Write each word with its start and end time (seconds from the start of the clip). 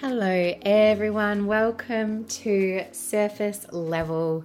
Hello, 0.00 0.54
everyone. 0.62 1.46
Welcome 1.46 2.24
to 2.24 2.84
Surface 2.92 3.66
Level. 3.72 4.44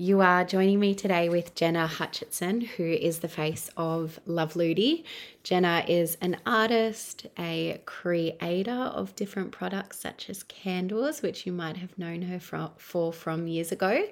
You 0.00 0.22
are 0.22 0.46
joining 0.46 0.80
me 0.80 0.94
today 0.94 1.28
with 1.28 1.54
Jenna 1.54 1.86
Hutchison, 1.86 2.62
who 2.62 2.84
is 2.84 3.18
the 3.18 3.28
face 3.28 3.68
of 3.76 4.18
Love 4.24 4.54
Ludie. 4.54 5.04
Jenna 5.42 5.84
is 5.86 6.16
an 6.22 6.38
artist, 6.46 7.26
a 7.38 7.82
creator 7.84 8.70
of 8.70 9.14
different 9.14 9.52
products 9.52 10.00
such 10.00 10.30
as 10.30 10.42
candles, 10.44 11.20
which 11.20 11.44
you 11.44 11.52
might 11.52 11.76
have 11.76 11.98
known 11.98 12.22
her 12.22 12.40
from, 12.40 12.70
for 12.78 13.12
from 13.12 13.46
years 13.46 13.72
ago. 13.72 14.06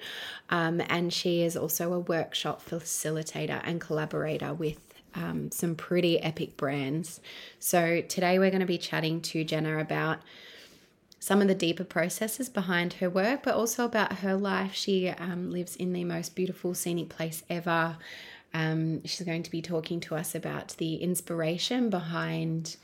Um, 0.50 0.82
and 0.90 1.10
she 1.10 1.40
is 1.40 1.56
also 1.56 1.94
a 1.94 2.00
workshop 2.00 2.62
facilitator 2.62 3.62
and 3.64 3.80
collaborator 3.80 4.52
with 4.52 4.80
um, 5.14 5.50
some 5.50 5.74
pretty 5.74 6.20
epic 6.20 6.58
brands. 6.58 7.18
So 7.60 8.02
today 8.02 8.38
we're 8.38 8.50
going 8.50 8.60
to 8.60 8.66
be 8.66 8.76
chatting 8.76 9.22
to 9.22 9.42
Jenna 9.42 9.78
about 9.78 10.18
some 11.18 11.42
of 11.42 11.48
the 11.48 11.54
deeper 11.54 11.84
processes 11.84 12.48
behind 12.48 12.94
her 12.94 13.10
work, 13.10 13.42
but 13.42 13.54
also 13.54 13.84
about 13.84 14.18
her 14.18 14.36
life. 14.36 14.74
She 14.74 15.08
um, 15.08 15.50
lives 15.50 15.76
in 15.76 15.92
the 15.92 16.04
most 16.04 16.34
beautiful 16.34 16.74
scenic 16.74 17.08
place 17.08 17.42
ever. 17.50 17.96
Um, 18.54 19.04
she's 19.04 19.26
going 19.26 19.42
to 19.42 19.50
be 19.50 19.60
talking 19.60 20.00
to 20.00 20.14
us 20.14 20.34
about 20.34 20.68
the 20.78 20.96
inspiration 20.96 21.90
behind 21.90 22.76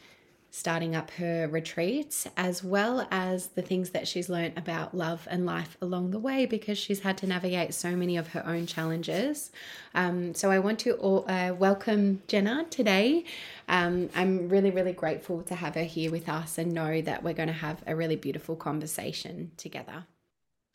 starting 0.55 0.95
up 0.95 1.11
her 1.11 1.49
retreats, 1.49 2.29
as 2.37 2.63
well 2.63 3.09
as 3.11 3.49
the 3.49 3.61
things 3.61 3.91
that 3.91 4.07
she's 4.07 4.29
learned 4.29 4.57
about 4.57 4.95
love 4.95 5.27
and 5.29 5.45
life 5.45 5.77
along 5.83 6.13
the 6.13 6.19
way 6.19 6.47
because 6.47 6.79
she's 6.79 7.01
had 7.01 7.19
to 7.19 7.27
navigate 7.27 7.75
so 7.75 7.97
many 7.97 8.17
of 8.17 8.29
her 8.29 8.47
own 8.47 8.65
challenges. 8.65 9.51
Um, 9.97 10.33
so, 10.33 10.53
I 10.53 10.61
want 10.61 10.79
to 10.81 10.93
all, 10.93 11.25
uh, 11.29 11.53
welcome 11.59 12.23
Jenna 12.29 12.67
today. 12.71 13.25
Um, 13.69 14.09
I'm 14.15 14.49
really, 14.49 14.71
really 14.71 14.93
grateful 14.93 15.43
to 15.43 15.57
have 15.57 15.75
her 15.75 15.83
here 15.83 16.13
with 16.13 16.29
us 16.29 16.57
and 16.57 16.73
know 16.73 17.01
that 17.01 17.25
we're 17.25 17.35
going 17.35 17.49
to 17.49 17.53
have 17.53 17.83
a 17.89 17.97
really 17.97 18.17
beautiful 18.17 18.55
conversation 18.55 19.51
together. 19.57 20.07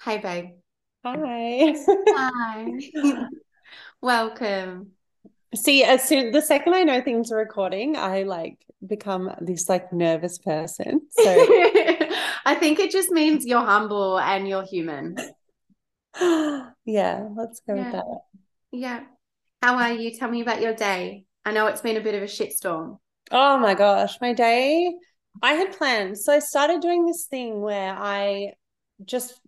Hi, 0.02 0.18
babe. 0.18 0.50
Hi. 1.06 1.74
Hi. 2.10 2.80
welcome 4.02 4.92
see 5.56 5.84
as 5.84 6.04
soon 6.04 6.32
the 6.32 6.42
second 6.42 6.74
i 6.74 6.84
know 6.84 7.02
things 7.02 7.32
are 7.32 7.38
recording 7.38 7.96
i 7.96 8.24
like 8.24 8.58
become 8.86 9.30
this 9.42 9.68
like 9.68 9.92
nervous 9.92 10.38
person. 10.38 11.02
So 11.12 11.24
i 12.46 12.56
think 12.60 12.80
it 12.80 12.92
just 12.92 13.10
means 13.10 13.46
you're 13.46 13.60
humble 13.60 14.20
and 14.20 14.48
you're 14.48 14.66
human. 14.66 15.16
Yeah 16.86 17.28
let's 17.36 17.62
go 17.68 17.76
yeah. 17.76 17.84
with 17.84 17.92
that. 17.94 18.06
Yeah. 18.72 19.04
How 19.62 19.76
are 19.76 19.94
you? 19.94 20.12
Tell 20.12 20.30
me 20.30 20.42
about 20.42 20.62
your 20.62 20.74
day. 20.74 21.26
I 21.46 21.52
know 21.52 21.68
it's 21.68 21.82
been 21.82 21.98
a 21.98 22.02
bit 22.02 22.16
of 22.16 22.24
a 22.24 22.26
shitstorm. 22.26 22.98
Oh 23.32 23.58
my 23.60 23.76
gosh 23.76 24.18
my 24.20 24.34
day. 24.34 24.92
I 25.42 25.54
had 25.54 25.78
planned 25.78 26.18
so 26.18 26.34
i 26.34 26.40
started 26.40 26.82
doing 26.82 27.06
this 27.06 27.26
thing 27.26 27.62
where 27.62 27.96
i 27.96 28.54
just 29.06 29.40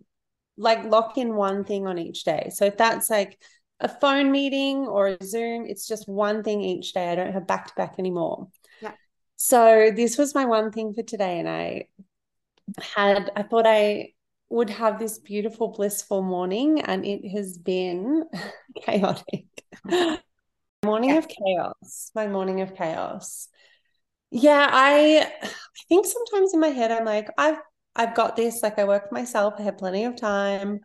like 0.56 0.84
lock 0.84 1.18
in 1.18 1.34
one 1.34 1.64
thing 1.64 1.86
on 1.86 1.98
each 1.98 2.24
day. 2.24 2.50
So 2.54 2.64
if 2.66 2.76
that's 2.76 3.10
like 3.10 3.38
a 3.82 3.88
phone 3.88 4.30
meeting 4.32 4.86
or 4.86 5.08
a 5.08 5.24
Zoom. 5.24 5.66
It's 5.66 5.86
just 5.86 6.08
one 6.08 6.42
thing 6.42 6.62
each 6.62 6.94
day. 6.94 7.10
I 7.10 7.14
don't 7.14 7.32
have 7.32 7.46
back 7.46 7.66
to 7.66 7.74
back 7.74 7.96
anymore. 7.98 8.48
Yeah. 8.80 8.92
So 9.36 9.90
this 9.94 10.16
was 10.16 10.34
my 10.34 10.46
one 10.46 10.70
thing 10.70 10.94
for 10.94 11.02
today. 11.02 11.38
And 11.40 11.48
I 11.48 11.88
had, 12.80 13.30
I 13.36 13.42
thought 13.42 13.66
I 13.66 14.12
would 14.48 14.70
have 14.70 14.98
this 14.98 15.18
beautiful, 15.18 15.68
blissful 15.68 16.22
morning. 16.22 16.80
And 16.80 17.04
it 17.04 17.28
has 17.30 17.58
been 17.58 18.24
chaotic. 18.86 19.46
morning 20.84 21.10
yeah. 21.10 21.18
of 21.18 21.28
chaos. 21.28 22.10
My 22.14 22.28
morning 22.28 22.60
of 22.60 22.74
chaos. 22.74 23.48
Yeah, 24.30 24.66
I 24.70 25.30
I 25.42 25.50
think 25.88 26.06
sometimes 26.06 26.54
in 26.54 26.60
my 26.60 26.68
head 26.68 26.90
I'm 26.90 27.04
like, 27.04 27.28
I've 27.36 27.58
I've 27.94 28.14
got 28.14 28.36
this. 28.36 28.62
Like 28.62 28.78
I 28.78 28.84
work 28.84 29.08
for 29.08 29.14
myself. 29.14 29.54
I 29.58 29.62
have 29.62 29.78
plenty 29.78 30.04
of 30.04 30.16
time. 30.16 30.80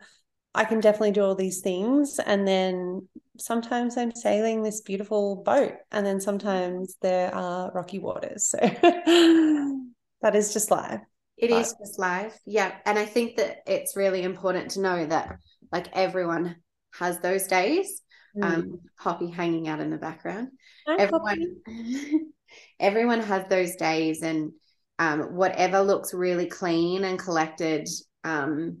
I 0.58 0.64
can 0.64 0.80
definitely 0.80 1.12
do 1.12 1.22
all 1.22 1.36
these 1.36 1.60
things. 1.60 2.18
And 2.18 2.46
then 2.46 3.06
sometimes 3.38 3.96
I'm 3.96 4.12
sailing 4.12 4.64
this 4.64 4.80
beautiful 4.80 5.36
boat, 5.36 5.74
and 5.92 6.04
then 6.04 6.20
sometimes 6.20 6.96
there 7.00 7.32
are 7.32 7.70
rocky 7.72 8.00
waters. 8.00 8.46
So 8.46 8.58
that 10.20 10.34
is 10.34 10.52
just 10.52 10.72
life. 10.72 11.00
It 11.36 11.50
but... 11.50 11.60
is 11.60 11.76
just 11.78 12.00
life. 12.00 12.36
Yeah. 12.44 12.74
And 12.86 12.98
I 12.98 13.04
think 13.06 13.36
that 13.36 13.58
it's 13.68 13.96
really 13.96 14.24
important 14.24 14.72
to 14.72 14.80
know 14.80 15.06
that 15.06 15.36
like 15.70 15.86
everyone 15.92 16.56
has 16.94 17.20
those 17.20 17.46
days. 17.46 18.02
Mm. 18.36 18.44
Um, 18.44 18.80
Hoppy 18.98 19.30
hanging 19.30 19.68
out 19.68 19.78
in 19.78 19.90
the 19.90 19.96
background. 19.96 20.48
Hi, 20.88 20.96
everyone, 20.96 21.56
everyone 22.80 23.20
has 23.20 23.44
those 23.48 23.76
days, 23.76 24.22
and 24.22 24.52
um, 24.98 25.36
whatever 25.36 25.82
looks 25.82 26.12
really 26.12 26.46
clean 26.46 27.04
and 27.04 27.16
collected 27.16 27.88
um, 28.24 28.78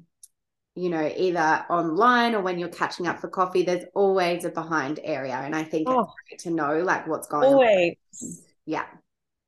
you 0.78 0.90
know, 0.90 1.12
either 1.16 1.64
online 1.68 2.36
or 2.36 2.40
when 2.40 2.58
you're 2.58 2.68
catching 2.68 3.08
up 3.08 3.18
for 3.18 3.28
coffee, 3.28 3.62
there's 3.62 3.84
always 3.94 4.44
a 4.44 4.50
behind 4.50 5.00
area. 5.02 5.34
And 5.34 5.54
I 5.54 5.64
think 5.64 5.88
oh, 5.88 6.02
it's 6.02 6.12
great 6.28 6.38
to 6.42 6.50
know 6.50 6.82
like 6.84 7.08
what's 7.08 7.26
going 7.26 7.48
on. 7.48 7.54
always. 7.54 7.96
on. 8.22 8.28
Yeah. 8.64 8.86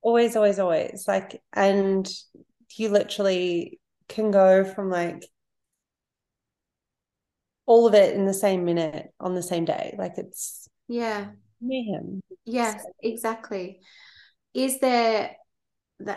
Always, 0.03 0.35
always, 0.35 0.59
always. 0.59 1.05
Like, 1.07 1.41
and 1.53 2.09
you 2.77 2.89
literally 2.89 3.79
can 4.09 4.33
go 4.33 4.65
from 4.65 4.91
like 4.91 5.25
all 7.65 7.87
of 7.87 7.95
it 7.95 8.17
in 8.17 8.27
the 8.27 8.35
same 8.35 8.65
minute 8.65 9.13
on 9.21 9.35
the 9.35 9.43
same 9.43 9.65
day. 9.65 9.95
Like 9.97 10.15
it's 10.17 10.69
yeah. 10.89 11.29
Mayhem. 11.61 12.21
Yes, 12.45 12.85
exactly. 13.01 13.81
Is 14.53 14.81
there 14.81 15.37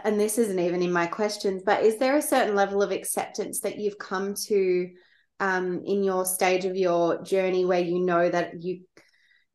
and 0.04 0.20
this 0.20 0.38
isn't 0.38 0.60
even 0.60 0.82
in 0.82 0.92
my 0.92 1.08
questions, 1.08 1.64
but 1.66 1.84
is 1.84 1.98
there 1.98 2.18
a 2.18 2.22
certain 2.22 2.56
level 2.56 2.82
of 2.82 2.92
acceptance 2.92 3.62
that 3.62 3.78
you've 3.78 3.98
come 3.98 4.34
to 4.48 4.90
um, 5.40 5.82
in 5.86 6.04
your 6.04 6.26
stage 6.26 6.66
of 6.66 6.76
your 6.76 7.22
journey 7.24 7.66
where 7.66 7.82
you 7.82 8.00
know 8.00 8.30
that 8.30 8.64
you 8.64 8.82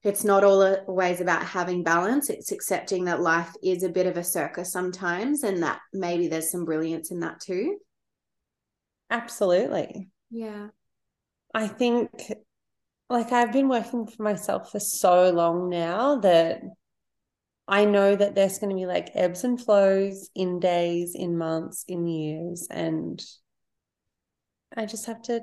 it's 0.04 0.24
not 0.24 0.44
always 0.44 1.20
about 1.20 1.42
having 1.42 1.82
balance 1.82 2.30
it's 2.30 2.52
accepting 2.52 3.04
that 3.04 3.20
life 3.20 3.50
is 3.64 3.82
a 3.82 3.88
bit 3.88 4.06
of 4.06 4.16
a 4.16 4.22
circus 4.22 4.70
sometimes 4.70 5.42
and 5.42 5.62
that 5.62 5.80
maybe 5.92 6.28
there's 6.28 6.52
some 6.52 6.64
brilliance 6.64 7.10
in 7.10 7.20
that 7.20 7.40
too? 7.40 7.78
Absolutely. 9.10 10.08
Yeah. 10.30 10.68
I 11.54 11.66
think 11.66 12.10
like 13.10 13.32
i've 13.32 13.52
been 13.52 13.68
working 13.68 14.06
for 14.06 14.22
myself 14.22 14.70
for 14.70 14.80
so 14.80 15.30
long 15.30 15.68
now 15.68 16.16
that 16.16 16.62
I 17.68 17.84
know 17.84 18.16
that 18.16 18.34
there's 18.34 18.58
going 18.58 18.70
to 18.70 18.76
be 18.76 18.86
like 18.86 19.10
ebbs 19.14 19.44
and 19.44 19.60
flows 19.60 20.30
in 20.34 20.58
days, 20.58 21.14
in 21.14 21.36
months, 21.36 21.84
in 21.86 22.06
years. 22.06 22.66
And 22.70 23.22
I 24.74 24.86
just 24.86 25.06
have 25.06 25.20
to 25.22 25.42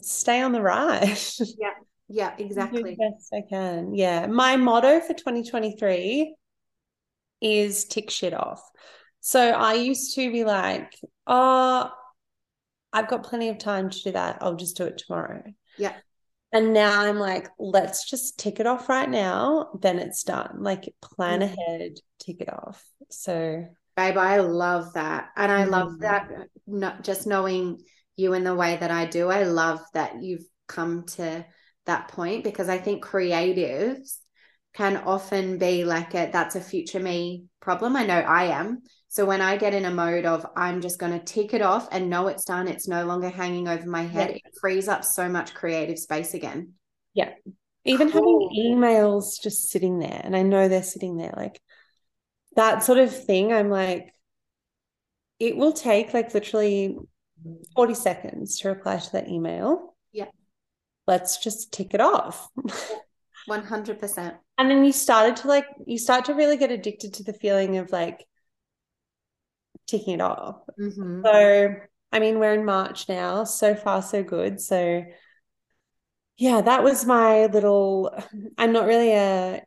stay 0.00 0.40
on 0.40 0.52
the 0.52 0.62
ride. 0.62 1.18
Yeah. 1.58 1.74
Yeah, 2.08 2.34
exactly. 2.36 2.94
best 2.94 3.32
I 3.32 3.42
can. 3.48 3.94
Yeah. 3.94 4.26
My 4.26 4.56
motto 4.56 5.00
for 5.00 5.14
2023 5.14 6.34
is 7.40 7.84
tick 7.84 8.10
shit 8.10 8.34
off. 8.34 8.62
So 9.20 9.40
I 9.40 9.74
used 9.74 10.14
to 10.16 10.30
be 10.30 10.44
like, 10.44 10.92
oh, 11.26 11.90
I've 12.92 13.08
got 13.08 13.24
plenty 13.24 13.48
of 13.48 13.58
time 13.58 13.88
to 13.88 14.02
do 14.02 14.12
that. 14.12 14.38
I'll 14.42 14.56
just 14.56 14.76
do 14.76 14.84
it 14.84 14.98
tomorrow. 14.98 15.42
Yeah. 15.78 15.94
And 16.52 16.74
now 16.74 17.00
I'm 17.00 17.18
like, 17.18 17.48
let's 17.58 18.08
just 18.08 18.38
tick 18.38 18.60
it 18.60 18.66
off 18.66 18.88
right 18.88 19.08
now. 19.08 19.70
Then 19.80 19.98
it's 19.98 20.22
done. 20.22 20.58
Like 20.58 20.94
plan 21.00 21.40
mm. 21.40 21.44
ahead, 21.44 21.92
tick 22.18 22.40
it 22.40 22.52
off. 22.52 22.84
So, 23.10 23.66
babe, 23.96 24.18
I 24.18 24.38
love 24.38 24.92
that. 24.92 25.28
And 25.36 25.50
I 25.50 25.64
love 25.64 26.00
that 26.00 26.28
not 26.66 27.04
just 27.04 27.26
knowing 27.26 27.80
you 28.16 28.34
in 28.34 28.44
the 28.44 28.54
way 28.54 28.76
that 28.76 28.90
I 28.90 29.06
do. 29.06 29.30
I 29.30 29.44
love 29.44 29.80
that 29.94 30.22
you've 30.22 30.44
come 30.68 31.04
to 31.06 31.44
that 31.86 32.08
point 32.08 32.44
because 32.44 32.68
I 32.68 32.78
think 32.78 33.04
creatives 33.04 34.18
can 34.74 34.98
often 34.98 35.58
be 35.58 35.84
like 35.84 36.14
a 36.14 36.30
that's 36.32 36.54
a 36.54 36.60
future 36.60 37.00
me 37.00 37.44
problem. 37.60 37.96
I 37.96 38.06
know 38.06 38.18
I 38.18 38.44
am. 38.44 38.82
So 39.12 39.26
when 39.26 39.42
I 39.42 39.58
get 39.58 39.74
in 39.74 39.84
a 39.84 39.90
mode 39.90 40.24
of 40.24 40.46
I'm 40.56 40.80
just 40.80 40.98
going 40.98 41.12
to 41.12 41.22
tick 41.22 41.52
it 41.52 41.60
off 41.60 41.86
and 41.92 42.08
know 42.08 42.28
it's 42.28 42.46
done, 42.46 42.66
it's 42.66 42.88
no 42.88 43.04
longer 43.04 43.28
hanging 43.28 43.68
over 43.68 43.86
my 43.86 44.04
head, 44.04 44.30
yeah. 44.30 44.36
it 44.36 44.54
frees 44.58 44.88
up 44.88 45.04
so 45.04 45.28
much 45.28 45.52
creative 45.52 45.98
space 45.98 46.32
again. 46.32 46.72
Yeah. 47.12 47.28
Even 47.84 48.10
cool. 48.10 48.48
having 48.48 48.78
emails 48.78 49.38
just 49.38 49.68
sitting 49.68 49.98
there 49.98 50.18
and 50.24 50.34
I 50.34 50.40
know 50.40 50.66
they're 50.66 50.82
sitting 50.82 51.18
there 51.18 51.34
like 51.36 51.60
that 52.56 52.84
sort 52.84 52.96
of 52.96 53.14
thing, 53.26 53.52
I'm 53.52 53.68
like, 53.68 54.14
it 55.38 55.58
will 55.58 55.74
take 55.74 56.14
like 56.14 56.32
literally 56.32 56.96
40 57.76 57.92
seconds 57.92 58.60
to 58.60 58.70
reply 58.70 58.96
to 58.96 59.12
that 59.12 59.28
email. 59.28 59.94
Yeah. 60.12 60.28
Let's 61.06 61.36
just 61.36 61.70
tick 61.70 61.92
it 61.92 62.00
off. 62.00 62.48
100%. 63.46 64.38
And 64.56 64.70
then 64.70 64.86
you 64.86 64.92
started 64.92 65.36
to 65.36 65.48
like, 65.48 65.66
you 65.86 65.98
start 65.98 66.24
to 66.24 66.34
really 66.34 66.56
get 66.56 66.70
addicted 66.70 67.12
to 67.12 67.24
the 67.24 67.34
feeling 67.34 67.76
of 67.76 67.92
like, 67.92 68.24
ticking 69.86 70.14
it 70.14 70.20
off. 70.20 70.56
Mm-hmm. 70.80 71.22
So 71.24 71.74
I 72.12 72.18
mean, 72.18 72.38
we're 72.38 72.52
in 72.52 72.64
March 72.64 73.08
now. 73.08 73.44
So 73.44 73.74
far, 73.74 74.02
so 74.02 74.22
good. 74.22 74.60
So, 74.60 75.04
yeah, 76.36 76.60
that 76.60 76.84
was 76.84 77.06
my 77.06 77.46
little. 77.46 78.14
I'm 78.58 78.72
not 78.72 78.86
really 78.86 79.12
a 79.12 79.62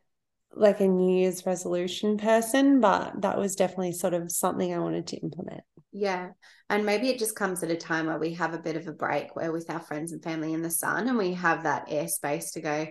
like 0.52 0.80
a 0.80 0.88
New 0.88 1.18
Year's 1.18 1.44
resolution 1.44 2.16
person, 2.16 2.80
but 2.80 3.20
that 3.20 3.36
was 3.36 3.56
definitely 3.56 3.92
sort 3.92 4.14
of 4.14 4.32
something 4.32 4.72
I 4.72 4.78
wanted 4.78 5.08
to 5.08 5.16
implement. 5.16 5.60
Yeah. 5.92 6.30
And 6.70 6.86
maybe 6.86 7.10
it 7.10 7.18
just 7.18 7.36
comes 7.36 7.62
at 7.62 7.70
a 7.70 7.76
time 7.76 8.06
where 8.06 8.18
we 8.18 8.32
have 8.34 8.54
a 8.54 8.58
bit 8.58 8.76
of 8.76 8.86
a 8.86 8.92
break 8.92 9.36
where 9.36 9.52
with 9.52 9.68
our 9.68 9.80
friends 9.80 10.12
and 10.12 10.22
family 10.22 10.54
in 10.54 10.62
the 10.62 10.70
sun 10.70 11.08
and 11.08 11.18
we 11.18 11.34
have 11.34 11.64
that 11.64 11.88
airspace 11.88 12.54
to 12.54 12.62
go, 12.62 12.86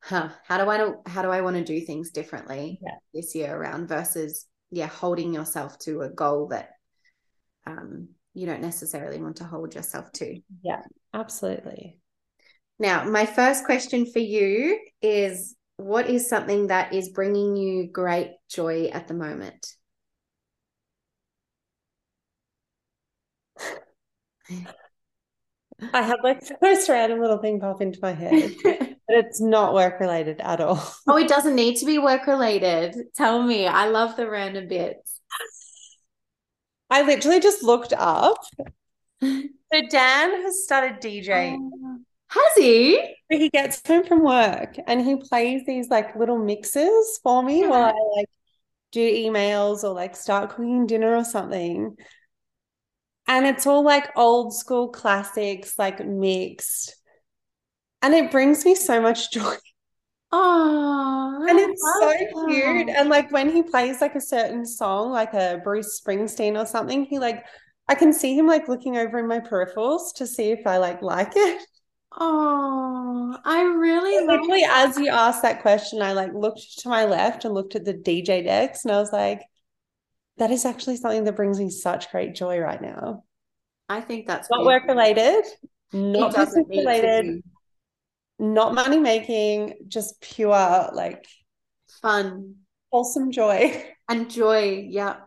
huh, 0.00 0.30
how 0.44 0.56
do 0.62 0.70
I 0.70 0.78
know, 0.78 1.02
how 1.06 1.20
do 1.20 1.28
I 1.28 1.42
want 1.42 1.56
to 1.56 1.64
do 1.64 1.80
things 1.82 2.12
differently 2.12 2.80
yeah. 2.82 2.94
this 3.12 3.34
year 3.34 3.54
around 3.54 3.88
versus 3.88 4.46
yeah, 4.72 4.86
holding 4.86 5.34
yourself 5.34 5.78
to 5.80 6.00
a 6.00 6.08
goal 6.08 6.48
that 6.48 6.70
um 7.66 8.08
you 8.34 8.46
don't 8.46 8.62
necessarily 8.62 9.20
want 9.20 9.36
to 9.36 9.44
hold 9.44 9.74
yourself 9.74 10.10
to. 10.12 10.40
Yeah, 10.62 10.80
absolutely. 11.12 11.98
Now, 12.78 13.04
my 13.04 13.26
first 13.26 13.66
question 13.66 14.10
for 14.10 14.18
you 14.18 14.80
is 15.02 15.54
what 15.76 16.08
is 16.08 16.28
something 16.28 16.68
that 16.68 16.94
is 16.94 17.10
bringing 17.10 17.56
you 17.56 17.88
great 17.88 18.32
joy 18.48 18.86
at 18.86 19.06
the 19.06 19.14
moment? 19.14 19.66
I 25.92 26.02
had 26.02 26.20
like 26.22 26.40
the 26.40 26.56
most 26.62 26.88
random 26.88 27.20
little 27.20 27.38
thing 27.38 27.60
pop 27.60 27.82
into 27.82 27.98
my 28.00 28.12
head, 28.12 28.52
it's 29.12 29.40
not 29.40 29.74
work 29.74 30.00
related 30.00 30.40
at 30.40 30.60
all. 30.60 30.82
Oh, 31.06 31.16
it 31.16 31.28
doesn't 31.28 31.54
need 31.54 31.76
to 31.76 31.86
be 31.86 31.98
work 31.98 32.26
related. 32.26 32.96
Tell 33.16 33.42
me. 33.42 33.66
I 33.66 33.88
love 33.88 34.16
the 34.16 34.28
random 34.28 34.68
bits. 34.68 35.20
I 36.90 37.02
literally 37.02 37.40
just 37.40 37.62
looked 37.62 37.92
up. 37.92 38.38
So 39.72 39.80
Dan 39.88 40.42
has 40.42 40.64
started 40.64 41.00
DJing. 41.00 41.56
Oh, 41.58 41.98
has 42.28 42.56
he? 42.56 43.14
He 43.30 43.48
gets 43.48 43.80
home 43.86 44.04
from 44.04 44.22
work 44.22 44.76
and 44.86 45.00
he 45.00 45.16
plays 45.16 45.64
these 45.66 45.88
like 45.88 46.14
little 46.14 46.36
mixes 46.36 47.18
for 47.22 47.42
me 47.42 47.62
yeah. 47.62 47.68
while 47.68 47.84
I 47.84 48.18
like 48.18 48.28
do 48.90 49.00
emails 49.00 49.82
or 49.82 49.94
like 49.94 50.14
start 50.14 50.50
cooking 50.50 50.86
dinner 50.86 51.16
or 51.16 51.24
something. 51.24 51.96
And 53.26 53.46
it's 53.46 53.66
all 53.66 53.82
like 53.82 54.16
old 54.16 54.54
school 54.54 54.88
classics, 54.88 55.78
like 55.78 56.04
mixed. 56.04 56.96
And 58.02 58.14
it 58.14 58.30
brings 58.30 58.64
me 58.64 58.74
so 58.74 59.00
much 59.00 59.30
joy. 59.30 59.54
Oh, 60.32 61.46
and 61.46 61.58
it's 61.58 61.82
so 62.00 62.08
that. 62.08 62.48
cute. 62.48 62.88
And 62.88 63.10
like 63.10 63.30
when 63.30 63.50
he 63.50 63.62
plays 63.62 64.00
like 64.00 64.14
a 64.14 64.20
certain 64.20 64.64
song, 64.64 65.10
like 65.10 65.34
a 65.34 65.60
Bruce 65.62 66.00
Springsteen 66.00 66.58
or 66.58 66.66
something, 66.66 67.04
he 67.04 67.18
like 67.18 67.44
I 67.88 67.94
can 67.94 68.12
see 68.12 68.36
him 68.36 68.46
like 68.46 68.66
looking 68.66 68.96
over 68.96 69.18
in 69.18 69.28
my 69.28 69.40
peripherals 69.40 70.14
to 70.16 70.26
see 70.26 70.50
if 70.50 70.66
I 70.66 70.78
like 70.78 71.02
like 71.02 71.32
it. 71.36 71.62
Oh, 72.18 73.36
I 73.44 73.62
really 73.76 74.26
literally 74.26 74.64
as 74.66 74.98
you 74.98 75.08
asked 75.08 75.42
that 75.42 75.60
question, 75.60 76.00
I 76.00 76.12
like 76.14 76.32
looked 76.32 76.78
to 76.78 76.88
my 76.88 77.04
left 77.04 77.44
and 77.44 77.52
looked 77.52 77.76
at 77.76 77.84
the 77.84 77.94
DJ 77.94 78.42
decks 78.42 78.84
and 78.84 78.92
I 78.92 78.98
was 78.98 79.12
like, 79.12 79.42
that 80.38 80.50
is 80.50 80.64
actually 80.64 80.96
something 80.96 81.24
that 81.24 81.36
brings 81.36 81.60
me 81.60 81.68
such 81.68 82.10
great 82.10 82.34
joy 82.34 82.58
right 82.58 82.80
now. 82.80 83.24
I 83.90 84.00
think 84.00 84.26
that's 84.26 84.48
not 84.50 84.64
work 84.64 84.84
related, 84.88 85.44
not 85.92 86.34
business 86.34 86.64
related, 86.70 87.42
not 88.42 88.74
money 88.74 88.98
making, 88.98 89.74
just 89.86 90.20
pure 90.20 90.90
like 90.92 91.26
fun, 92.02 92.56
wholesome 92.90 93.30
joy. 93.32 93.86
And 94.08 94.28
joy, 94.28 94.88
yeah. 94.90 95.20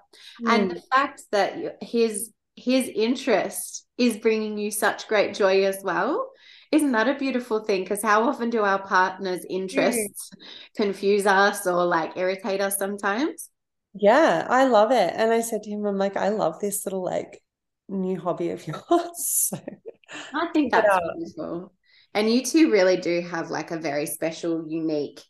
Mm. 0.43 0.53
And 0.53 0.71
the 0.71 0.81
fact 0.93 1.23
that 1.31 1.81
his 1.81 2.31
his 2.55 2.87
interest 2.93 3.87
is 3.97 4.17
bringing 4.17 4.59
you 4.59 4.69
such 4.69 5.07
great 5.07 5.33
joy 5.33 5.63
as 5.63 5.81
well. 5.81 6.29
Isn't 6.71 6.91
that 6.91 7.07
a 7.07 7.15
beautiful 7.15 7.61
thing? 7.61 7.81
Because 7.83 8.03
how 8.03 8.27
often 8.27 8.51
do 8.51 8.61
our 8.63 8.85
partners' 8.85 9.45
interests 9.49 10.29
mm. 10.29 10.41
confuse 10.75 11.25
us 11.25 11.65
or 11.65 11.85
like 11.85 12.15
irritate 12.17 12.61
us 12.61 12.77
sometimes? 12.77 13.49
Yeah, 13.95 14.45
I 14.47 14.65
love 14.65 14.91
it. 14.91 15.13
And 15.15 15.31
I 15.31 15.39
said 15.39 15.63
to 15.63 15.71
him, 15.71 15.85
I'm 15.85 15.97
like, 15.97 16.17
I 16.17 16.29
love 16.29 16.59
this 16.59 16.85
little 16.85 17.03
like 17.03 17.41
new 17.87 18.19
hobby 18.19 18.49
of 18.49 18.67
yours. 18.67 18.81
so 19.15 19.57
I 20.33 20.47
think 20.53 20.73
that's 20.73 20.99
beautiful. 21.17 21.73
And 22.15 22.31
you 22.31 22.43
two 22.43 22.71
really 22.71 22.97
do 22.97 23.21
have 23.21 23.51
like 23.51 23.71
a 23.71 23.77
very 23.77 24.07
special, 24.07 24.65
unique 24.67 25.21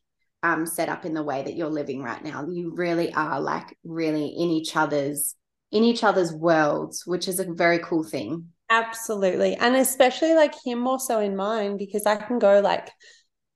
um 0.44 0.68
setup 0.68 1.06
in 1.06 1.16
the 1.16 1.24
way 1.24 1.42
that 1.42 1.56
you're 1.56 1.70
living 1.70 2.04
right 2.04 2.24
now. 2.24 2.46
You 2.48 2.74
really 2.76 3.12
are 3.14 3.42
like 3.42 3.76
really 3.84 4.28
in 4.28 4.50
each 4.52 4.76
other's 4.76 5.36
in 5.72 5.84
each 5.84 6.04
other's 6.04 6.32
worlds, 6.32 7.06
which 7.06 7.28
is 7.28 7.40
a 7.40 7.52
very 7.52 7.80
cool 7.80 8.04
thing. 8.04 8.50
Absolutely. 8.70 9.56
And 9.56 9.76
especially 9.76 10.36
like 10.36 10.54
him 10.64 10.80
more 10.80 11.00
so 11.00 11.20
in 11.20 11.36
mine 11.36 11.78
because 11.78 12.06
I 12.06 12.16
can 12.16 12.40
go 12.40 12.62
like 12.62 12.90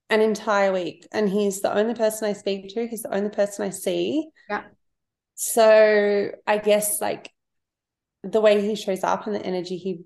an 0.10 0.22
entire 0.22 0.74
week 0.74 1.08
and 1.12 1.30
he's 1.30 1.62
the 1.62 1.76
only 1.76 1.94
person 1.94 2.28
I 2.28 2.34
speak 2.34 2.74
to, 2.74 2.88
he's 2.88 3.04
the 3.04 3.16
only 3.16 3.30
person 3.30 3.66
I 3.66 3.70
see. 3.70 4.28
Yeah. 4.50 4.64
So 5.36 6.32
I 6.48 6.58
guess 6.58 7.00
like 7.00 7.32
the 8.24 8.42
way 8.42 8.62
he 8.62 8.76
shows 8.76 9.04
up 9.04 9.28
and 9.28 9.36
the 9.36 9.46
energy 9.46 9.78
he 9.78 10.02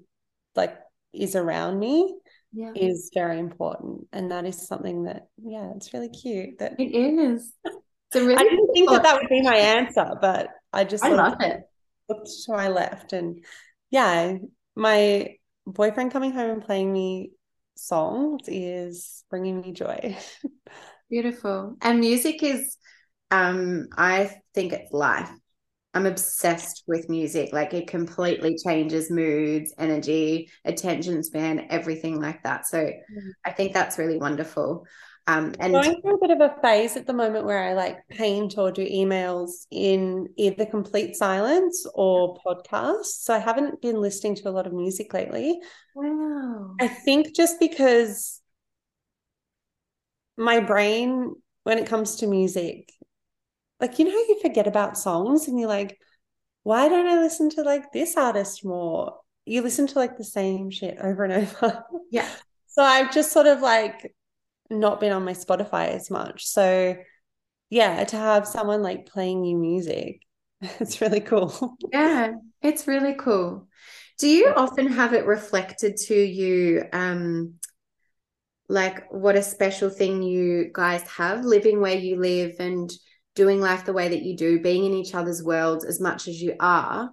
like 0.56 0.78
is 1.14 1.36
around 1.36 1.80
me 1.80 2.16
yeah. 2.54 2.72
is 2.76 3.10
very 3.14 3.40
important. 3.40 4.08
And 4.14 4.32
that 4.32 4.46
is 4.46 4.68
something 4.68 5.04
that, 5.04 5.28
yeah, 5.44 5.72
it's 5.76 5.94
really 5.94 6.10
cute. 6.10 6.60
That 6.60 6.80
it 6.80 6.84
is. 6.84 7.52
It's 7.66 8.16
a 8.16 8.22
really 8.22 8.36
I 8.36 8.44
didn't 8.44 8.74
think 8.74 8.90
that 8.90 9.04
that 9.04 9.20
would 9.20 9.30
be 9.30 9.42
my 9.42 9.56
answer, 9.56 10.06
but 10.22 10.50
I 10.72 10.84
just 10.84 11.04
I 11.04 11.10
love 11.10 11.38
it. 11.40 11.62
Looked 12.10 12.30
to 12.46 12.52
my 12.52 12.68
left 12.68 13.14
and 13.14 13.44
yeah, 13.90 14.38
my 14.76 15.36
boyfriend 15.66 16.12
coming 16.12 16.32
home 16.32 16.52
and 16.52 16.64
playing 16.64 16.92
me 16.92 17.32
songs 17.76 18.42
is 18.48 19.24
bringing 19.30 19.62
me 19.62 19.72
joy. 19.72 20.18
Beautiful. 21.10 21.78
And 21.82 22.00
music 22.00 22.44
is 22.44 22.78
um, 23.32 23.88
I 23.98 24.42
think 24.54 24.74
it's 24.74 24.92
life. 24.92 25.32
I'm 25.94 26.06
obsessed 26.06 26.84
with 26.88 27.10
music. 27.10 27.54
Like 27.54 27.74
it 27.74 27.88
completely 27.88 28.57
changes 28.57 29.12
moods, 29.12 29.74
energy, 29.78 30.50
attention 30.66 31.24
span, 31.24 31.68
everything 31.69 32.19
like 32.19 32.44
that. 32.44 32.66
So 32.66 32.80
mm-hmm. 32.80 33.30
I 33.45 33.51
think 33.51 33.74
that's 33.74 33.98
really 33.98 34.18
wonderful. 34.18 34.86
Um, 35.25 35.54
and 35.60 35.72
going 35.72 36.01
through 36.01 36.16
a 36.16 36.19
bit 36.19 36.31
of 36.31 36.42
a 36.42 36.62
phase 36.62 36.98
at 36.98 37.07
the 37.07 37.13
moment 37.13 37.45
where 37.45 37.63
I 37.63 37.74
like 37.74 37.98
paint 38.10 38.57
or 38.57 38.72
do 38.72 38.86
emails 38.86 39.68
in 39.72 40.28
either 40.36 40.66
complete 40.66 41.16
silence 41.16 41.86
or 41.94 42.38
podcasts. 42.45 43.22
So 43.22 43.34
I 43.34 43.40
haven't 43.40 43.81
been 43.81 44.01
listening 44.01 44.36
to 44.36 44.50
a 44.50 44.51
lot 44.51 44.68
of 44.68 44.74
music 44.74 45.13
lately. 45.13 45.62
Wow. 45.95 46.75
I 46.81 46.88
think 46.90 47.34
just 47.34 47.57
because 47.60 48.42
my 50.35 50.59
brain, 50.59 51.35
when 51.64 51.78
it 51.78 51.88
comes 51.88 52.18
to 52.18 52.28
music, 52.28 52.92
like 53.83 53.99
you 53.99 54.06
know 54.06 54.11
you 54.11 54.40
forget 54.42 54.66
about 54.66 54.97
songs 54.97 55.49
and 55.49 55.59
you're 55.59 55.68
like 55.68 55.99
why 56.63 56.87
don't 56.87 57.06
i 57.06 57.19
listen 57.19 57.49
to 57.49 57.61
like 57.61 57.92
this 57.92 58.16
artist 58.16 58.63
more? 58.66 59.19
You 59.45 59.61
listen 59.61 59.87
to 59.87 59.99
like 59.99 60.18
the 60.18 60.23
same 60.23 60.71
shit 60.71 60.97
over 61.02 61.25
and 61.25 61.33
over. 61.33 61.83
Yeah. 62.09 62.28
So 62.75 62.81
i've 62.81 63.13
just 63.13 63.31
sort 63.31 63.45
of 63.45 63.61
like 63.61 64.16
not 64.68 64.99
been 64.99 65.11
on 65.11 65.23
my 65.23 65.33
spotify 65.33 65.90
as 65.90 66.09
much. 66.09 66.47
So 66.47 66.95
yeah 67.69 68.04
to 68.04 68.16
have 68.16 68.47
someone 68.47 68.81
like 68.81 69.06
playing 69.06 69.42
new 69.42 69.57
music 69.57 70.21
it's 70.80 70.99
really 71.02 71.19
cool. 71.19 71.78
Yeah 71.92 72.31
it's 72.63 72.87
really 72.87 73.13
cool. 73.13 73.68
Do 74.18 74.28
you 74.28 74.47
often 74.56 74.87
have 74.87 75.13
it 75.13 75.25
reflected 75.28 75.97
to 76.07 76.16
you 76.16 76.85
um 76.94 77.56
like 78.69 79.11
what 79.11 79.35
a 79.35 79.44
special 79.44 79.90
thing 79.92 80.23
you 80.23 80.71
guys 80.73 81.04
have 81.04 81.45
living 81.45 81.80
where 81.80 81.97
you 81.97 82.16
live 82.19 82.56
and 82.59 82.90
doing 83.35 83.59
life 83.59 83.85
the 83.85 83.94
way 83.94 84.09
that 84.09 84.21
you 84.21 84.37
do, 84.37 84.59
being 84.59 84.85
in 84.85 84.94
each 84.94 85.16
other's 85.16 85.44
worlds 85.44 85.85
as 85.85 85.99
much 85.99 86.28
as 86.28 86.42
you 86.42 86.56
are. 86.59 87.11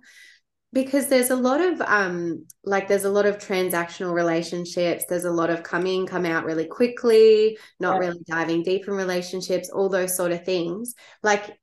Because 0.73 1.09
there's 1.09 1.31
a 1.31 1.37
lot 1.37 1.61
of 1.61 1.81
um 1.81 2.47
like 2.65 2.87
there's 2.87 3.05
a 3.05 3.11
lot 3.11 3.27
of 3.27 3.39
transactional 3.39 4.13
relationships, 4.13 5.05
there's 5.09 5.25
a 5.25 5.33
lot 5.33 5.51
of 5.51 5.65
come 5.65 5.87
in, 5.87 6.07
come 6.07 6.25
out 6.25 6.45
really 6.45 6.67
quickly, 6.67 7.59
not 7.81 7.99
really 7.99 8.21
diving 8.29 8.63
deep 8.63 8.87
in 8.87 8.95
relationships, 8.95 9.69
all 9.69 9.89
those 9.89 10.17
sort 10.17 10.31
of 10.31 10.45
things. 10.45 10.95
Like 11.25 11.59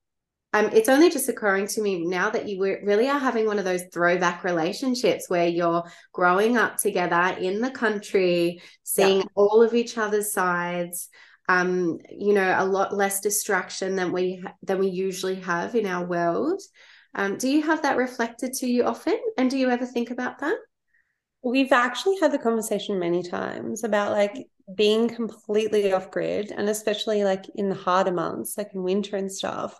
um, 0.53 0.69
it's 0.73 0.89
only 0.89 1.09
just 1.09 1.29
occurring 1.29 1.67
to 1.67 1.81
me 1.81 2.05
now 2.05 2.29
that 2.29 2.47
you 2.47 2.59
really 2.61 3.07
are 3.09 3.19
having 3.19 3.45
one 3.45 3.59
of 3.59 3.65
those 3.65 3.83
throwback 3.93 4.43
relationships 4.43 5.29
where 5.29 5.47
you're 5.47 5.83
growing 6.13 6.57
up 6.57 6.77
together 6.77 7.37
in 7.39 7.61
the 7.61 7.69
country, 7.69 8.61
seeing 8.83 9.19
yeah. 9.19 9.25
all 9.35 9.61
of 9.61 9.73
each 9.75 9.97
other's 9.97 10.31
sides, 10.31 11.09
um, 11.47 11.99
you 12.09 12.33
know, 12.33 12.55
a 12.57 12.65
lot 12.65 12.93
less 12.93 13.21
distraction 13.21 13.95
than 13.95 14.11
we 14.11 14.43
than 14.63 14.79
we 14.79 14.87
usually 14.89 15.35
have 15.35 15.75
in 15.75 15.85
our 15.85 16.05
world. 16.05 16.61
Um, 17.15 17.37
do 17.37 17.49
you 17.49 17.63
have 17.63 17.81
that 17.83 17.97
reflected 17.97 18.53
to 18.53 18.67
you 18.67 18.83
often, 18.83 19.19
and 19.37 19.49
do 19.49 19.57
you 19.57 19.69
ever 19.69 19.85
think 19.85 20.11
about 20.11 20.39
that? 20.39 20.57
We've 21.43 21.71
actually 21.71 22.19
had 22.19 22.31
the 22.31 22.39
conversation 22.39 22.99
many 22.99 23.23
times 23.23 23.83
about 23.83 24.11
like 24.11 24.47
being 24.75 25.07
completely 25.07 25.93
off 25.93 26.11
grid, 26.11 26.51
and 26.51 26.69
especially 26.69 27.23
like 27.23 27.45
in 27.55 27.69
the 27.69 27.75
harder 27.75 28.11
months, 28.11 28.57
like 28.57 28.71
in 28.73 28.83
winter 28.83 29.15
and 29.15 29.31
stuff. 29.31 29.79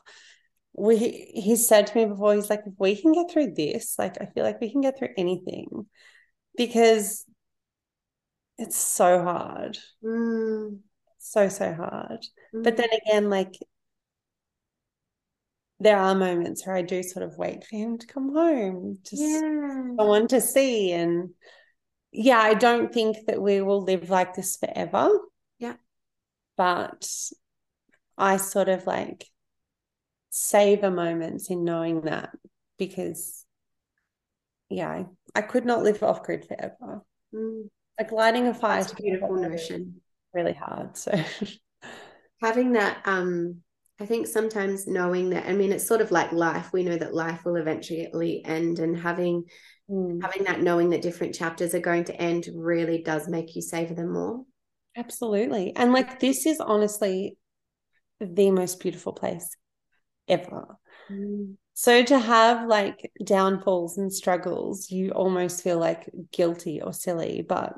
We 0.74 0.98
he 1.34 1.56
said 1.56 1.88
to 1.88 1.98
me 1.98 2.06
before, 2.06 2.36
he's 2.36 2.50
like, 2.50 2.62
if 2.66 2.74
we 2.80 2.96
can 3.02 3.12
get 3.14 3.32
through 3.32 3.54
this, 3.56 3.96
like 4.00 4.18
I 4.22 4.26
feel 4.28 4.44
like 4.44 4.62
we 4.62 4.72
can 4.72 4.82
get 4.82 4.98
through 4.98 5.10
anything. 5.18 5.88
because 6.58 7.26
it's 8.58 8.78
so 8.78 9.24
hard. 9.24 9.78
Mm. 10.04 10.80
So, 11.28 11.50
so 11.50 11.74
hard. 11.74 12.26
Mm. 12.56 12.64
But 12.64 12.78
then 12.78 12.88
again, 13.06 13.30
like 13.30 13.56
there 15.80 15.98
are 15.98 16.16
moments 16.16 16.66
where 16.66 16.76
I 16.76 16.82
do 16.82 17.04
sort 17.04 17.26
of 17.26 17.38
wait 17.38 17.66
for 17.66 17.76
him 17.76 17.98
to 17.98 18.08
come 18.08 18.34
home, 18.34 18.98
just 19.04 19.22
yeah. 19.22 19.42
someone 19.98 20.30
to 20.30 20.40
see. 20.40 20.94
And 20.94 21.32
yeah, 22.14 22.40
I 22.40 22.54
don't 22.54 22.94
think 22.94 23.18
that 23.28 23.42
we 23.42 23.62
will 23.62 23.82
live 23.82 24.10
like 24.10 24.36
this 24.36 24.56
forever. 24.56 25.10
Yeah. 25.60 25.76
But 26.56 27.12
I 28.18 28.38
sort 28.38 28.70
of 28.70 28.88
like 28.88 29.26
savor 30.30 30.90
moments 30.90 31.50
in 31.50 31.66
knowing 31.66 32.02
that 32.02 32.30
because 32.78 33.44
yeah, 34.70 34.90
I, 34.90 35.06
I 35.36 35.42
could 35.42 35.66
not 35.66 35.84
live 35.84 36.02
off 36.04 36.24
grid 36.24 36.46
forever. 36.46 37.02
Mm. 37.36 37.70
Like 38.00 38.12
lighting 38.14 38.48
a 38.48 38.54
fire 38.54 38.82
That's 38.82 38.94
a 38.94 38.96
beautiful 38.96 39.36
notion. 39.36 40.02
Really 40.38 40.54
hard. 40.54 40.96
So 40.96 41.20
having 42.42 42.74
that 42.74 43.02
um 43.06 43.62
I 44.00 44.06
think 44.06 44.28
sometimes 44.28 44.86
knowing 44.86 45.32
that 45.32 45.48
I 45.48 45.54
mean 45.54 45.72
it's 45.72 45.88
sort 45.88 46.00
of 46.00 46.12
like 46.12 46.32
life. 46.32 46.72
We 46.72 46.84
know 46.84 46.96
that 46.96 47.16
life 47.16 47.44
will 47.44 47.56
eventually 47.56 48.46
end 48.46 48.78
and 48.78 48.96
having 48.96 49.46
mm. 49.90 50.22
having 50.22 50.44
that 50.44 50.62
knowing 50.62 50.92
that 50.92 51.02
different 51.02 51.34
chapters 51.34 51.74
are 51.74 51.80
going 51.80 52.04
to 52.04 52.22
end 52.22 52.48
really 52.54 53.02
does 53.02 53.28
make 53.28 53.56
you 53.56 53.64
savor 53.64 53.96
them 53.96 54.14
more. 54.14 54.44
Absolutely. 54.96 55.76
And 55.76 55.92
like 55.92 56.20
this 56.20 56.46
is 56.46 56.60
honestly 56.60 57.36
the 58.20 58.52
most 58.52 58.80
beautiful 58.80 59.14
place 59.14 59.50
ever. 60.28 60.78
Mm. 61.12 61.56
So 61.74 62.04
to 62.04 62.20
have 62.20 62.68
like 62.68 63.12
downfalls 63.24 63.98
and 63.98 64.14
struggles, 64.14 64.92
you 64.92 65.10
almost 65.14 65.64
feel 65.64 65.80
like 65.80 66.08
guilty 66.32 66.80
or 66.80 66.94
silly, 66.94 67.44
but 67.48 67.74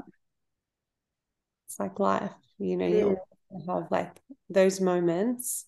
it's 1.70 1.80
like 1.80 2.00
life, 2.00 2.34
you 2.58 2.76
know, 2.76 2.88
you 2.88 3.18
have 3.68 3.92
like 3.92 4.12
those 4.50 4.82
moments. 4.82 5.66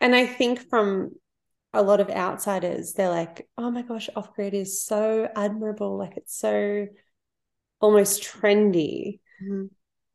And 0.00 0.12
I 0.12 0.26
think 0.26 0.68
from 0.68 1.12
a 1.72 1.80
lot 1.80 2.00
of 2.00 2.10
outsiders, 2.10 2.94
they're 2.94 3.08
like, 3.08 3.48
oh 3.56 3.70
my 3.70 3.82
gosh, 3.82 4.10
off 4.16 4.34
grid 4.34 4.52
is 4.52 4.84
so 4.84 5.28
admirable. 5.36 5.96
Like 5.96 6.16
it's 6.16 6.36
so 6.36 6.88
almost 7.80 8.24
trendy. 8.24 9.20
Mm-hmm. 9.42 9.66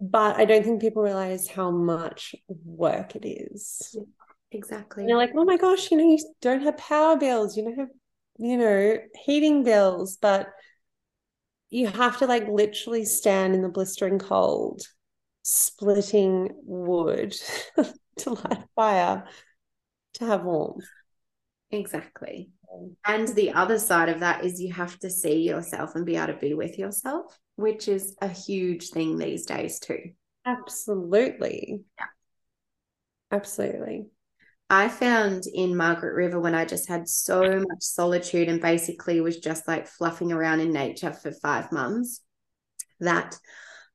But 0.01 0.35
I 0.35 0.43
don't 0.43 0.63
think 0.63 0.81
people 0.81 1.03
realize 1.03 1.47
how 1.47 1.71
much 1.71 2.35
work 2.65 3.15
it 3.15 3.25
is. 3.25 3.95
Yeah. 3.97 4.03
Exactly. 4.51 5.03
And 5.03 5.09
you're 5.09 5.17
like, 5.17 5.31
oh 5.35 5.45
my 5.45 5.57
gosh, 5.57 5.91
you 5.91 5.97
know, 5.97 6.03
you 6.03 6.17
don't 6.41 6.63
have 6.63 6.75
power 6.77 7.15
bills, 7.17 7.55
you 7.55 7.63
don't 7.63 7.77
have, 7.77 7.89
you 8.39 8.57
know, 8.57 8.97
heating 9.23 9.63
bills, 9.63 10.17
but 10.19 10.47
you 11.69 11.87
have 11.87 12.17
to 12.17 12.25
like 12.25 12.47
literally 12.47 13.05
stand 13.05 13.53
in 13.53 13.61
the 13.61 13.69
blistering 13.69 14.17
cold, 14.17 14.81
splitting 15.49 16.51
wood 16.63 17.35
to 18.17 18.29
light 18.29 18.63
fire 18.75 19.25
to 20.13 20.25
have 20.25 20.43
warmth. 20.43 20.85
Exactly. 21.71 22.51
Um, 22.71 22.95
and 23.05 23.27
the 23.29 23.51
other 23.51 23.79
side 23.79 24.09
of 24.09 24.19
that 24.19 24.45
is 24.45 24.61
you 24.61 24.73
have 24.73 24.97
to 24.99 25.09
see 25.09 25.41
yourself 25.41 25.95
and 25.95 26.05
be 26.05 26.15
able 26.17 26.33
to 26.33 26.39
be 26.39 26.53
with 26.53 26.77
yourself, 26.77 27.37
which 27.55 27.87
is 27.87 28.15
a 28.21 28.27
huge 28.27 28.89
thing 28.89 29.17
these 29.17 29.45
days, 29.45 29.79
too. 29.79 30.11
Absolutely. 30.45 31.81
Yeah. 31.97 32.05
Absolutely. 33.31 34.07
I 34.69 34.87
found 34.87 35.45
in 35.51 35.75
Margaret 35.75 36.13
River 36.13 36.39
when 36.39 36.53
I 36.53 36.65
just 36.65 36.87
had 36.87 37.07
so 37.07 37.41
much 37.41 37.81
solitude 37.81 38.49
and 38.49 38.61
basically 38.61 39.19
was 39.19 39.37
just 39.37 39.67
like 39.67 39.87
fluffing 39.87 40.31
around 40.31 40.59
in 40.59 40.71
nature 40.71 41.11
for 41.11 41.31
five 41.31 41.71
months 41.71 42.21
that 42.99 43.35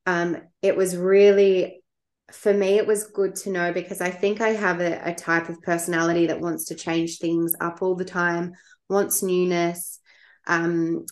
um, 0.05 0.37
it 0.61 0.75
was 0.75 0.95
really, 0.95 1.83
for 2.31 2.53
me, 2.53 2.77
it 2.77 2.87
was 2.87 3.07
good 3.07 3.35
to 3.37 3.49
know 3.49 3.71
because 3.71 4.01
I 4.01 4.09
think 4.09 4.41
I 4.41 4.49
have 4.49 4.79
a, 4.79 5.01
a 5.03 5.13
type 5.13 5.49
of 5.49 5.61
personality 5.61 6.27
that 6.27 6.39
wants 6.39 6.65
to 6.65 6.75
change 6.75 7.17
things 7.17 7.53
up 7.59 7.81
all 7.81 7.95
the 7.95 8.05
time, 8.05 8.53
wants 8.89 9.23
newness. 9.23 9.99
Um, 10.47 11.05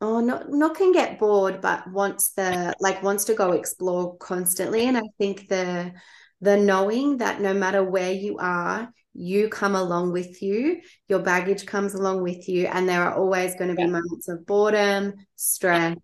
oh, 0.00 0.20
not 0.20 0.50
not 0.50 0.76
can 0.76 0.92
get 0.92 1.18
bored, 1.18 1.60
but 1.60 1.90
wants 1.90 2.32
the 2.32 2.74
like 2.80 3.02
wants 3.02 3.24
to 3.26 3.34
go 3.34 3.52
explore 3.52 4.16
constantly. 4.18 4.86
And 4.86 4.96
I 4.96 5.02
think 5.18 5.48
the 5.48 5.92
the 6.40 6.56
knowing 6.56 7.18
that 7.18 7.40
no 7.40 7.52
matter 7.52 7.84
where 7.84 8.12
you 8.12 8.38
are, 8.38 8.92
you 9.12 9.48
come 9.48 9.74
along 9.74 10.12
with 10.12 10.42
you, 10.42 10.80
your 11.08 11.18
baggage 11.18 11.66
comes 11.66 11.94
along 11.94 12.22
with 12.22 12.48
you, 12.48 12.66
and 12.66 12.88
there 12.88 13.02
are 13.02 13.14
always 13.14 13.54
going 13.56 13.70
to 13.70 13.76
be 13.76 13.86
moments 13.86 14.28
of 14.28 14.46
boredom, 14.46 15.14
stress, 15.36 15.96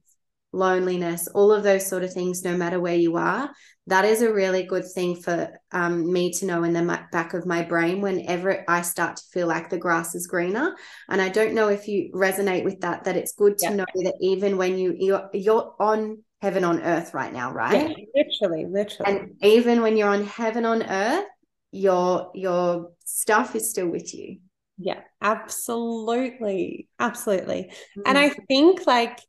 loneliness, 0.52 1.28
all 1.28 1.52
of 1.52 1.62
those 1.62 1.86
sort 1.86 2.02
of 2.02 2.12
things, 2.12 2.44
no 2.44 2.56
matter 2.56 2.80
where 2.80 2.94
you 2.96 3.16
are. 3.16 3.50
That 3.88 4.04
is 4.04 4.22
a 4.22 4.32
really 4.32 4.64
good 4.64 4.84
thing 4.94 5.16
for 5.16 5.52
um, 5.70 6.12
me 6.12 6.32
to 6.34 6.46
know 6.46 6.64
in 6.64 6.72
the 6.72 7.06
back 7.12 7.34
of 7.34 7.46
my 7.46 7.62
brain 7.62 8.00
whenever 8.00 8.64
I 8.66 8.82
start 8.82 9.16
to 9.16 9.22
feel 9.32 9.46
like 9.46 9.70
the 9.70 9.78
grass 9.78 10.14
is 10.14 10.26
greener. 10.26 10.74
And 11.08 11.22
I 11.22 11.28
don't 11.28 11.54
know 11.54 11.68
if 11.68 11.86
you 11.86 12.10
resonate 12.12 12.64
with 12.64 12.80
that, 12.80 13.04
that 13.04 13.16
it's 13.16 13.34
good 13.34 13.58
to 13.58 13.66
yeah. 13.66 13.76
know 13.76 13.86
that 13.94 14.16
even 14.20 14.56
when 14.56 14.76
you, 14.78 14.96
you're, 14.98 15.30
you're 15.32 15.74
on 15.78 16.24
heaven 16.42 16.64
on 16.64 16.82
earth 16.82 17.14
right 17.14 17.32
now, 17.32 17.52
right? 17.52 17.90
Yeah, 17.90 18.22
literally, 18.24 18.66
literally. 18.66 19.18
And 19.20 19.36
even 19.42 19.82
when 19.82 19.96
you're 19.96 20.08
on 20.08 20.24
heaven 20.24 20.64
on 20.64 20.82
earth, 20.82 21.26
your 21.72 22.30
your 22.34 22.92
stuff 23.04 23.54
is 23.54 23.70
still 23.70 23.88
with 23.88 24.14
you. 24.14 24.38
Yeah, 24.78 25.00
absolutely. 25.20 26.88
Absolutely. 26.98 27.72
Mm. 27.98 28.02
And 28.06 28.18
I 28.18 28.28
think 28.30 28.86
like 28.86 29.20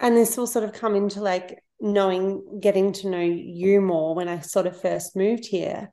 and 0.00 0.16
this 0.16 0.36
will 0.36 0.46
sort 0.46 0.64
of 0.64 0.72
come 0.72 0.94
into 0.94 1.20
like 1.20 1.62
knowing 1.80 2.60
getting 2.60 2.92
to 2.92 3.08
know 3.08 3.20
you 3.20 3.80
more 3.80 4.14
when 4.14 4.28
I 4.28 4.40
sort 4.40 4.66
of 4.66 4.80
first 4.80 5.16
moved 5.16 5.46
here. 5.46 5.90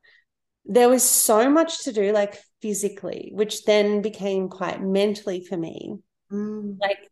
There 0.66 0.90
was 0.90 1.04
so 1.04 1.50
much 1.50 1.84
to 1.84 1.94
do 1.94 2.12
like 2.12 2.40
physically, 2.62 3.32
which 3.34 3.66
then 3.66 4.02
became 4.02 4.50
quite 4.50 4.82
mentally 4.82 5.46
for 5.46 5.58
me. 5.58 5.98
Mm. 6.32 6.78
Like 6.80 7.10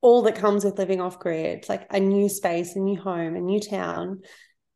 all 0.00 0.22
that 0.22 0.36
comes 0.36 0.64
with 0.64 0.78
living 0.78 1.00
off 1.00 1.18
grid, 1.18 1.68
like 1.68 1.86
a 1.90 2.00
new 2.00 2.28
space, 2.28 2.74
a 2.74 2.80
new 2.80 3.00
home, 3.00 3.36
a 3.36 3.40
new 3.40 3.60
town. 3.60 4.22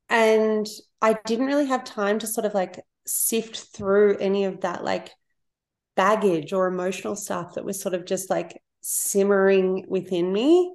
And 0.08 0.66
I 1.00 1.18
didn't 1.24 1.46
really 1.46 1.66
have 1.66 1.84
time 1.84 2.18
to 2.20 2.26
sort 2.26 2.46
of 2.46 2.54
like 2.54 2.80
sift 3.06 3.74
through 3.74 4.18
any 4.18 4.44
of 4.44 4.60
that 4.60 4.84
like 4.84 5.10
baggage 5.96 6.52
or 6.52 6.66
emotional 6.66 7.16
stuff 7.16 7.54
that 7.54 7.64
was 7.64 7.80
sort 7.80 7.94
of 7.94 8.04
just 8.04 8.30
like 8.30 8.61
simmering 8.82 9.86
within 9.88 10.32
me. 10.32 10.74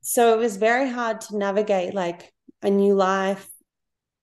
So 0.00 0.34
it 0.34 0.38
was 0.38 0.56
very 0.56 0.88
hard 0.88 1.20
to 1.22 1.36
navigate 1.36 1.94
like 1.94 2.32
a 2.62 2.70
new 2.70 2.94
life 2.94 3.48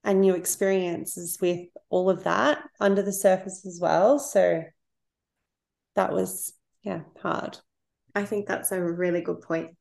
and 0.04 0.22
new 0.22 0.34
experiences 0.34 1.38
with 1.40 1.68
all 1.90 2.10
of 2.10 2.24
that 2.24 2.64
under 2.80 3.04
the 3.04 3.14
surface 3.14 3.66
as 3.66 3.80
well. 3.80 4.18
So 4.18 4.64
that 5.96 6.12
was, 6.12 6.54
yeah, 6.82 7.02
hard. 7.22 7.58
I 8.16 8.26
think 8.26 8.48
that's 8.48 8.72
a 8.72 8.82
really 8.82 9.22
good 9.22 9.42
point. 9.42 9.76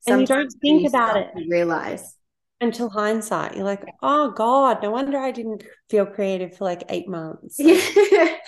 Sometimes 0.00 0.30
and 0.30 0.30
you 0.30 0.36
don't 0.36 0.60
think 0.60 0.82
you 0.82 0.88
about 0.88 1.16
it. 1.16 1.48
Realize 1.48 2.16
until 2.60 2.88
hindsight, 2.88 3.56
you're 3.56 3.64
like, 3.64 3.84
oh 4.02 4.30
God, 4.30 4.82
no 4.82 4.90
wonder 4.90 5.18
I 5.18 5.32
didn't 5.32 5.64
feel 5.90 6.06
creative 6.06 6.56
for 6.56 6.64
like 6.64 6.84
eight 6.88 7.08
months. 7.08 7.56
yes. 7.58 8.40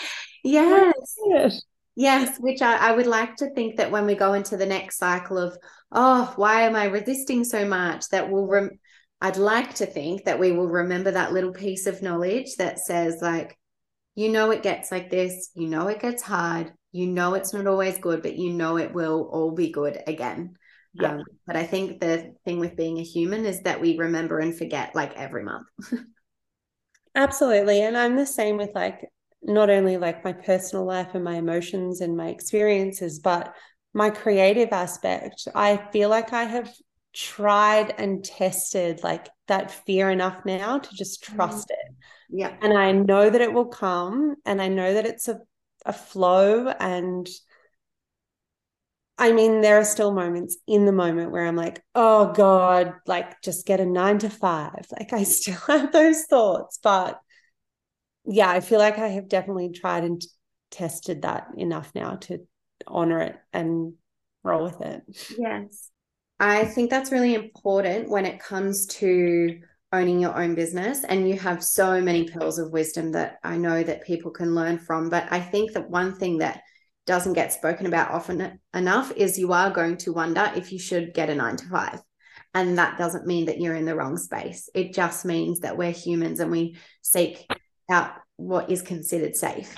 Yes, 1.27 1.63
which 2.41 2.63
I, 2.63 2.77
I 2.77 2.93
would 2.93 3.07
like 3.07 3.37
to 3.37 3.51
think 3.51 3.77
that 3.77 3.91
when 3.91 4.07
we 4.07 4.15
go 4.15 4.33
into 4.33 4.57
the 4.57 4.67
next 4.67 4.99
cycle 4.99 5.39
of, 5.39 5.57
oh, 5.93 6.33
why 6.37 6.63
am 6.63 6.75
I 6.75 6.87
resisting 6.87 7.45
so 7.45 7.65
much? 7.65 8.09
That 8.09 8.31
will 8.31 8.47
rem- 8.47 8.79
I'd 9.21 9.37
like 9.37 9.75
to 9.77 9.87
think 9.87 10.25
that 10.25 10.39
we 10.39 10.53
will 10.53 10.69
remember 10.69 11.13
that 11.13 11.33
little 11.33 11.53
piece 11.53 11.87
of 11.87 12.03
knowledge 12.03 12.57
that 12.57 12.79
says, 12.79 13.19
like, 13.23 13.59
you 14.15 14.29
know, 14.29 14.51
it 14.51 14.63
gets 14.63 14.93
like 14.93 15.11
this, 15.11 15.51
you 15.55 15.69
know, 15.69 15.89
it 15.89 16.01
gets 16.01 16.23
hard, 16.23 16.73
you 16.95 17.09
know 17.09 17.35
it's 17.35 17.53
not 17.53 17.67
always 17.67 17.99
good, 17.99 18.23
but 18.23 18.37
you 18.37 18.53
know 18.53 18.79
it 18.79 18.95
will 18.95 19.29
all 19.33 19.51
be 19.51 19.73
good 19.73 20.01
again. 20.07 20.55
Yeah. 20.95 21.17
Um, 21.17 21.25
but 21.45 21.57
I 21.57 21.67
think 21.67 22.01
the 22.01 22.35
thing 22.45 22.61
with 22.61 22.77
being 22.77 22.99
a 22.99 23.03
human 23.03 23.45
is 23.45 23.63
that 23.63 23.81
we 23.81 23.99
remember 23.99 24.39
and 24.39 24.57
forget 24.57 24.95
like 24.95 25.17
every 25.17 25.43
month. 25.43 25.67
Absolutely. 27.17 27.83
And 27.83 27.97
I'm 27.97 28.15
the 28.15 28.27
same 28.27 28.57
with 28.59 28.71
like 28.77 29.11
not 29.45 29.71
only 29.71 29.97
like 29.97 30.25
my 30.25 30.33
personal 30.33 30.85
life 30.85 31.15
and 31.15 31.25
my 31.25 31.37
emotions 31.37 32.01
and 32.01 32.17
my 32.17 32.29
experiences, 32.29 33.19
but 33.19 33.55
my 33.93 34.11
creative 34.11 34.73
aspect. 34.73 35.47
I 35.55 35.77
feel 35.93 36.09
like 36.09 36.33
I 36.33 36.45
have 36.45 36.73
tried 37.13 37.95
and 37.97 38.25
tested 38.25 39.03
like 39.05 39.29
that 39.47 39.71
fear 39.71 40.11
enough 40.11 40.45
now 40.45 40.79
to 40.79 40.95
just 40.95 41.23
mm-hmm. 41.23 41.37
trust 41.37 41.69
mm. 41.69 41.73
it. 41.73 41.95
Yeah. 42.31 42.57
And 42.61 42.77
I 42.77 42.93
know 42.93 43.31
that 43.31 43.41
it 43.41 43.53
will 43.53 43.67
come 43.67 44.37
and 44.45 44.61
I 44.61 44.69
know 44.69 44.95
that 44.95 45.07
it's 45.07 45.29
a 45.29 45.41
a 45.85 45.93
flow 45.93 46.69
and 46.69 47.29
I 49.17 49.33
mean, 49.33 49.61
there 49.61 49.79
are 49.79 49.85
still 49.85 50.13
moments 50.13 50.57
in 50.67 50.87
the 50.87 50.93
moment 50.93 51.31
where 51.31 51.47
I'm 51.47 51.55
like, 51.55 51.81
oh 51.95 52.33
God, 52.33 52.95
like 53.07 53.41
just 53.43 53.65
get 53.65 53.79
a 53.79 53.87
nine 53.87 54.19
to 54.19 54.29
five. 54.29 54.87
Like 54.91 55.13
I 55.13 55.23
still 55.23 55.55
have 55.69 55.93
those 55.93 56.25
thoughts. 56.25 56.81
But 56.83 57.21
yeah, 58.27 58.49
I 58.49 58.61
feel 58.61 58.79
like 58.79 58.99
I 58.99 59.09
have 59.09 59.29
definitely 59.29 59.71
tried 59.71 60.05
and 60.05 60.23
tested 60.71 61.23
that 61.23 61.49
enough 61.57 61.93
now 61.95 62.17
to 62.17 62.41
honor 62.87 63.21
it 63.21 63.37
and 63.53 63.95
roll 64.43 64.65
with 64.65 64.81
it. 64.81 65.03
Yes. 65.39 65.91
I 66.41 66.65
think 66.65 66.91
that's 66.91 67.13
really 67.13 67.35
important 67.35 68.09
when 68.09 68.27
it 68.27 68.41
comes 68.41 68.87
to 68.87 69.61
owning 69.93 70.19
your 70.21 70.37
own 70.37 70.55
business 70.55 71.05
and 71.05 71.29
you 71.29 71.39
have 71.39 71.63
so 71.63 72.01
many 72.01 72.29
pearls 72.29 72.59
of 72.59 72.73
wisdom 72.73 73.13
that 73.13 73.39
I 73.45 73.57
know 73.57 73.83
that 73.83 74.05
people 74.05 74.33
can 74.33 74.55
learn 74.55 74.79
from 74.79 75.09
but 75.09 75.29
I 75.31 75.39
think 75.39 75.73
that 75.73 75.89
one 75.89 76.17
thing 76.17 76.39
that 76.39 76.63
doesn't 77.07 77.35
get 77.35 77.53
spoken 77.53 77.87
about 77.87 78.11
often 78.11 78.59
enough 78.75 79.13
is 79.13 79.39
you 79.39 79.53
are 79.53 79.71
going 79.71 79.97
to 79.99 80.13
wonder 80.13 80.51
if 80.57 80.73
you 80.73 80.81
should 80.81 81.15
get 81.15 81.31
a 81.31 81.35
9 81.35 81.57
to 81.59 81.67
5 81.67 82.01
and 82.55 82.79
that 82.79 82.99
doesn't 82.99 83.27
mean 83.27 83.47
that 83.47 83.61
you're 83.61 83.77
in 83.77 83.85
the 83.85 83.95
wrong 83.95 84.17
space 84.17 84.69
it 84.75 84.93
just 84.93 85.25
means 85.25 85.61
that 85.61 85.77
we're 85.77 85.93
humans 85.93 86.41
and 86.41 86.51
we 86.51 86.77
seek 87.03 87.47
out 87.91 88.13
what 88.37 88.71
is 88.71 88.83
considered 88.83 89.37
safe 89.37 89.77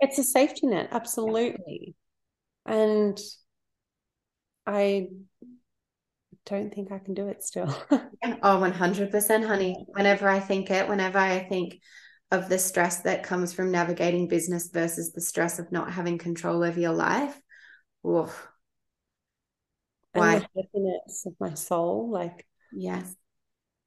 it's 0.00 0.18
a 0.18 0.24
safety 0.24 0.66
net 0.66 0.88
absolutely 0.92 1.94
and 2.66 3.18
I 4.66 5.08
don't 6.46 6.72
think 6.72 6.92
I 6.92 6.98
can 6.98 7.14
do 7.14 7.28
it 7.28 7.42
still. 7.42 7.74
oh, 7.90 8.60
100%, 8.60 9.46
honey. 9.46 9.84
Whenever 9.88 10.28
I 10.28 10.40
think 10.40 10.70
it, 10.70 10.88
whenever 10.88 11.18
I 11.18 11.40
think 11.40 11.80
of 12.30 12.48
the 12.48 12.58
stress 12.58 13.02
that 13.02 13.22
comes 13.22 13.52
from 13.52 13.70
navigating 13.70 14.28
business 14.28 14.68
versus 14.72 15.12
the 15.12 15.20
stress 15.20 15.58
of 15.58 15.70
not 15.70 15.92
having 15.92 16.18
control 16.18 16.64
over 16.64 16.80
your 16.80 16.94
life, 16.94 17.38
oof. 18.06 18.48
Why? 20.12 20.34
And 20.34 20.42
the 20.42 20.62
happiness 20.62 21.24
of 21.26 21.34
my 21.40 21.54
soul, 21.54 22.10
like 22.10 22.46
yes. 22.72 23.14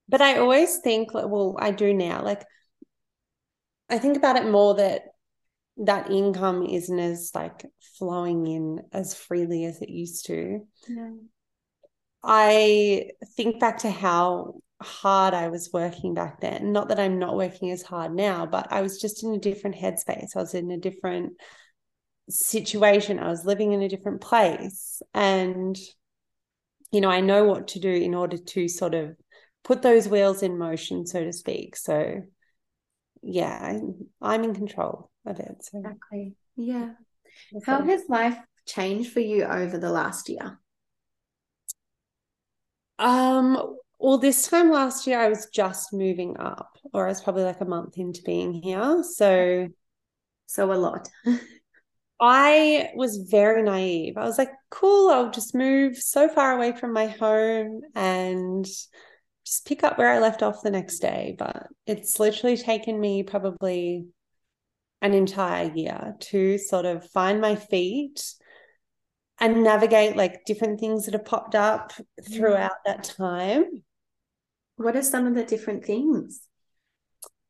But 0.08 0.22
I 0.22 0.38
always 0.38 0.78
think, 0.78 1.14
well, 1.14 1.56
I 1.60 1.72
do 1.72 1.94
now. 1.94 2.24
Like, 2.24 2.46
I 3.90 3.98
think 4.00 4.18
about 4.18 4.38
it 4.38 4.50
more 4.50 4.76
that 4.76 5.04
that 5.78 6.10
income 6.10 6.66
isn't 6.66 7.00
as 7.00 7.32
like 7.36 7.66
flowing 7.98 8.48
in 8.48 8.82
as 8.92 9.14
freely 9.14 9.66
as 9.66 9.82
it 9.82 9.90
used 9.90 10.26
to. 10.28 10.62
Yeah. 10.88 11.12
I 12.24 13.12
think 13.36 13.60
back 13.60 13.80
to 13.80 13.92
how 13.92 14.56
hard 14.82 15.34
I 15.34 15.50
was 15.50 15.72
working 15.72 16.14
back 16.14 16.42
then. 16.42 16.72
Not 16.72 16.90
that 16.90 17.00
I'm 17.00 17.20
not 17.20 17.38
working 17.38 17.72
as 17.72 17.84
hard 17.84 18.14
now, 18.14 18.46
but 18.46 18.72
I 18.72 18.82
was 18.82 19.00
just 19.00 19.24
in 19.24 19.34
a 19.34 19.40
different 19.40 19.76
headspace. 19.76 20.36
I 20.36 20.40
was 20.40 20.54
in 20.54 20.72
a 20.72 20.78
different 20.78 21.34
situation. 22.30 23.20
I 23.20 23.30
was 23.30 23.46
living 23.46 23.74
in 23.74 23.82
a 23.82 23.90
different 23.90 24.22
place. 24.22 25.02
And, 25.14 25.78
you 26.92 27.02
know, 27.02 27.10
I 27.10 27.22
know 27.22 27.46
what 27.46 27.70
to 27.70 27.80
do 27.80 27.92
in 27.92 28.16
order 28.16 28.38
to 28.38 28.68
sort 28.68 28.96
of 28.96 29.16
put 29.64 29.82
those 29.82 30.08
wheels 30.08 30.42
in 30.42 30.58
motion, 30.58 31.06
so 31.06 31.24
to 31.24 31.34
speak. 31.34 31.76
So, 31.76 32.24
yeah, 33.22 33.58
I'm, 33.62 34.08
I'm 34.22 34.44
in 34.44 34.54
control 34.54 35.10
of 35.26 35.40
it. 35.40 35.64
So. 35.64 35.80
Exactly. 35.80 36.36
Yeah. 36.56 36.92
How 37.66 37.82
has 37.82 38.04
life 38.10 38.38
changed 38.66 39.12
for 39.12 39.20
you 39.20 39.44
over 39.44 39.78
the 39.78 39.90
last 39.90 40.30
year? 40.30 40.60
Um, 42.98 43.78
well, 44.00 44.18
this 44.18 44.48
time 44.48 44.72
last 44.72 45.08
year, 45.08 45.20
I 45.20 45.30
was 45.30 45.48
just 45.54 45.94
moving 45.94 46.38
up, 46.38 46.78
or 46.94 47.06
I 47.06 47.10
was 47.10 47.22
probably 47.22 47.44
like 47.44 47.62
a 47.62 47.66
month 47.66 47.98
into 47.98 48.22
being 48.24 48.54
here. 48.54 49.04
So, 49.04 49.68
so 50.46 50.72
a 50.72 50.76
lot. 50.76 51.10
I 52.20 52.92
was 52.96 53.18
very 53.30 53.64
naive. 53.64 54.18
I 54.18 54.24
was 54.24 54.38
like, 54.38 54.52
cool, 54.70 55.10
I'll 55.10 55.32
just 55.32 55.54
move 55.54 55.98
so 55.98 56.30
far 56.30 56.56
away 56.56 56.72
from 56.72 56.94
my 56.94 57.08
home 57.08 57.82
and 57.94 58.66
just 59.46 59.66
pick 59.66 59.84
up 59.84 59.98
where 59.98 60.10
I 60.10 60.20
left 60.20 60.44
off 60.44 60.64
the 60.64 60.72
next 60.72 61.00
day. 61.00 61.36
But 61.38 61.68
it's 61.86 62.20
literally 62.20 62.58
taken 62.58 63.00
me 63.00 63.24
probably 63.24 64.08
an 65.02 65.14
entire 65.14 65.72
year 65.72 66.16
to 66.20 66.58
sort 66.58 66.86
of 66.86 67.10
find 67.12 67.40
my 67.40 67.56
feet 67.56 68.24
and 69.40 69.64
navigate 69.64 70.16
like 70.16 70.46
different 70.46 70.80
things 70.80 71.06
that 71.06 71.14
have 71.14 71.26
popped 71.26 71.56
up 71.56 71.94
mm. 71.94 72.36
throughout 72.36 72.84
that 72.86 73.04
time. 73.04 73.66
What 74.78 74.96
are 74.96 75.04
some 75.04 75.28
of 75.28 75.36
the 75.36 75.44
different 75.44 75.86
things? 75.86 76.42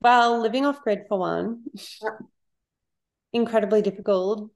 Well, 0.02 0.42
living 0.42 0.66
off 0.66 0.82
grid 0.82 1.04
for 1.08 1.18
one, 1.18 1.64
incredibly 3.34 3.82
difficult. 3.82 4.52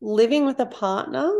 Living 0.00 0.46
with 0.46 0.58
a 0.58 0.66
partner 0.66 1.30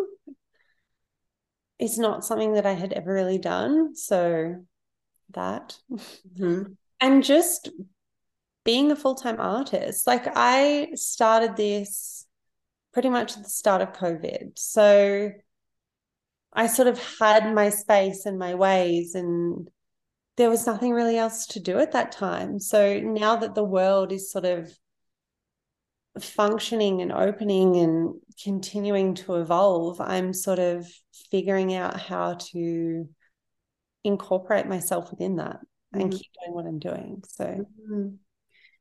is 1.79 1.99
not 1.99 2.25
something 2.25 2.55
that 2.55 2.67
I 2.67 2.73
had 2.73 2.93
ever 2.93 3.13
really 3.13 3.39
done. 3.39 3.97
So 3.97 4.65
that. 5.33 5.77
Mm-hmm. 5.91 6.73
And 7.01 7.25
just 7.25 7.71
being 8.65 8.91
a 8.91 8.97
full 8.97 9.15
time 9.15 9.41
artist. 9.41 10.07
Like 10.07 10.25
I 10.35 10.89
started 10.95 11.57
this 11.57 12.27
pretty 12.93 13.11
much 13.11 13.37
at 13.37 13.43
the 13.43 13.51
start 13.51 13.83
of 13.83 13.93
COVID. 13.93 14.59
So 14.59 15.31
I 16.53 16.67
sort 16.69 16.89
of 16.89 16.99
had 17.19 17.53
my 17.53 17.69
space 17.71 18.27
and 18.27 18.39
my 18.39 18.55
ways, 18.55 19.15
and 19.15 19.69
there 20.37 20.51
was 20.51 20.67
nothing 20.67 20.93
really 20.93 21.19
else 21.19 21.47
to 21.49 21.61
do 21.61 21.79
at 21.79 21.93
that 21.93 22.13
time. 22.13 22.61
So 22.61 23.01
now 23.01 23.37
that 23.37 23.55
the 23.55 23.65
world 23.65 24.13
is 24.13 24.31
sort 24.31 24.45
of 24.45 24.73
functioning 26.21 27.03
and 27.03 27.11
opening 27.11 27.77
and 27.77 28.15
continuing 28.43 29.15
to 29.17 29.35
evolve, 29.35 30.01
I'm 30.01 30.33
sort 30.33 30.61
of 30.61 30.87
figuring 31.31 31.75
out 31.75 31.99
how 32.01 32.35
to 32.53 33.09
incorporate 34.05 34.67
myself 34.67 35.11
within 35.11 35.37
that 35.37 35.57
mm-hmm. 35.57 36.01
and 36.01 36.13
keep 36.13 36.31
doing 36.43 36.55
what 36.55 36.67
I'm 36.67 36.79
doing. 36.79 37.23
So 37.27 37.45
mm-hmm. 37.45 38.09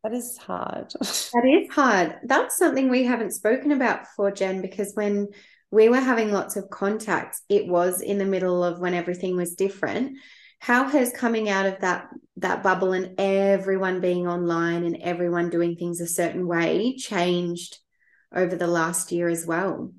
That 0.03 0.13
is 0.13 0.37
hard. 0.37 0.91
that 0.99 1.45
is 1.45 1.73
hard. 1.73 2.17
That's 2.25 2.57
something 2.57 2.89
we 2.89 3.05
haven't 3.05 3.31
spoken 3.31 3.71
about 3.71 4.01
before, 4.01 4.31
Jen, 4.31 4.61
because 4.61 4.91
when 4.95 5.29
we 5.71 5.87
were 5.87 5.99
having 5.99 6.31
lots 6.31 6.57
of 6.57 6.69
contacts, 6.69 7.41
it 7.47 7.67
was 7.67 8.01
in 8.01 8.17
the 8.17 8.25
middle 8.25 8.63
of 8.65 8.79
when 8.79 8.93
everything 8.93 9.37
was 9.37 9.55
different. 9.55 10.17
How 10.59 10.89
has 10.89 11.11
coming 11.13 11.49
out 11.49 11.65
of 11.65 11.79
that 11.79 12.07
that 12.37 12.63
bubble 12.63 12.91
and 12.91 13.17
everyone 13.17 14.01
being 14.01 14.27
online 14.27 14.83
and 14.83 14.97
everyone 15.01 15.49
doing 15.49 15.75
things 15.75 16.01
a 16.01 16.07
certain 16.07 16.47
way 16.47 16.97
changed 16.97 17.77
over 18.35 18.55
the 18.55 18.67
last 18.67 19.11
year 19.11 19.29
as 19.29 19.45
well? 19.45 19.93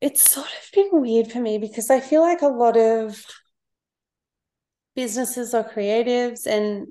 It's 0.00 0.30
sort 0.30 0.46
of 0.46 0.70
been 0.72 0.88
weird 0.92 1.32
for 1.32 1.40
me 1.40 1.58
because 1.58 1.90
I 1.90 2.00
feel 2.00 2.20
like 2.20 2.42
a 2.42 2.48
lot 2.48 2.76
of 2.76 3.24
businesses 4.94 5.54
or 5.54 5.62
creatives 5.62 6.46
and 6.46 6.88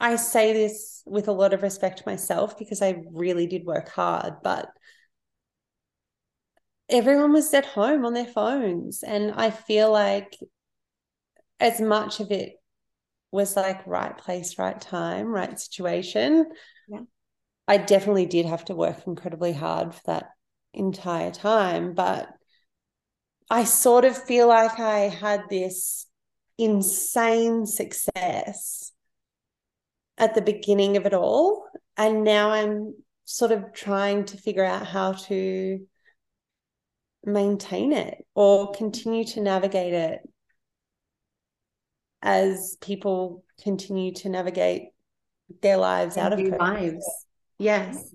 I 0.00 0.16
say 0.16 0.52
this 0.52 1.02
with 1.06 1.28
a 1.28 1.32
lot 1.32 1.54
of 1.54 1.62
respect 1.62 2.06
myself 2.06 2.58
because 2.58 2.82
I 2.82 3.02
really 3.10 3.46
did 3.46 3.64
work 3.64 3.88
hard, 3.88 4.34
but 4.42 4.68
everyone 6.88 7.32
was 7.32 7.52
at 7.52 7.66
home 7.66 8.04
on 8.04 8.14
their 8.14 8.26
phones. 8.26 9.02
And 9.02 9.32
I 9.32 9.50
feel 9.50 9.90
like 9.90 10.36
as 11.60 11.80
much 11.80 12.20
of 12.20 12.30
it 12.30 12.54
was 13.32 13.56
like 13.56 13.86
right 13.86 14.16
place, 14.16 14.58
right 14.58 14.80
time, 14.80 15.26
right 15.26 15.58
situation. 15.58 16.46
Yeah. 16.88 17.00
I 17.66 17.76
definitely 17.76 18.26
did 18.26 18.46
have 18.46 18.64
to 18.66 18.74
work 18.74 19.06
incredibly 19.06 19.52
hard 19.52 19.94
for 19.94 20.00
that 20.06 20.30
entire 20.72 21.30
time. 21.30 21.94
But 21.94 22.28
I 23.50 23.64
sort 23.64 24.04
of 24.04 24.22
feel 24.24 24.48
like 24.48 24.78
I 24.78 25.00
had 25.08 25.42
this 25.48 26.06
insane 26.58 27.66
success 27.66 28.92
at 30.18 30.34
the 30.34 30.42
beginning 30.42 30.96
of 30.96 31.06
it 31.06 31.14
all. 31.14 31.68
And 31.96 32.24
now 32.24 32.50
I'm 32.50 32.94
sort 33.24 33.52
of 33.52 33.72
trying 33.72 34.24
to 34.26 34.36
figure 34.36 34.64
out 34.64 34.86
how 34.86 35.12
to 35.12 35.80
maintain 37.24 37.92
it 37.92 38.24
or 38.34 38.72
continue 38.72 39.24
to 39.24 39.40
navigate 39.40 39.92
it 39.92 40.20
as 42.22 42.76
people 42.80 43.44
continue 43.62 44.12
to 44.12 44.28
navigate 44.28 44.88
their 45.62 45.76
lives 45.76 46.16
out 46.16 46.32
of 46.32 46.38
COVID. 46.38 46.58
lives. 46.58 47.26
Yes. 47.58 48.14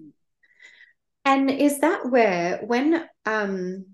And 1.26 1.50
is 1.50 1.80
that 1.80 2.10
where 2.10 2.62
when 2.66 3.08
um 3.26 3.86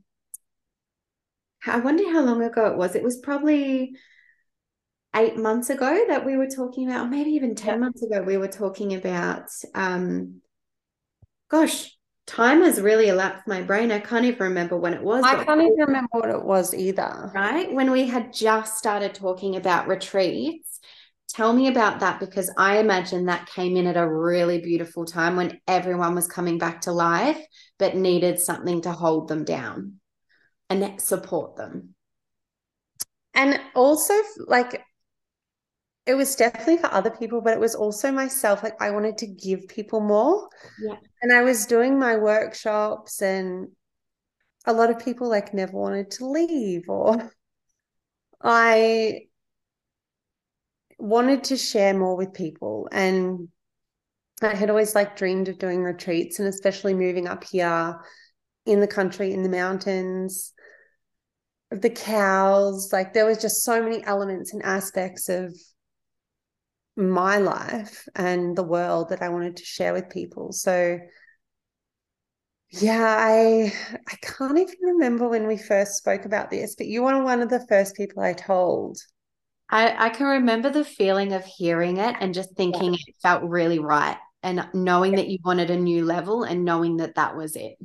I 1.66 1.80
wonder 1.80 2.10
how 2.12 2.22
long 2.22 2.42
ago 2.42 2.68
it 2.68 2.78
was. 2.78 2.96
It 2.96 3.04
was 3.04 3.18
probably 3.18 3.96
eight 5.16 5.38
months 5.38 5.70
ago 5.70 6.06
that 6.08 6.26
we 6.26 6.38
were 6.38 6.48
talking 6.48 6.90
about, 6.90 7.08
or 7.08 7.10
maybe 7.10 7.32
even 7.32 7.56
10 7.56 7.68
yeah. 7.68 7.80
months 7.80 8.02
ago, 8.02 8.22
we 8.22 8.38
were 8.38 8.48
talking 8.48 8.94
about, 8.96 9.50
um, 9.76 10.42
gosh, 11.50 11.96
time 12.28 12.62
has 12.62 12.80
really 12.80 13.10
elapsed 13.10 13.48
my 13.48 13.62
brain. 13.62 13.92
I 13.92 14.00
can't 14.00 14.26
even 14.26 14.40
remember 14.40 14.78
when 14.78 14.94
it 14.94 15.02
was. 15.02 15.24
I 15.24 15.44
can't 15.44 15.62
even 15.62 15.78
remember 15.78 16.10
what 16.12 16.30
it 16.30 16.44
was 16.44 16.74
either. 16.74 17.32
Right. 17.34 17.72
When 17.74 17.92
we 17.92 18.08
had 18.08 18.34
just 18.34 18.78
started 18.78 19.14
talking 19.14 19.56
about 19.56 19.88
retreats. 19.88 20.80
Tell 21.36 21.54
me 21.54 21.68
about 21.68 22.00
that 22.00 22.20
because 22.20 22.52
I 22.58 22.80
imagine 22.80 23.26
that 23.26 23.48
came 23.48 23.78
in 23.78 23.86
at 23.86 23.98
a 23.98 24.08
really 24.08 24.60
beautiful 24.62 25.06
time 25.06 25.36
when 25.36 25.60
everyone 25.68 26.16
was 26.16 26.28
coming 26.28 26.58
back 26.58 26.82
to 26.82 26.92
life, 26.92 27.40
but 27.78 27.96
needed 27.96 28.40
something 28.40 28.82
to 28.82 28.92
hold 28.92 29.28
them 29.28 29.44
down 29.44 30.00
and 30.70 31.00
support 31.00 31.56
them. 31.56 31.94
And 33.36 33.62
also, 33.76 34.16
like, 34.48 34.84
it 36.10 36.16
was 36.16 36.36
definitely 36.36 36.78
for 36.78 36.92
other 36.92 37.12
people, 37.12 37.40
but 37.42 37.54
it 37.54 37.60
was 37.60 37.76
also 37.76 38.12
myself. 38.12 38.64
Like 38.64 38.82
I 38.82 38.90
wanted 38.90 39.20
to 39.20 39.28
give 39.28 39.68
people 39.68 40.00
more. 40.00 40.50
Yeah. 40.82 40.96
And 41.22 41.32
I 41.32 41.44
was 41.44 41.68
doing 41.68 42.00
my 42.00 42.16
workshops 42.16 43.22
and 43.22 43.68
a 44.66 44.74
lot 44.74 44.90
of 44.90 44.98
people 44.98 45.30
like 45.30 45.54
never 45.54 45.78
wanted 45.78 46.10
to 46.12 46.26
leave 46.26 46.90
or 46.90 47.32
I 48.42 49.29
wanted 51.00 51.44
to 51.46 51.58
share 51.58 51.94
more 51.94 52.16
with 52.16 52.34
people 52.34 52.88
and 52.92 53.48
I 54.42 54.56
had 54.56 54.70
always 54.70 54.96
like 54.96 55.18
dreamed 55.18 55.50
of 55.50 55.60
doing 55.60 55.84
retreats 55.84 56.40
and 56.40 56.48
especially 56.48 56.94
moving 56.94 57.28
up 57.28 57.44
here 57.44 58.00
in 58.66 58.80
the 58.80 58.88
country 58.88 59.34
in 59.34 59.44
the 59.44 59.50
mountains 59.50 60.54
the 61.72 61.90
cows 61.90 62.92
like 62.92 63.14
there 63.14 63.26
was 63.26 63.42
just 63.42 63.64
so 63.64 63.82
many 63.82 64.04
elements 64.04 64.54
and 64.54 64.64
aspects 64.64 65.30
of 65.30 65.56
my 66.96 67.38
life 67.38 68.08
and 68.16 68.56
the 68.56 68.64
world 68.64 69.10
that 69.10 69.22
I 69.22 69.30
wanted 69.30 69.58
to 69.58 69.66
share 69.66 69.94
with 69.94 70.10
people 70.10 70.52
so 70.52 71.00
yeah, 72.72 73.16
I 73.20 73.74
I 74.08 74.16
can't 74.22 74.58
even 74.58 74.78
remember 74.82 75.28
when 75.28 75.48
we 75.48 75.58
first 75.58 75.96
spoke 75.96 76.26
about 76.26 76.52
this, 76.52 76.76
but 76.76 76.88
you 76.88 77.04
were 77.04 77.24
one 77.24 77.42
of 77.42 77.50
the 77.50 77.66
first 77.68 77.96
people 77.96 78.22
I 78.22 78.34
told. 78.34 79.00
I, 79.70 80.08
I 80.08 80.10
can 80.10 80.26
remember 80.26 80.70
the 80.70 80.84
feeling 80.84 81.34
of 81.34 81.46
hearing 81.46 81.98
it 81.98 82.16
and 82.20 82.34
just 82.34 82.56
thinking 82.56 82.94
yeah. 82.94 83.00
it 83.08 83.16
felt 83.22 83.44
really 83.44 83.80
right 83.80 84.18
and 84.42 84.68
knowing 84.74 85.16
that 85.16 85.28
you 85.28 85.38
wanted 85.44 85.70
a 85.70 85.78
new 85.78 86.06
level 86.06 86.44
and 86.44 86.66
knowing 86.66 86.98
that 86.98 87.16
that 87.16 87.36
was 87.36 87.56
it. 87.56 87.78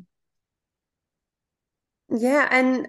Yeah, 2.08 2.48
and 2.50 2.88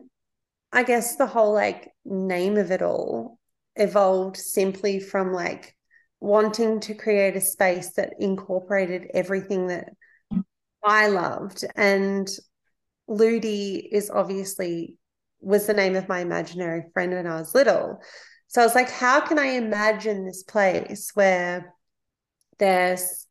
I 0.72 0.84
guess 0.84 1.16
the 1.16 1.26
whole 1.26 1.54
like 1.54 1.92
name 2.04 2.58
of 2.58 2.72
it 2.72 2.82
all 2.82 3.40
evolved 3.76 4.38
simply 4.38 5.00
from 5.00 5.34
like 5.34 5.76
wanting 6.20 6.80
to 6.82 6.94
create 6.94 7.36
a 7.36 7.42
space 7.42 7.94
that 7.94 8.14
incorporated 8.20 9.10
everything 9.14 9.68
that 9.68 9.90
I 10.84 11.08
loved. 11.08 11.66
And 11.76 12.30
Ludie 13.10 13.88
is 13.92 14.10
obviously 14.10 14.98
was 15.42 15.68
the 15.68 15.74
name 15.74 15.96
of 15.96 16.10
my 16.10 16.20
imaginary 16.20 16.86
friend 16.94 17.14
when 17.14 17.28
I 17.28 17.40
was 17.40 17.54
little. 17.54 18.02
So 18.56 18.62
I 18.62 18.64
was 18.64 18.74
like, 18.74 18.90
how 18.90 19.20
can 19.20 19.38
I 19.38 19.48
imagine 19.48 20.24
this 20.24 20.42
place 20.42 21.12
where 21.14 21.74
there's 22.58 23.28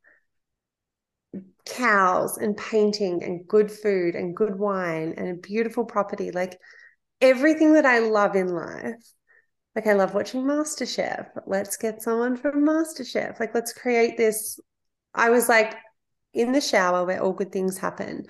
cows 1.64 2.36
and 2.36 2.54
painting 2.54 3.24
and 3.24 3.48
good 3.48 3.72
food 3.72 4.16
and 4.16 4.36
good 4.36 4.58
wine 4.58 5.14
and 5.16 5.28
a 5.30 5.40
beautiful 5.40 5.86
property, 5.86 6.30
like 6.30 6.60
everything 7.22 7.72
that 7.72 7.86
I 7.86 8.00
love 8.00 8.36
in 8.36 8.48
life. 8.48 9.02
Like 9.74 9.86
I 9.86 9.94
love 9.94 10.12
watching 10.12 10.42
MasterChef. 10.42 11.26
Let's 11.46 11.78
get 11.78 12.02
someone 12.02 12.36
from 12.36 12.66
MasterChef. 12.66 13.40
Like 13.40 13.54
let's 13.54 13.72
create 13.72 14.18
this. 14.18 14.60
I 15.14 15.30
was 15.30 15.48
like, 15.48 15.74
in 16.34 16.52
the 16.52 16.60
shower 16.60 17.06
where 17.06 17.22
all 17.22 17.32
good 17.32 17.50
things 17.50 17.78
happen. 17.78 18.26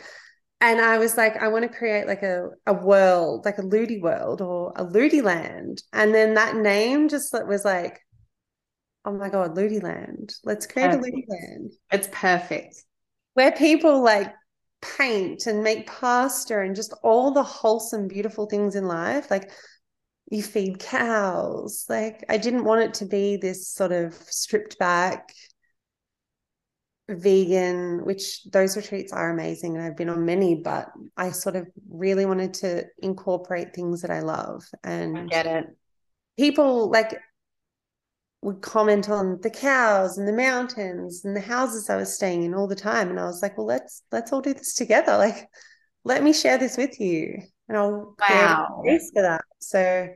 And 0.64 0.80
I 0.80 0.96
was 0.96 1.18
like, 1.18 1.36
I 1.36 1.48
want 1.48 1.70
to 1.70 1.78
create 1.78 2.06
like 2.06 2.22
a, 2.22 2.48
a 2.66 2.72
world, 2.72 3.44
like 3.44 3.58
a 3.58 3.62
Ludie 3.62 4.00
world 4.00 4.40
or 4.40 4.72
a 4.76 4.82
Ludie 4.86 5.22
land. 5.22 5.82
And 5.92 6.14
then 6.14 6.32
that 6.34 6.56
name 6.56 7.10
just 7.10 7.34
was 7.34 7.66
like, 7.66 8.00
oh 9.04 9.12
my 9.12 9.28
God, 9.28 9.54
Ludie 9.54 9.82
land. 9.82 10.32
Let's 10.42 10.66
create 10.66 10.92
perfect. 10.92 11.06
a 11.06 11.10
Ludie 11.10 11.24
land. 11.28 11.72
It's 11.92 12.08
perfect. 12.10 12.76
Where 13.34 13.52
people 13.52 14.02
like 14.02 14.32
paint 14.80 15.46
and 15.46 15.62
make 15.62 15.86
pasta 15.86 16.58
and 16.58 16.74
just 16.74 16.94
all 17.02 17.32
the 17.32 17.42
wholesome, 17.42 18.08
beautiful 18.08 18.46
things 18.46 18.74
in 18.74 18.88
life. 18.88 19.30
Like 19.30 19.50
you 20.30 20.42
feed 20.42 20.78
cows. 20.78 21.84
Like 21.90 22.24
I 22.30 22.38
didn't 22.38 22.64
want 22.64 22.80
it 22.80 22.94
to 22.94 23.04
be 23.04 23.36
this 23.36 23.68
sort 23.68 23.92
of 23.92 24.14
stripped 24.14 24.78
back 24.78 25.28
vegan, 27.08 28.04
which 28.04 28.44
those 28.44 28.76
retreats 28.76 29.12
are 29.12 29.30
amazing 29.30 29.76
and 29.76 29.84
I've 29.84 29.96
been 29.96 30.08
on 30.08 30.24
many, 30.24 30.54
but 30.54 30.90
I 31.16 31.30
sort 31.30 31.56
of 31.56 31.66
really 31.88 32.26
wanted 32.26 32.54
to 32.54 32.84
incorporate 32.98 33.74
things 33.74 34.02
that 34.02 34.10
I 34.10 34.20
love. 34.20 34.64
And 34.82 35.18
I 35.18 35.26
get 35.26 35.46
it. 35.46 35.66
People 36.38 36.90
like 36.90 37.18
would 38.42 38.60
comment 38.60 39.08
on 39.08 39.38
the 39.42 39.50
cows 39.50 40.18
and 40.18 40.28
the 40.28 40.32
mountains 40.32 41.24
and 41.24 41.34
the 41.34 41.40
houses 41.40 41.88
I 41.88 41.96
was 41.96 42.14
staying 42.14 42.42
in 42.42 42.54
all 42.54 42.66
the 42.66 42.74
time. 42.74 43.08
And 43.10 43.18
I 43.18 43.24
was 43.24 43.42
like, 43.42 43.56
well, 43.56 43.66
let's 43.66 44.02
let's 44.12 44.32
all 44.32 44.40
do 44.40 44.54
this 44.54 44.74
together. 44.74 45.16
Like, 45.16 45.48
let 46.04 46.22
me 46.22 46.32
share 46.32 46.58
this 46.58 46.76
with 46.76 47.00
you. 47.00 47.40
And 47.68 47.78
I'll 47.78 48.14
wow. 48.28 48.80
create 48.82 49.00
for 49.14 49.22
that. 49.22 49.42
So 49.60 50.08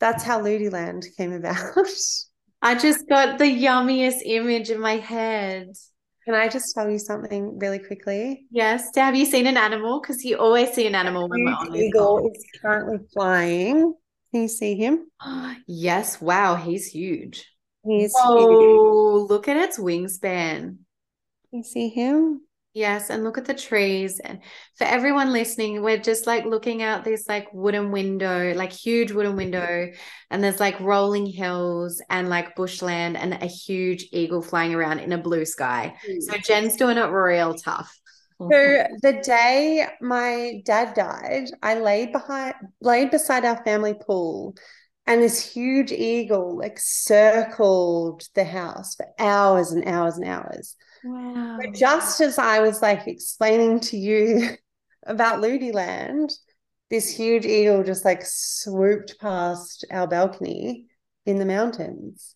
that's 0.00 0.24
how 0.24 0.40
Ludieland 0.40 1.04
came 1.16 1.32
about. 1.32 1.74
I 2.62 2.74
just 2.74 3.08
got 3.08 3.38
the 3.38 3.44
yummiest 3.44 4.20
image 4.24 4.70
in 4.70 4.80
my 4.80 4.96
head. 4.96 5.68
Can 6.24 6.34
I 6.34 6.48
just 6.48 6.74
tell 6.74 6.90
you 6.90 6.98
something 6.98 7.58
really 7.58 7.78
quickly? 7.78 8.46
Yes. 8.50 8.90
Have 8.94 9.16
you 9.16 9.24
seen 9.24 9.46
an 9.46 9.56
animal? 9.56 10.00
Because 10.00 10.22
you 10.24 10.36
always 10.36 10.72
see 10.72 10.86
an 10.86 10.94
animal 10.94 11.28
when 11.28 11.44
we're 11.44 11.52
on 11.52 11.74
Eagle 11.74 12.30
is 12.30 12.44
currently 12.60 12.98
flying. 13.12 13.94
Can 14.32 14.42
you 14.42 14.48
see 14.48 14.76
him? 14.76 15.10
yes. 15.66 16.20
Wow. 16.20 16.56
He's 16.56 16.86
huge. 16.86 17.46
He's 17.84 18.12
oh, 18.16 19.20
huge. 19.22 19.30
look 19.30 19.48
at 19.48 19.56
its 19.56 19.78
wingspan. 19.78 20.60
Can 20.60 20.78
you 21.50 21.62
see 21.64 21.88
him? 21.88 22.42
Yes, 22.72 23.10
and 23.10 23.24
look 23.24 23.36
at 23.36 23.46
the 23.46 23.54
trees. 23.54 24.20
And 24.20 24.40
for 24.76 24.84
everyone 24.84 25.32
listening, 25.32 25.82
we're 25.82 25.98
just 25.98 26.28
like 26.28 26.44
looking 26.44 26.82
out 26.82 27.02
this 27.02 27.28
like 27.28 27.52
wooden 27.52 27.90
window, 27.90 28.54
like 28.54 28.72
huge 28.72 29.10
wooden 29.10 29.34
window, 29.34 29.90
and 30.30 30.44
there's 30.44 30.60
like 30.60 30.78
rolling 30.78 31.26
hills 31.26 32.00
and 32.08 32.28
like 32.28 32.54
bushland 32.54 33.16
and 33.16 33.34
a 33.34 33.46
huge 33.46 34.06
eagle 34.12 34.40
flying 34.40 34.72
around 34.72 35.00
in 35.00 35.12
a 35.12 35.18
blue 35.18 35.44
sky. 35.44 35.94
So 36.20 36.34
hmm. 36.34 36.42
Jen's 36.44 36.76
doing 36.76 36.96
it 36.96 37.06
real 37.06 37.54
tough. 37.54 37.92
So 38.38 38.48
the 39.02 39.20
day 39.22 39.86
my 40.00 40.62
dad 40.64 40.94
died, 40.94 41.48
I 41.62 41.78
laid 41.78 42.12
behind 42.12 42.54
laid 42.80 43.10
beside 43.10 43.44
our 43.44 43.62
family 43.64 43.94
pool 43.94 44.56
and 45.06 45.20
this 45.20 45.52
huge 45.52 45.92
eagle 45.92 46.56
like 46.56 46.78
circled 46.78 48.22
the 48.34 48.44
house 48.44 48.94
for 48.94 49.06
hours 49.18 49.72
and 49.72 49.86
hours 49.86 50.16
and 50.16 50.26
hours. 50.26 50.76
Wow. 51.04 51.58
But 51.60 51.74
just 51.74 52.20
as 52.20 52.38
I 52.38 52.60
was 52.60 52.82
like 52.82 53.06
explaining 53.06 53.80
to 53.80 53.96
you 53.96 54.50
about 55.06 55.40
Ludieland, 55.40 56.32
this 56.90 57.08
huge 57.08 57.46
eagle 57.46 57.84
just 57.84 58.04
like 58.04 58.22
swooped 58.24 59.18
past 59.20 59.84
our 59.90 60.06
balcony 60.06 60.86
in 61.26 61.38
the 61.38 61.46
mountains. 61.46 62.34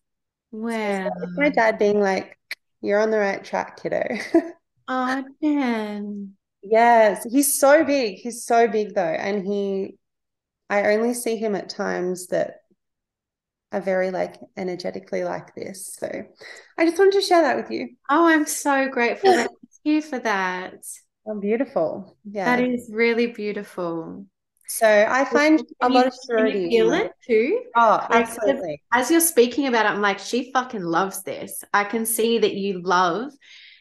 Wow. 0.53 1.11
So 1.18 1.27
my 1.37 1.50
dad 1.50 1.79
being 1.79 2.00
like, 2.00 2.38
You're 2.81 3.00
on 3.00 3.11
the 3.11 3.18
right 3.18 3.42
track, 3.42 3.83
kiddo. 3.83 4.03
oh, 4.88 5.24
damn. 5.42 6.37
Yes, 6.62 7.27
he's 7.31 7.59
so 7.59 7.85
big. 7.85 8.16
He's 8.16 8.44
so 8.44 8.68
big 8.68 8.94
though. 8.94 9.03
And 9.03 9.46
he, 9.46 9.98
I 10.70 10.94
only 10.94 11.12
see 11.12 11.37
him 11.37 11.55
at 11.55 11.68
times 11.68 12.29
that 12.29 12.61
are 13.75 13.81
very 13.81 14.11
like 14.11 14.37
energetically 14.57 15.25
like 15.25 15.55
this. 15.55 15.97
So 15.99 16.09
I 16.79 16.87
just 16.87 16.99
wanted 16.99 17.15
to 17.15 17.21
share 17.21 17.43
that 17.43 17.57
with 17.57 17.71
you. 17.71 17.91
Oh, 18.09 18.27
I'm 18.27 18.47
so 18.47 18.89
grateful. 18.89 19.33
Thank 19.33 19.51
you 19.83 20.01
for 20.01 20.19
that. 20.21 20.75
Oh, 21.27 21.41
beautiful. 21.41 22.17
Yeah. 22.25 22.57
That 22.57 22.65
is 22.65 22.89
really 22.93 23.27
beautiful. 23.27 24.27
So 24.67 24.87
I 24.87 25.25
find 25.25 25.59
can 25.59 25.67
a 25.83 25.89
you, 25.89 25.95
lot 25.95 26.07
of 26.07 26.15
surety. 26.27 26.71
feel 26.71 26.93
it 26.93 27.13
too? 27.27 27.65
Oh, 27.77 28.07
absolutely. 28.11 28.81
As 28.93 29.11
you're 29.11 29.21
speaking 29.21 29.67
about 29.67 29.87
it, 29.87 29.91
I'm 29.91 30.01
like, 30.01 30.19
she 30.19 30.53
fucking 30.53 30.83
loves 30.83 31.23
this. 31.23 31.65
I 31.75 31.85
can 31.85 32.07
see 32.07 32.39
that 32.39 32.55
you 32.55 32.81
love. 32.81 33.33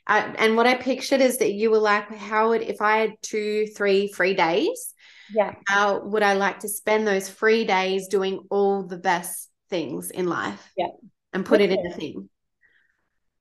Uh, 0.07 0.33
and 0.37 0.57
what 0.57 0.67
I 0.67 0.75
pictured 0.75 1.21
is 1.21 1.37
that 1.37 1.53
you 1.53 1.71
were 1.71 1.77
like, 1.77 2.13
how 2.13 2.49
would 2.49 2.61
if 2.61 2.81
I 2.81 2.97
had 2.97 3.13
two, 3.21 3.67
three 3.67 4.11
free 4.11 4.33
days? 4.33 4.93
Yeah. 5.33 5.55
How 5.67 5.99
would 6.03 6.23
I 6.23 6.33
like 6.33 6.59
to 6.59 6.67
spend 6.67 7.07
those 7.07 7.29
free 7.29 7.63
days 7.63 8.07
doing 8.07 8.45
all 8.49 8.83
the 8.83 8.97
best 8.97 9.49
things 9.73 10.11
in 10.11 10.27
life 10.27 10.71
yeah. 10.77 10.87
and 11.33 11.45
put 11.45 11.61
okay. 11.61 11.73
it 11.73 11.79
in 11.79 11.91
a 11.91 11.95
thing 11.95 12.29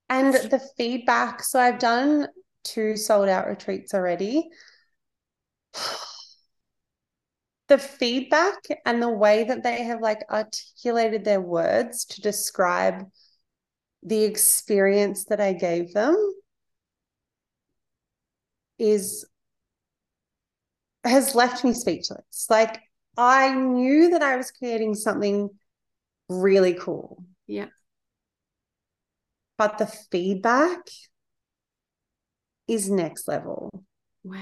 and 0.09 0.33
the 0.33 0.61
feedback 0.77 1.43
so 1.43 1.59
i've 1.59 1.79
done 1.79 2.27
two 2.63 2.95
sold 2.95 3.29
out 3.29 3.47
retreats 3.47 3.93
already. 3.93 4.49
The 7.69 7.77
feedback 7.77 8.57
and 8.85 9.01
the 9.01 9.09
way 9.09 9.45
that 9.45 9.63
they 9.63 9.83
have 9.83 10.01
like 10.01 10.19
articulated 10.29 11.23
their 11.23 11.39
words 11.39 12.03
to 12.07 12.21
describe 12.21 13.05
the 14.03 14.25
experience 14.25 15.23
that 15.29 15.39
i 15.39 15.53
gave 15.53 15.93
them 15.93 16.15
is 18.77 19.25
has 21.05 21.35
left 21.35 21.63
me 21.63 21.73
speechless. 21.73 22.47
Like 22.49 22.81
i 23.17 23.55
knew 23.55 24.09
that 24.09 24.21
i 24.21 24.35
was 24.35 24.51
creating 24.51 24.93
something 24.93 25.49
really 26.29 26.73
cool. 26.73 27.23
Yeah. 27.47 27.67
But 29.57 29.77
the 29.77 29.87
feedback 29.87 30.79
is 32.67 32.89
next 32.89 33.27
level. 33.27 33.83
Wow. 34.23 34.39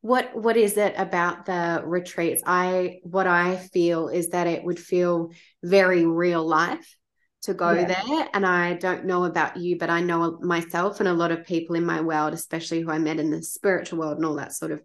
What 0.00 0.36
what 0.36 0.56
is 0.58 0.76
it 0.76 0.94
about 0.98 1.46
the 1.46 1.82
retreats? 1.84 2.42
I 2.44 2.98
what 3.04 3.26
I 3.26 3.56
feel 3.56 4.08
is 4.08 4.30
that 4.30 4.46
it 4.46 4.62
would 4.62 4.78
feel 4.78 5.30
very 5.62 6.04
real 6.04 6.46
life 6.46 6.96
to 7.44 7.54
go 7.54 7.72
yeah. 7.72 7.86
there. 7.86 8.28
And 8.34 8.44
I 8.44 8.74
don't 8.74 9.06
know 9.06 9.24
about 9.24 9.56
you, 9.56 9.78
but 9.78 9.90
I 9.90 10.00
know 10.00 10.38
myself 10.42 11.00
and 11.00 11.08
a 11.08 11.14
lot 11.14 11.30
of 11.30 11.46
people 11.46 11.76
in 11.76 11.86
my 11.86 12.00
world, 12.00 12.34
especially 12.34 12.80
who 12.80 12.90
I 12.90 12.98
met 12.98 13.18
in 13.18 13.30
the 13.30 13.42
spiritual 13.42 13.98
world 13.98 14.16
and 14.16 14.26
all 14.26 14.36
that 14.36 14.52
sort 14.52 14.72
of 14.72 14.82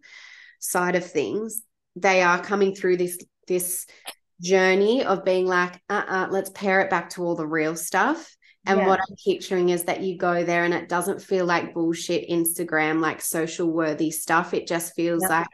side 0.59 0.95
of 0.95 1.09
things, 1.09 1.63
they 1.95 2.21
are 2.21 2.41
coming 2.41 2.75
through 2.75 2.97
this 2.97 3.17
this 3.47 3.87
journey 4.41 5.03
of 5.03 5.25
being 5.25 5.45
like, 5.45 5.81
uh-uh, 5.89 6.27
let's 6.31 6.49
pare 6.51 6.81
it 6.81 6.89
back 6.89 7.09
to 7.11 7.23
all 7.23 7.35
the 7.35 7.47
real 7.47 7.75
stuff. 7.75 8.35
And 8.65 8.79
yeah. 8.79 8.87
what 8.87 8.99
I'm 8.99 9.15
picturing 9.25 9.69
is 9.69 9.85
that 9.85 10.01
you 10.01 10.17
go 10.17 10.43
there 10.43 10.63
and 10.63 10.73
it 10.73 10.89
doesn't 10.89 11.21
feel 11.21 11.45
like 11.45 11.73
bullshit 11.73 12.29
Instagram, 12.29 12.99
like 12.99 13.21
social 13.21 13.71
worthy 13.71 14.11
stuff. 14.11 14.53
It 14.53 14.67
just 14.67 14.93
feels 14.95 15.23
yeah. 15.23 15.39
like 15.39 15.47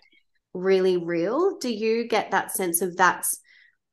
really 0.54 0.98
real. 0.98 1.58
Do 1.58 1.72
you 1.72 2.08
get 2.08 2.32
that 2.32 2.52
sense 2.52 2.82
of 2.82 2.98
that's 2.98 3.40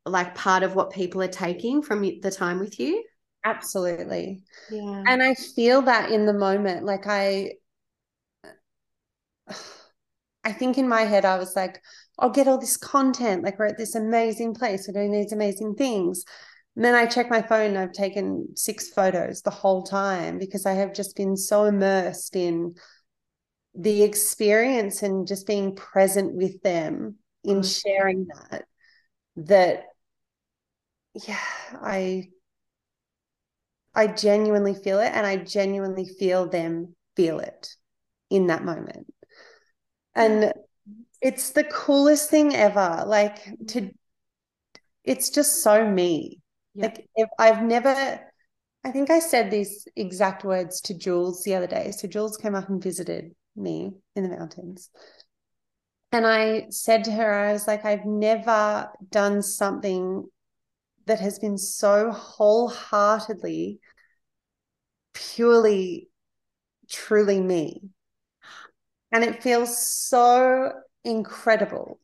like 0.06 0.34
part 0.34 0.62
of 0.62 0.74
what 0.74 0.90
people 0.90 1.22
are 1.22 1.28
taking 1.28 1.82
from 1.82 2.02
the 2.20 2.30
time 2.30 2.58
with 2.58 2.80
you? 2.80 3.04
Absolutely. 3.44 4.42
Yeah. 4.70 5.04
And 5.06 5.22
I 5.22 5.34
feel 5.34 5.82
that 5.82 6.10
in 6.10 6.26
the 6.26 6.32
moment. 6.32 6.84
Like 6.84 7.06
I 7.06 7.52
I 10.44 10.52
think 10.52 10.78
in 10.78 10.88
my 10.88 11.02
head 11.02 11.24
I 11.24 11.38
was 11.38 11.54
like, 11.54 11.80
I'll 12.22 12.30
get 12.30 12.48
all 12.48 12.58
this 12.58 12.76
content. 12.76 13.44
Like 13.44 13.58
we're 13.58 13.66
at 13.66 13.76
this 13.76 13.96
amazing 13.96 14.54
place. 14.54 14.86
We're 14.86 15.00
doing 15.00 15.12
these 15.12 15.32
amazing 15.32 15.74
things. 15.74 16.24
And 16.76 16.84
then 16.84 16.94
I 16.94 17.04
check 17.04 17.28
my 17.28 17.42
phone 17.42 17.70
and 17.70 17.78
I've 17.78 17.92
taken 17.92 18.46
six 18.54 18.88
photos 18.88 19.42
the 19.42 19.50
whole 19.50 19.82
time 19.82 20.38
because 20.38 20.64
I 20.64 20.72
have 20.74 20.94
just 20.94 21.16
been 21.16 21.36
so 21.36 21.64
immersed 21.64 22.36
in 22.36 22.76
the 23.74 24.02
experience 24.04 25.02
and 25.02 25.26
just 25.26 25.46
being 25.46 25.74
present 25.74 26.34
with 26.34 26.62
them 26.62 27.16
in 27.44 27.60
mm. 27.60 27.82
sharing 27.82 28.26
that 28.28 28.64
that 29.36 29.84
yeah 31.26 31.38
i 31.80 32.28
i 33.94 34.06
genuinely 34.06 34.74
feel 34.74 35.00
it 35.00 35.10
and 35.14 35.26
i 35.26 35.36
genuinely 35.36 36.06
feel 36.18 36.48
them 36.48 36.94
feel 37.16 37.40
it 37.40 37.74
in 38.28 38.48
that 38.48 38.64
moment 38.64 39.06
and 40.14 40.52
it's 41.22 41.50
the 41.50 41.64
coolest 41.64 42.28
thing 42.28 42.54
ever. 42.54 43.04
Like 43.06 43.44
mm. 43.44 43.68
to 43.68 43.90
it's 45.04 45.30
just 45.30 45.62
so 45.62 45.88
me. 45.88 46.40
Yeah. 46.74 46.86
like 46.86 47.06
if 47.16 47.28
i've 47.38 47.62
never 47.62 48.18
i 48.82 48.90
think 48.90 49.10
i 49.10 49.18
said 49.18 49.50
these 49.50 49.86
exact 49.94 50.42
words 50.42 50.80
to 50.82 50.94
jules 50.94 51.42
the 51.44 51.54
other 51.54 51.66
day. 51.66 51.90
So 51.90 52.08
jules 52.08 52.36
came 52.36 52.54
up 52.54 52.68
and 52.68 52.82
visited 52.82 53.34
me 53.56 53.92
in 54.16 54.22
the 54.22 54.36
mountains. 54.36 54.90
And 56.12 56.26
i 56.26 56.66
said 56.70 57.04
to 57.04 57.12
her 57.12 57.32
i 57.32 57.52
was 57.52 57.66
like 57.66 57.84
i've 57.84 58.06
never 58.06 58.90
done 59.10 59.42
something 59.42 60.26
that 61.06 61.20
has 61.20 61.38
been 61.38 61.58
so 61.58 62.10
wholeheartedly 62.10 63.80
purely 65.12 66.08
truly 66.88 67.40
me. 67.40 67.82
And 69.10 69.24
it 69.24 69.42
feels 69.42 69.76
so 69.86 70.72
incredible. 71.04 71.98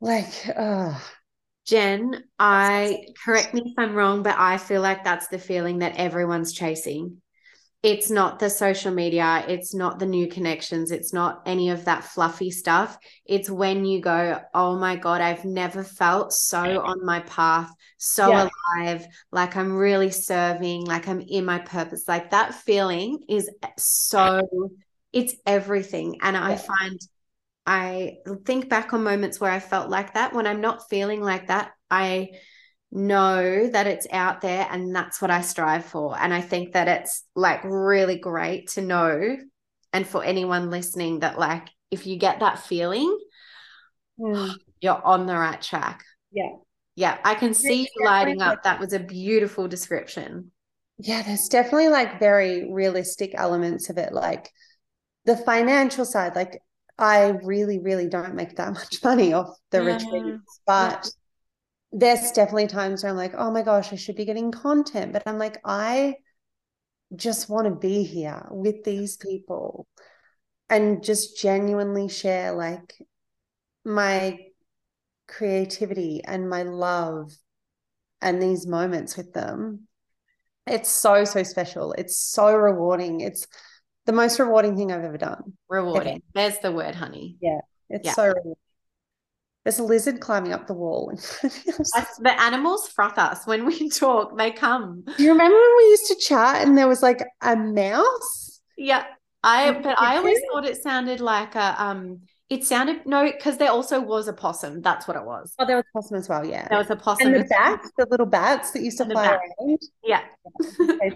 Like, 0.00 0.32
uh, 0.56 0.98
Jen, 1.66 2.24
I 2.38 3.04
correct 3.24 3.54
me 3.54 3.62
if 3.66 3.74
I'm 3.78 3.94
wrong, 3.94 4.22
but 4.22 4.36
I 4.38 4.58
feel 4.58 4.80
like 4.80 5.04
that's 5.04 5.28
the 5.28 5.38
feeling 5.38 5.78
that 5.80 5.96
everyone's 5.96 6.52
chasing. 6.52 7.20
It's 7.82 8.10
not 8.10 8.38
the 8.38 8.50
social 8.50 8.92
media, 8.92 9.42
it's 9.48 9.72
not 9.74 9.98
the 9.98 10.06
new 10.06 10.28
connections, 10.28 10.90
it's 10.90 11.14
not 11.14 11.40
any 11.46 11.70
of 11.70 11.86
that 11.86 12.04
fluffy 12.04 12.50
stuff. 12.50 12.98
It's 13.24 13.48
when 13.48 13.86
you 13.86 14.02
go, 14.02 14.38
Oh 14.52 14.78
my 14.78 14.96
God, 14.96 15.22
I've 15.22 15.46
never 15.46 15.82
felt 15.82 16.32
so 16.32 16.82
on 16.82 17.04
my 17.06 17.20
path, 17.20 17.70
so 17.96 18.28
yeah. 18.28 18.48
alive, 18.76 19.06
like 19.32 19.56
I'm 19.56 19.72
really 19.72 20.10
serving, 20.10 20.84
like 20.84 21.08
I'm 21.08 21.20
in 21.20 21.46
my 21.46 21.58
purpose. 21.58 22.04
Like 22.06 22.32
that 22.32 22.54
feeling 22.54 23.20
is 23.30 23.48
so 23.78 24.42
it's 25.12 25.34
everything. 25.46 26.18
And 26.22 26.34
yeah. 26.34 26.44
I 26.44 26.56
find 26.56 27.00
I 27.66 28.16
think 28.46 28.68
back 28.68 28.92
on 28.92 29.02
moments 29.02 29.40
where 29.40 29.50
I 29.50 29.60
felt 29.60 29.90
like 29.90 30.14
that. 30.14 30.34
When 30.34 30.46
I'm 30.46 30.60
not 30.60 30.88
feeling 30.88 31.20
like 31.22 31.48
that, 31.48 31.72
I 31.90 32.30
know 32.90 33.68
that 33.68 33.86
it's 33.86 34.06
out 34.10 34.40
there 34.40 34.66
and 34.70 34.94
that's 34.94 35.22
what 35.22 35.30
I 35.30 35.42
strive 35.42 35.84
for. 35.84 36.18
And 36.18 36.34
I 36.34 36.40
think 36.40 36.72
that 36.72 36.88
it's 36.88 37.24
like 37.34 37.62
really 37.64 38.18
great 38.18 38.68
to 38.70 38.82
know. 38.82 39.36
And 39.92 40.06
for 40.06 40.24
anyone 40.24 40.70
listening, 40.70 41.20
that 41.20 41.38
like 41.38 41.68
if 41.90 42.06
you 42.06 42.16
get 42.16 42.40
that 42.40 42.60
feeling, 42.60 43.16
mm. 44.18 44.54
you're 44.80 45.04
on 45.04 45.26
the 45.26 45.34
right 45.34 45.60
track. 45.60 46.02
Yeah. 46.32 46.56
Yeah. 46.96 47.18
I 47.24 47.34
can 47.34 47.54
see 47.54 47.82
you 47.82 48.04
lighting 48.04 48.42
up. 48.42 48.62
That 48.64 48.80
was 48.80 48.92
a 48.92 49.00
beautiful 49.00 49.68
description. 49.68 50.50
Yeah. 50.98 51.22
There's 51.22 51.48
definitely 51.48 51.88
like 51.88 52.18
very 52.18 52.72
realistic 52.72 53.32
elements 53.34 53.90
of 53.90 53.98
it. 53.98 54.12
Like, 54.12 54.50
the 55.26 55.36
financial 55.36 56.04
side, 56.04 56.34
like 56.34 56.60
I 57.00 57.28
really, 57.42 57.78
really 57.78 58.08
don't 58.08 58.34
make 58.34 58.56
that 58.56 58.74
much 58.74 59.02
money 59.04 59.32
off 59.32 59.56
the 59.70 59.82
yeah. 59.82 59.94
retreats, 59.94 60.60
but 60.66 61.10
yeah. 61.92 61.98
there's 61.98 62.30
definitely 62.32 62.66
times 62.66 63.02
where 63.02 63.10
I'm 63.10 63.16
like, 63.16 63.34
oh 63.36 63.50
my 63.50 63.62
gosh, 63.62 63.92
I 63.92 63.96
should 63.96 64.16
be 64.16 64.26
getting 64.26 64.52
content. 64.52 65.12
But 65.12 65.22
I'm 65.26 65.38
like, 65.38 65.58
I 65.64 66.16
just 67.16 67.48
want 67.48 67.66
to 67.66 67.74
be 67.74 68.04
here 68.04 68.46
with 68.50 68.84
these 68.84 69.16
people 69.16 69.88
and 70.68 71.02
just 71.02 71.40
genuinely 71.40 72.08
share 72.08 72.52
like 72.52 72.94
my 73.84 74.38
creativity 75.26 76.22
and 76.24 76.48
my 76.48 76.62
love 76.62 77.32
and 78.20 78.42
these 78.42 78.66
moments 78.66 79.16
with 79.16 79.32
them. 79.32 79.88
It's 80.66 80.90
so, 80.90 81.24
so 81.24 81.42
special. 81.42 81.94
It's 81.94 82.20
so 82.20 82.54
rewarding. 82.54 83.22
It's 83.22 83.46
the 84.10 84.16
most 84.16 84.40
rewarding 84.40 84.76
thing 84.76 84.90
I've 84.90 85.04
ever 85.04 85.16
done. 85.16 85.52
Rewarding. 85.68 86.14
Ever. 86.14 86.22
There's 86.34 86.58
the 86.58 86.72
word, 86.72 86.96
honey. 86.96 87.36
Yeah. 87.40 87.60
It's 87.88 88.06
yeah. 88.06 88.14
so 88.14 88.26
rewarding. 88.26 88.54
There's 89.64 89.78
a 89.78 89.84
lizard 89.84 90.18
climbing 90.18 90.52
up 90.52 90.66
the 90.66 90.74
wall. 90.74 91.12
the 91.42 92.34
animals 92.40 92.88
froth 92.88 93.18
us 93.18 93.46
when 93.46 93.66
we 93.66 93.88
talk. 93.90 94.36
They 94.36 94.50
come. 94.50 95.04
Do 95.16 95.22
you 95.22 95.30
remember 95.30 95.56
when 95.56 95.76
we 95.76 95.84
used 95.84 96.08
to 96.08 96.16
chat 96.16 96.66
and 96.66 96.76
there 96.76 96.88
was 96.88 97.02
like 97.02 97.24
a 97.40 97.54
mouse? 97.54 98.60
Yeah. 98.76 99.04
I 99.44 99.72
but 99.72 99.98
I 99.98 100.16
always 100.16 100.40
thought 100.50 100.66
it 100.66 100.82
sounded 100.82 101.20
like 101.20 101.54
a 101.54 101.82
um 101.82 102.22
it 102.50 102.64
sounded 102.64 103.06
no, 103.06 103.30
because 103.30 103.58
there 103.58 103.70
also 103.70 104.00
was 104.00 104.26
a 104.26 104.32
possum. 104.32 104.82
That's 104.82 105.06
what 105.06 105.16
it 105.16 105.24
was. 105.24 105.54
Oh, 105.58 105.64
there 105.64 105.76
was 105.76 105.84
a 105.94 105.98
possum 105.98 106.16
as 106.16 106.28
well. 106.28 106.44
Yeah, 106.44 106.66
there 106.68 106.78
was 106.78 106.90
a 106.90 106.96
possum. 106.96 107.28
And 107.28 107.44
the 107.44 107.48
bats, 107.48 107.90
the 107.96 108.06
little 108.10 108.26
bats 108.26 108.72
that 108.72 108.82
used 108.82 108.98
to 108.98 109.04
fly 109.04 109.38
around. 109.38 109.78
Yeah. 110.02 110.24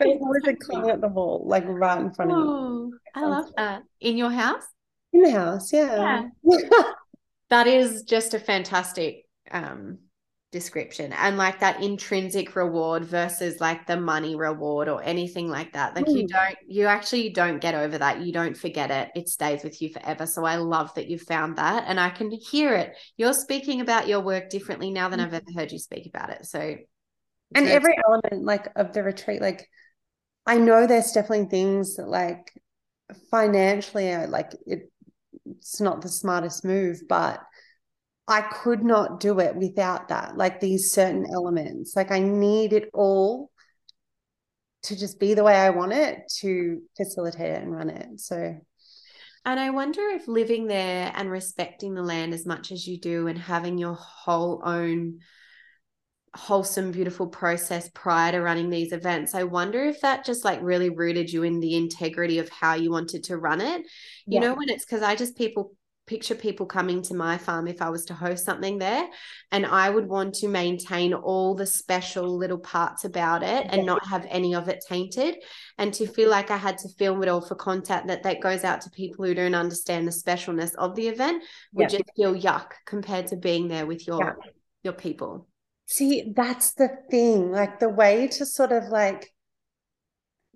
it 0.00 0.20
was 0.20 0.42
like 0.44 0.58
climbing 0.60 0.90
up 0.90 1.00
the 1.00 1.08
wall, 1.08 1.44
like 1.46 1.64
right 1.66 2.00
in 2.00 2.12
front 2.12 2.32
oh, 2.32 2.36
of 2.36 2.44
you. 2.44 2.98
I 3.14 3.24
love 3.26 3.50
that. 3.56 3.82
In 4.00 4.16
your 4.16 4.30
house? 4.30 4.64
In 5.12 5.22
the 5.22 5.30
house, 5.32 5.72
yeah. 5.72 6.28
yeah. 6.42 6.82
that 7.50 7.66
is 7.66 8.02
just 8.02 8.34
a 8.34 8.38
fantastic 8.38 9.24
um 9.50 9.98
description 10.50 11.12
and 11.12 11.36
like 11.36 11.60
that 11.60 11.82
intrinsic 11.82 12.56
reward 12.56 13.04
versus 13.04 13.60
like 13.60 13.86
the 13.86 14.00
money 14.00 14.34
reward 14.34 14.88
or 14.88 15.02
anything 15.02 15.46
like 15.46 15.74
that 15.74 15.94
like 15.94 16.06
mm. 16.06 16.20
you 16.20 16.26
don't 16.26 16.56
you 16.66 16.86
actually 16.86 17.28
don't 17.28 17.60
get 17.60 17.74
over 17.74 17.98
that 17.98 18.22
you 18.22 18.32
don't 18.32 18.56
forget 18.56 18.90
it 18.90 19.10
it 19.14 19.28
stays 19.28 19.62
with 19.62 19.82
you 19.82 19.90
forever 19.90 20.24
so 20.24 20.46
i 20.46 20.56
love 20.56 20.92
that 20.94 21.06
you 21.06 21.18
found 21.18 21.56
that 21.56 21.84
and 21.86 22.00
i 22.00 22.08
can 22.08 22.30
hear 22.30 22.74
it 22.74 22.94
you're 23.18 23.34
speaking 23.34 23.82
about 23.82 24.08
your 24.08 24.20
work 24.20 24.48
differently 24.48 24.90
now 24.90 25.10
than 25.10 25.20
mm. 25.20 25.24
i've 25.24 25.34
ever 25.34 25.44
heard 25.54 25.70
you 25.70 25.78
speak 25.78 26.06
about 26.06 26.30
it 26.30 26.46
so 26.46 26.76
and 27.54 27.68
every 27.68 27.94
element 28.06 28.44
like 28.44 28.68
of 28.76 28.92
the 28.92 29.02
retreat 29.02 29.40
like 29.40 29.68
i 30.46 30.58
know 30.58 30.86
there's 30.86 31.12
definitely 31.12 31.46
things 31.46 31.96
that 31.96 32.08
like 32.08 32.52
financially 33.30 34.12
uh, 34.12 34.28
like 34.28 34.52
it, 34.66 34.90
it's 35.46 35.80
not 35.80 36.02
the 36.02 36.08
smartest 36.08 36.64
move 36.64 37.00
but 37.08 37.40
i 38.26 38.42
could 38.42 38.84
not 38.84 39.20
do 39.20 39.40
it 39.40 39.56
without 39.56 40.08
that 40.08 40.36
like 40.36 40.60
these 40.60 40.92
certain 40.92 41.26
elements. 41.32 41.96
Like 41.96 42.10
i 42.10 42.18
need 42.18 42.72
it 42.72 42.90
all 42.92 43.50
to 44.82 44.96
just 44.96 45.18
be 45.18 45.34
the 45.34 45.42
way 45.42 45.54
i 45.54 45.70
want 45.70 45.92
it 45.92 46.20
to 46.40 46.82
facilitate 46.96 47.52
it 47.52 47.62
and 47.62 47.74
run 47.74 47.90
it. 47.90 48.20
So 48.20 48.56
and 49.44 49.58
I 49.58 49.70
wonder 49.70 50.02
if 50.10 50.28
living 50.28 50.66
there 50.66 51.10
and 51.14 51.30
respecting 51.30 51.94
the 51.94 52.02
land 52.02 52.34
as 52.34 52.44
much 52.44 52.70
as 52.70 52.86
you 52.86 53.00
do 53.00 53.28
and 53.28 53.38
having 53.38 53.78
your 53.78 53.94
whole 53.94 54.60
own 54.62 55.20
wholesome 56.34 56.92
beautiful 56.92 57.26
process 57.26 57.88
prior 57.94 58.32
to 58.32 58.40
running 58.40 58.70
these 58.70 58.92
events 58.92 59.34
i 59.34 59.42
wonder 59.42 59.82
if 59.84 60.00
that 60.00 60.24
just 60.24 60.44
like 60.44 60.60
really 60.62 60.90
rooted 60.90 61.30
you 61.32 61.42
in 61.42 61.60
the 61.60 61.74
integrity 61.74 62.38
of 62.38 62.48
how 62.50 62.74
you 62.74 62.90
wanted 62.90 63.24
to 63.24 63.38
run 63.38 63.60
it 63.60 63.80
you 64.26 64.34
yeah. 64.34 64.40
know 64.40 64.54
when 64.54 64.68
it's 64.68 64.84
because 64.84 65.02
i 65.02 65.14
just 65.14 65.36
people 65.36 65.72
picture 66.06 66.34
people 66.34 66.64
coming 66.64 67.02
to 67.02 67.14
my 67.14 67.36
farm 67.36 67.68
if 67.68 67.82
i 67.82 67.90
was 67.90 68.04
to 68.06 68.14
host 68.14 68.44
something 68.44 68.78
there 68.78 69.06
and 69.52 69.66
i 69.66 69.88
would 69.90 70.06
want 70.06 70.34
to 70.34 70.48
maintain 70.48 71.12
all 71.12 71.54
the 71.54 71.66
special 71.66 72.36
little 72.36 72.58
parts 72.58 73.04
about 73.04 73.42
it 73.42 73.66
and 73.70 73.84
not 73.84 74.06
have 74.06 74.26
any 74.30 74.54
of 74.54 74.68
it 74.68 74.82
tainted 74.88 75.36
and 75.76 75.92
to 75.92 76.06
feel 76.06 76.30
like 76.30 76.50
i 76.50 76.56
had 76.56 76.78
to 76.78 76.88
film 76.98 77.22
it 77.22 77.28
all 77.28 77.40
for 77.40 77.54
content 77.54 78.06
that 78.06 78.22
that 78.22 78.40
goes 78.40 78.64
out 78.64 78.80
to 78.80 78.90
people 78.90 79.24
who 79.24 79.34
don't 79.34 79.54
understand 79.54 80.06
the 80.06 80.12
specialness 80.12 80.74
of 80.76 80.94
the 80.94 81.08
event 81.08 81.42
would 81.72 81.92
yeah. 81.92 81.98
just 81.98 82.10
feel 82.16 82.34
yuck 82.34 82.72
compared 82.86 83.26
to 83.26 83.36
being 83.36 83.68
there 83.68 83.86
with 83.86 84.06
your 84.06 84.38
yeah. 84.44 84.50
your 84.84 84.94
people 84.94 85.47
See, 85.90 86.32
that's 86.36 86.74
the 86.74 86.90
thing. 87.10 87.50
Like 87.50 87.80
the 87.80 87.88
way 87.88 88.28
to 88.28 88.44
sort 88.44 88.72
of 88.72 88.84
like 88.88 89.32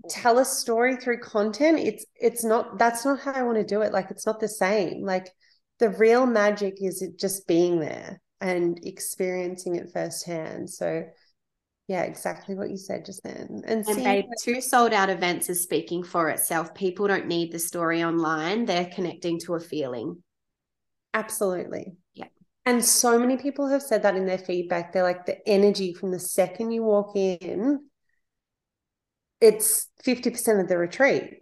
tell 0.08 0.38
a 0.38 0.44
story 0.44 0.96
through 0.96 1.20
content 1.20 1.78
it's 1.78 2.04
it's 2.20 2.44
not 2.44 2.78
that's 2.78 3.04
not 3.04 3.20
how 3.20 3.32
i 3.32 3.42
want 3.42 3.56
to 3.56 3.64
do 3.64 3.82
it 3.82 3.92
like 3.92 4.10
it's 4.10 4.26
not 4.26 4.40
the 4.40 4.48
same 4.48 5.04
like 5.04 5.28
the 5.78 5.90
real 5.90 6.26
magic 6.26 6.74
is 6.78 7.02
it 7.02 7.18
just 7.18 7.46
being 7.46 7.78
there 7.78 8.20
and 8.40 8.80
experiencing 8.82 9.76
it 9.76 9.90
firsthand 9.92 10.68
so 10.68 11.04
yeah 11.86 12.02
exactly 12.02 12.56
what 12.56 12.70
you 12.70 12.76
said 12.76 13.04
just 13.04 13.22
then 13.22 13.62
and, 13.66 13.86
and 13.86 14.02
babe, 14.02 14.24
two 14.42 14.60
sold 14.60 14.92
out 14.92 15.10
events 15.10 15.48
is 15.48 15.62
speaking 15.62 16.02
for 16.02 16.28
itself 16.30 16.74
people 16.74 17.06
don't 17.06 17.26
need 17.26 17.52
the 17.52 17.58
story 17.58 18.02
online 18.02 18.64
they're 18.64 18.90
connecting 18.92 19.38
to 19.38 19.54
a 19.54 19.60
feeling 19.60 20.20
absolutely 21.14 21.92
and 22.64 22.84
so 22.84 23.18
many 23.18 23.36
people 23.36 23.68
have 23.68 23.82
said 23.82 24.02
that 24.02 24.16
in 24.16 24.26
their 24.26 24.38
feedback 24.38 24.92
they're 24.92 25.02
like 25.02 25.26
the 25.26 25.46
energy 25.48 25.92
from 25.94 26.10
the 26.10 26.20
second 26.20 26.70
you 26.70 26.82
walk 26.82 27.16
in 27.16 27.80
it's 29.42 29.88
50% 30.04 30.60
of 30.60 30.68
the 30.68 30.78
retreat. 30.78 31.40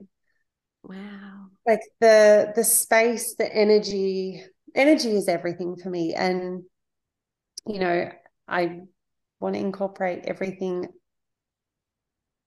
Wow. 0.82 1.48
Like 1.66 1.82
the 2.00 2.52
the 2.56 2.64
space, 2.64 3.34
the 3.34 3.54
energy, 3.54 4.42
energy 4.74 5.10
is 5.10 5.28
everything 5.28 5.76
for 5.76 5.90
me. 5.90 6.14
And 6.14 6.62
you 7.66 7.78
know, 7.78 8.10
I 8.48 8.80
want 9.38 9.54
to 9.54 9.60
incorporate 9.60 10.24
everything 10.24 10.88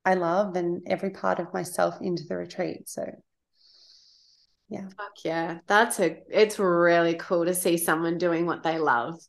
I 0.03 0.15
love 0.15 0.55
and 0.55 0.81
every 0.87 1.11
part 1.11 1.39
of 1.39 1.53
myself 1.53 1.95
into 2.01 2.23
the 2.27 2.35
retreat. 2.35 2.89
So 2.89 3.05
yeah. 4.73 4.87
Fuck 4.97 5.23
yeah. 5.23 5.59
That's 5.67 5.99
a 5.99 6.17
it's 6.29 6.59
really 6.59 7.15
cool 7.15 7.45
to 7.45 7.53
see 7.53 7.77
someone 7.77 8.17
doing 8.17 8.45
what 8.45 8.63
they 8.63 8.79
love. 8.79 9.19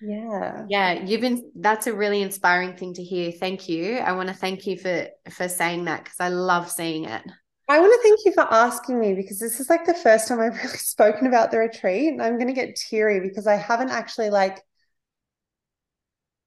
Yeah. 0.00 0.64
Yeah, 0.68 1.04
you've 1.04 1.20
been 1.20 1.50
that's 1.54 1.86
a 1.86 1.94
really 1.94 2.22
inspiring 2.22 2.76
thing 2.76 2.94
to 2.94 3.02
hear. 3.02 3.32
Thank 3.32 3.68
you. 3.68 3.98
I 3.98 4.12
want 4.12 4.28
to 4.28 4.34
thank 4.34 4.66
you 4.66 4.78
for 4.78 5.08
for 5.30 5.48
saying 5.48 5.84
that 5.84 6.04
because 6.04 6.20
I 6.20 6.28
love 6.28 6.70
seeing 6.70 7.04
it. 7.04 7.22
I 7.68 7.80
want 7.80 7.92
to 7.92 8.08
thank 8.08 8.20
you 8.24 8.32
for 8.32 8.52
asking 8.52 9.00
me 9.00 9.14
because 9.14 9.38
this 9.38 9.58
is 9.58 9.68
like 9.68 9.84
the 9.84 9.94
first 9.94 10.28
time 10.28 10.40
I've 10.40 10.56
really 10.56 10.78
spoken 10.78 11.26
about 11.26 11.50
the 11.50 11.58
retreat 11.58 12.08
and 12.08 12.22
I'm 12.22 12.36
going 12.36 12.46
to 12.46 12.52
get 12.52 12.76
teary 12.76 13.20
because 13.20 13.46
I 13.46 13.56
haven't 13.56 13.90
actually 13.90 14.30
like 14.30 14.62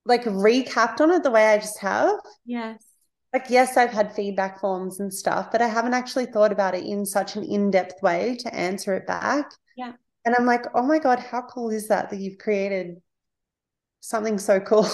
like 0.05 0.23
recapped 0.23 1.01
on 1.01 1.11
it 1.11 1.23
the 1.23 1.31
way 1.31 1.45
I 1.45 1.57
just 1.57 1.79
have. 1.79 2.17
Yes. 2.45 2.83
Like 3.33 3.45
yes, 3.49 3.77
I've 3.77 3.91
had 3.91 4.15
feedback 4.15 4.59
forms 4.59 4.99
and 4.99 5.13
stuff, 5.13 5.51
but 5.51 5.61
I 5.61 5.67
haven't 5.67 5.93
actually 5.93 6.25
thought 6.25 6.51
about 6.51 6.75
it 6.75 6.85
in 6.85 7.05
such 7.05 7.35
an 7.35 7.43
in-depth 7.43 8.01
way 8.01 8.37
to 8.39 8.53
answer 8.53 8.95
it 8.95 9.05
back. 9.05 9.51
Yeah. 9.77 9.93
And 10.25 10.35
I'm 10.35 10.45
like, 10.45 10.65
"Oh 10.73 10.83
my 10.83 10.99
god, 10.99 11.19
how 11.19 11.43
cool 11.43 11.69
is 11.69 11.87
that 11.89 12.09
that 12.09 12.19
you've 12.19 12.39
created 12.39 12.97
something 13.99 14.37
so 14.37 14.59
cool. 14.59 14.87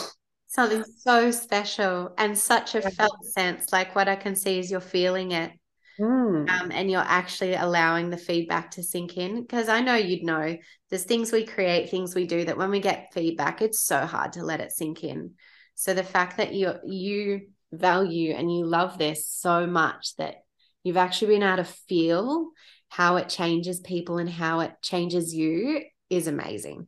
Something 0.48 0.84
so 1.00 1.32
special 1.32 2.14
and 2.18 2.38
such 2.38 2.76
a 2.76 2.90
felt 2.90 3.26
sense. 3.26 3.74
Like 3.74 3.94
what 3.96 4.08
I 4.08 4.16
can 4.16 4.36
see 4.36 4.60
is 4.60 4.72
you're 4.72 4.80
feeling 4.80 5.32
it. 5.32 5.52
Mm. 6.00 6.50
Um, 6.50 6.72
and 6.72 6.90
you're 6.90 7.02
actually 7.02 7.56
allowing 7.56 8.10
the 8.10 8.18
feedback 8.18 8.72
to 8.72 8.84
sink 8.84 9.18
in 9.18 9.42
because 9.42 9.70
I 9.70 9.82
know 9.82 9.96
you'd 9.96 10.24
know 10.24 10.56
there's 10.90 11.04
things 11.04 11.32
we 11.32 11.46
create, 11.46 11.90
things 11.90 12.14
we 12.14 12.26
do 12.26 12.46
that 12.46 12.58
when 12.58 12.70
we 12.70 12.80
get 12.80 13.14
feedback, 13.14 13.62
it's 13.62 13.80
so 13.80 14.06
hard 14.06 14.34
to 14.34 14.44
let 14.44 14.62
it 14.62 14.72
sink 14.72 15.04
in. 15.04 15.34
So 15.74 15.94
the 15.94 16.04
fact 16.04 16.38
that 16.38 16.54
you 16.54 16.74
you 16.86 17.48
value 17.78 18.34
and 18.34 18.52
you 18.52 18.66
love 18.66 18.98
this 18.98 19.28
so 19.28 19.66
much 19.68 20.16
that 20.18 20.36
you've 20.84 20.98
actually 20.98 21.36
been 21.36 21.44
able 21.44 21.58
to 21.58 21.64
feel 21.64 22.50
how 22.90 23.18
it 23.18 23.30
changes 23.30 23.80
people 23.80 24.18
and 24.18 24.30
how 24.30 24.62
it 24.62 24.74
changes 24.82 25.34
you 25.34 25.82
is 26.10 26.28
amazing. 26.28 26.88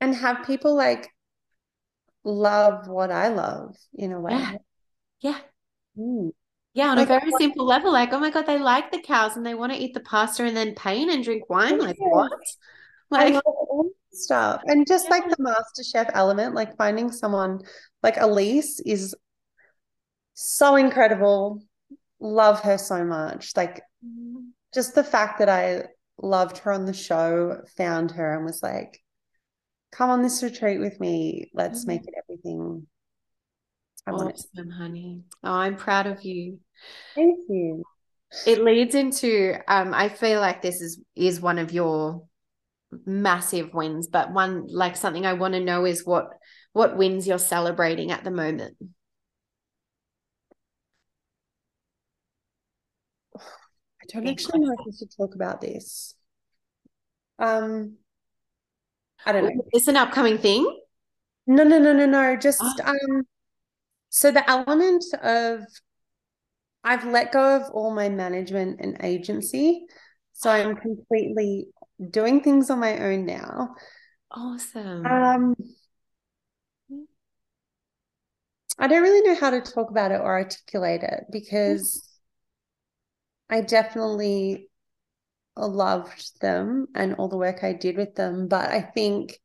And 0.00 0.14
have 0.14 0.46
people 0.46 0.74
like 0.74 1.08
love 2.24 2.88
what 2.88 3.10
I 3.10 3.28
love 3.28 3.76
in 3.94 4.12
a 4.12 4.20
way. 4.20 4.32
Yeah. 4.32 4.54
Yeah. 5.20 5.38
Mm. 5.98 6.30
Yeah, 6.74 6.88
on 6.88 6.96
like, 6.96 7.04
a 7.04 7.20
very 7.20 7.30
simple 7.38 7.66
level, 7.66 7.92
like, 7.92 8.14
oh 8.14 8.18
my 8.18 8.30
God, 8.30 8.46
they 8.46 8.58
like 8.58 8.90
the 8.90 9.02
cows 9.02 9.36
and 9.36 9.44
they 9.44 9.54
want 9.54 9.72
to 9.72 9.78
eat 9.78 9.92
the 9.92 10.00
pasta 10.00 10.44
and 10.44 10.56
then 10.56 10.74
paint 10.74 11.10
and 11.10 11.22
drink 11.22 11.50
wine. 11.50 11.78
Like, 11.78 11.96
what? 11.98 12.32
Like, 13.10 13.34
all 13.44 13.90
stuff. 14.10 14.62
And 14.64 14.86
just 14.86 15.04
yeah. 15.04 15.10
like 15.10 15.28
the 15.28 15.36
MasterChef 15.36 16.10
element, 16.14 16.54
like 16.54 16.76
finding 16.78 17.12
someone 17.12 17.60
like 18.02 18.16
Elise 18.16 18.80
is 18.80 19.14
so 20.34 20.76
incredible. 20.76 21.62
Love 22.20 22.60
her 22.60 22.78
so 22.78 23.04
much. 23.04 23.52
Like, 23.56 23.82
just 24.74 24.94
the 24.94 25.04
fact 25.04 25.38
that 25.38 25.48
I 25.48 25.84
loved 26.20 26.58
her 26.58 26.72
on 26.72 26.86
the 26.86 26.92
show, 26.92 27.62
found 27.76 28.12
her, 28.12 28.36
and 28.36 28.44
was 28.44 28.62
like, 28.62 29.00
come 29.90 30.10
on 30.10 30.22
this 30.22 30.42
retreat 30.42 30.80
with 30.80 30.98
me. 31.00 31.50
Let's 31.54 31.80
mm-hmm. 31.80 31.88
make 31.88 32.02
it 32.02 32.14
everything 32.16 32.86
I 34.06 34.12
want 34.12 34.34
awesome, 34.34 34.70
it. 34.70 34.72
honey. 34.72 35.22
Oh, 35.44 35.52
I'm 35.52 35.76
proud 35.76 36.06
of 36.06 36.22
you. 36.22 36.58
Thank 37.14 37.38
you. 37.48 37.84
It 38.46 38.62
leads 38.62 38.94
into 38.94 39.54
um, 39.68 39.92
I 39.92 40.08
feel 40.08 40.40
like 40.40 40.62
this 40.62 40.80
is 40.80 41.00
is 41.14 41.40
one 41.40 41.58
of 41.58 41.72
your 41.72 42.24
massive 43.04 43.74
wins, 43.74 44.08
but 44.08 44.32
one 44.32 44.66
like 44.68 44.96
something 44.96 45.26
I 45.26 45.34
want 45.34 45.54
to 45.54 45.60
know 45.60 45.84
is 45.84 46.04
what 46.04 46.28
what 46.72 46.96
wins 46.96 47.26
you're 47.26 47.38
celebrating 47.38 48.10
at 48.10 48.24
the 48.24 48.30
moment. 48.30 48.76
I 54.14 54.20
don't 54.20 54.28
actually 54.28 54.60
know 54.60 54.72
if 54.78 54.86
we 54.86 54.92
should 54.92 55.14
talk 55.16 55.34
about 55.34 55.60
this. 55.60 56.14
Um, 57.38 57.96
I 59.24 59.32
don't 59.32 59.44
know. 59.44 59.64
Is 59.72 59.88
an 59.88 59.96
upcoming 59.96 60.38
thing? 60.38 60.80
No, 61.46 61.64
no, 61.64 61.78
no, 61.78 61.92
no, 61.92 62.06
no. 62.06 62.36
Just 62.36 62.62
oh. 62.62 62.74
um 62.84 63.22
so 64.08 64.30
the 64.30 64.48
element 64.48 65.04
of 65.22 65.64
I've 66.84 67.04
let 67.04 67.32
go 67.32 67.56
of 67.56 67.70
all 67.72 67.94
my 67.94 68.08
management 68.08 68.80
and 68.80 68.96
agency. 69.02 69.86
So 70.32 70.50
I'm 70.50 70.76
completely 70.76 71.68
doing 72.10 72.42
things 72.42 72.70
on 72.70 72.80
my 72.80 72.98
own 72.98 73.26
now. 73.26 73.74
Awesome. 74.30 75.06
Um 75.06 75.54
I 78.78 78.86
don't 78.88 79.02
really 79.02 79.28
know 79.28 79.38
how 79.38 79.50
to 79.50 79.60
talk 79.60 79.90
about 79.90 80.10
it 80.10 80.20
or 80.20 80.32
articulate 80.32 81.02
it 81.02 81.24
because 81.30 82.11
I 83.52 83.60
definitely 83.60 84.70
loved 85.56 86.40
them 86.40 86.88
and 86.94 87.14
all 87.14 87.28
the 87.28 87.36
work 87.36 87.62
I 87.62 87.74
did 87.74 87.98
with 87.98 88.14
them. 88.14 88.48
But 88.48 88.70
I 88.70 88.80
think 88.80 89.38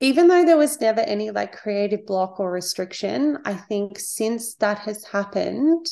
even 0.00 0.26
though 0.26 0.44
there 0.44 0.56
was 0.56 0.80
never 0.80 1.00
any 1.00 1.30
like 1.30 1.52
creative 1.52 2.04
block 2.04 2.40
or 2.40 2.50
restriction, 2.50 3.38
I 3.44 3.54
think 3.54 4.00
since 4.00 4.56
that 4.56 4.78
has 4.80 5.04
happened, 5.04 5.86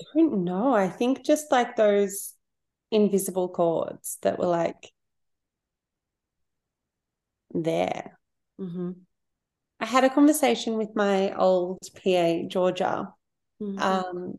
I 0.00 0.04
don't 0.16 0.44
know. 0.44 0.72
I 0.72 0.88
think 0.88 1.22
just 1.22 1.52
like 1.52 1.76
those 1.76 2.32
invisible 2.90 3.50
cords 3.50 4.16
that 4.22 4.38
were 4.38 4.46
like 4.46 4.90
there. 7.52 8.18
Mm-hmm. 8.58 8.92
I 9.80 9.84
had 9.84 10.04
a 10.04 10.10
conversation 10.10 10.78
with 10.78 10.96
my 10.96 11.34
old 11.34 11.78
PA, 12.02 12.48
Georgia, 12.48 13.12
mm-hmm. 13.60 13.78
um, 13.78 14.38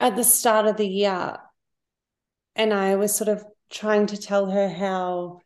at 0.00 0.16
the 0.16 0.24
start 0.24 0.66
of 0.66 0.76
the 0.76 0.88
year 0.88 1.36
and 2.56 2.74
I 2.74 2.96
was 2.96 3.14
sort 3.14 3.28
of 3.28 3.44
trying 3.70 4.06
to 4.06 4.16
tell 4.16 4.50
her 4.50 4.68
how 4.68 5.40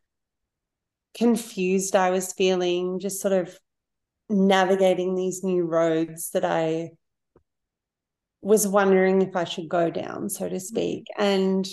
confused 1.17 1.95
I 1.95 2.11
was 2.11 2.33
feeling, 2.33 2.99
just 2.99 3.21
sort 3.21 3.35
of 3.35 3.59
navigating 4.29 5.15
these 5.15 5.45
new 5.45 5.65
roads 5.65 6.31
that 6.31 6.45
I 6.45 6.91
was 8.41 8.67
wondering 8.67 9.23
if 9.23 9.37
I 9.37 9.45
should 9.45 9.69
go 9.69 9.91
down, 9.91 10.29
so 10.29 10.49
to 10.49 10.57
mm-hmm. 10.57 10.61
speak. 10.61 11.07
And 11.17 11.67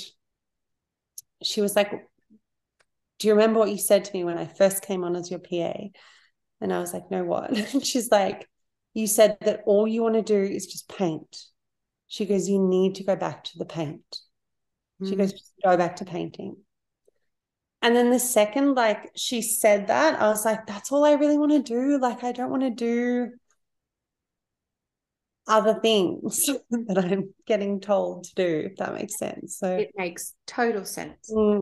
she 1.43 1.61
was 1.61 1.75
like, 1.75 1.91
Do 3.19 3.27
you 3.27 3.33
remember 3.33 3.59
what 3.59 3.71
you 3.71 3.77
said 3.77 4.05
to 4.05 4.13
me 4.13 4.23
when 4.23 4.37
I 4.37 4.45
first 4.45 4.83
came 4.83 5.03
on 5.03 5.15
as 5.15 5.31
your 5.31 5.39
PA? 5.39 5.73
And 6.59 6.73
I 6.73 6.79
was 6.79 6.93
like, 6.93 7.09
No, 7.09 7.23
what? 7.23 7.51
And 7.73 7.85
she's 7.85 8.11
like, 8.11 8.47
You 8.93 9.07
said 9.07 9.37
that 9.41 9.63
all 9.65 9.87
you 9.87 10.03
want 10.03 10.15
to 10.15 10.21
do 10.21 10.39
is 10.39 10.67
just 10.67 10.89
paint. 10.89 11.35
She 12.11 12.25
goes, 12.25 12.49
You 12.49 12.59
need 12.59 12.95
to 12.95 13.05
go 13.05 13.15
back 13.15 13.45
to 13.45 13.57
the 13.57 13.63
paint. 13.63 14.17
She 15.07 15.15
goes, 15.15 15.31
just 15.31 15.53
go 15.63 15.77
back 15.77 15.95
to 15.95 16.05
painting. 16.05 16.57
And 17.81 17.95
then 17.95 18.11
the 18.11 18.19
second, 18.19 18.75
like 18.75 19.11
she 19.15 19.41
said 19.41 19.87
that, 19.87 20.21
I 20.21 20.27
was 20.27 20.43
like, 20.43 20.67
that's 20.67 20.91
all 20.91 21.05
I 21.05 21.13
really 21.13 21.37
want 21.37 21.53
to 21.53 21.63
do. 21.63 21.97
Like, 21.97 22.21
I 22.23 22.33
don't 22.33 22.51
want 22.51 22.63
to 22.63 22.69
do 22.69 23.31
other 25.47 25.79
things 25.79 26.45
that 26.69 26.97
I'm 26.97 27.33
getting 27.47 27.79
told 27.79 28.25
to 28.25 28.35
do, 28.35 28.69
if 28.69 28.75
that 28.75 28.93
makes 28.93 29.17
sense. 29.17 29.57
So 29.57 29.77
it 29.77 29.91
makes 29.95 30.33
total 30.45 30.83
sense, 30.83 31.31
mm. 31.33 31.61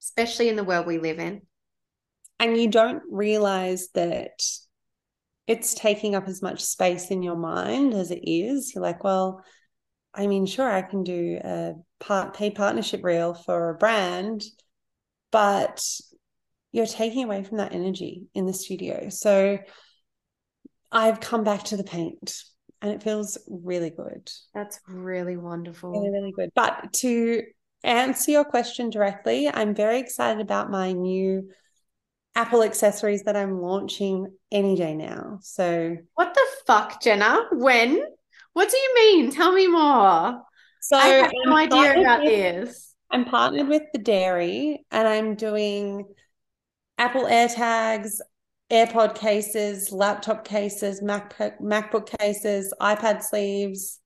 especially 0.00 0.48
in 0.48 0.54
the 0.54 0.64
world 0.64 0.86
we 0.86 0.98
live 0.98 1.18
in. 1.18 1.42
And 2.38 2.56
you 2.56 2.68
don't 2.68 3.02
realize 3.10 3.88
that 3.94 4.40
it's 5.48 5.74
taking 5.74 6.14
up 6.14 6.28
as 6.28 6.40
much 6.40 6.62
space 6.62 7.10
in 7.10 7.22
your 7.22 7.36
mind 7.36 7.94
as 7.94 8.12
it 8.12 8.22
is. 8.22 8.72
You're 8.74 8.84
like, 8.84 9.02
well, 9.02 9.42
I 10.18 10.26
mean, 10.26 10.46
sure, 10.46 10.68
I 10.68 10.82
can 10.82 11.04
do 11.04 11.38
a 11.42 11.74
part 12.00 12.34
paid 12.34 12.56
partnership 12.56 13.04
reel 13.04 13.34
for 13.34 13.70
a 13.70 13.74
brand, 13.74 14.42
but 15.30 15.80
you're 16.72 16.86
taking 16.86 17.24
away 17.24 17.44
from 17.44 17.58
that 17.58 17.72
energy 17.72 18.26
in 18.34 18.44
the 18.44 18.52
studio. 18.52 19.10
So 19.10 19.58
I've 20.90 21.20
come 21.20 21.44
back 21.44 21.62
to 21.64 21.76
the 21.76 21.84
paint 21.84 22.42
and 22.82 22.90
it 22.90 23.02
feels 23.02 23.38
really 23.48 23.90
good. 23.90 24.28
That's 24.54 24.80
really 24.88 25.36
wonderful. 25.36 25.92
Really, 25.92 26.10
really 26.10 26.32
good. 26.32 26.50
But 26.52 26.92
to 26.94 27.44
answer 27.84 28.32
your 28.32 28.44
question 28.44 28.90
directly, 28.90 29.48
I'm 29.48 29.72
very 29.72 30.00
excited 30.00 30.40
about 30.40 30.68
my 30.68 30.92
new 30.92 31.48
Apple 32.34 32.64
accessories 32.64 33.22
that 33.22 33.36
I'm 33.36 33.60
launching 33.60 34.32
any 34.50 34.74
day 34.74 34.94
now. 34.94 35.38
So, 35.42 35.96
what 36.14 36.34
the 36.34 36.46
fuck, 36.66 37.00
Jenna? 37.00 37.42
When? 37.52 38.02
What 38.58 38.70
do 38.70 38.76
you 38.76 38.94
mean? 38.96 39.30
Tell 39.30 39.52
me 39.52 39.68
more. 39.68 40.42
So, 40.80 40.96
I 40.96 41.06
have 41.06 41.30
no 41.44 41.52
I'm 41.52 41.58
idea 41.58 42.00
about 42.00 42.24
with, 42.24 42.28
this. 42.28 42.92
I'm 43.08 43.24
partnered 43.24 43.68
with 43.68 43.84
the 43.92 44.00
dairy 44.00 44.84
and 44.90 45.06
I'm 45.06 45.36
doing 45.36 46.04
Apple 46.98 47.26
AirTags, 47.26 48.16
AirPod 48.68 49.14
cases, 49.14 49.92
laptop 49.92 50.44
cases, 50.44 51.00
MacBook, 51.00 51.60
MacBook 51.60 52.18
cases, 52.18 52.74
iPad 52.80 53.22
sleeves, 53.22 54.00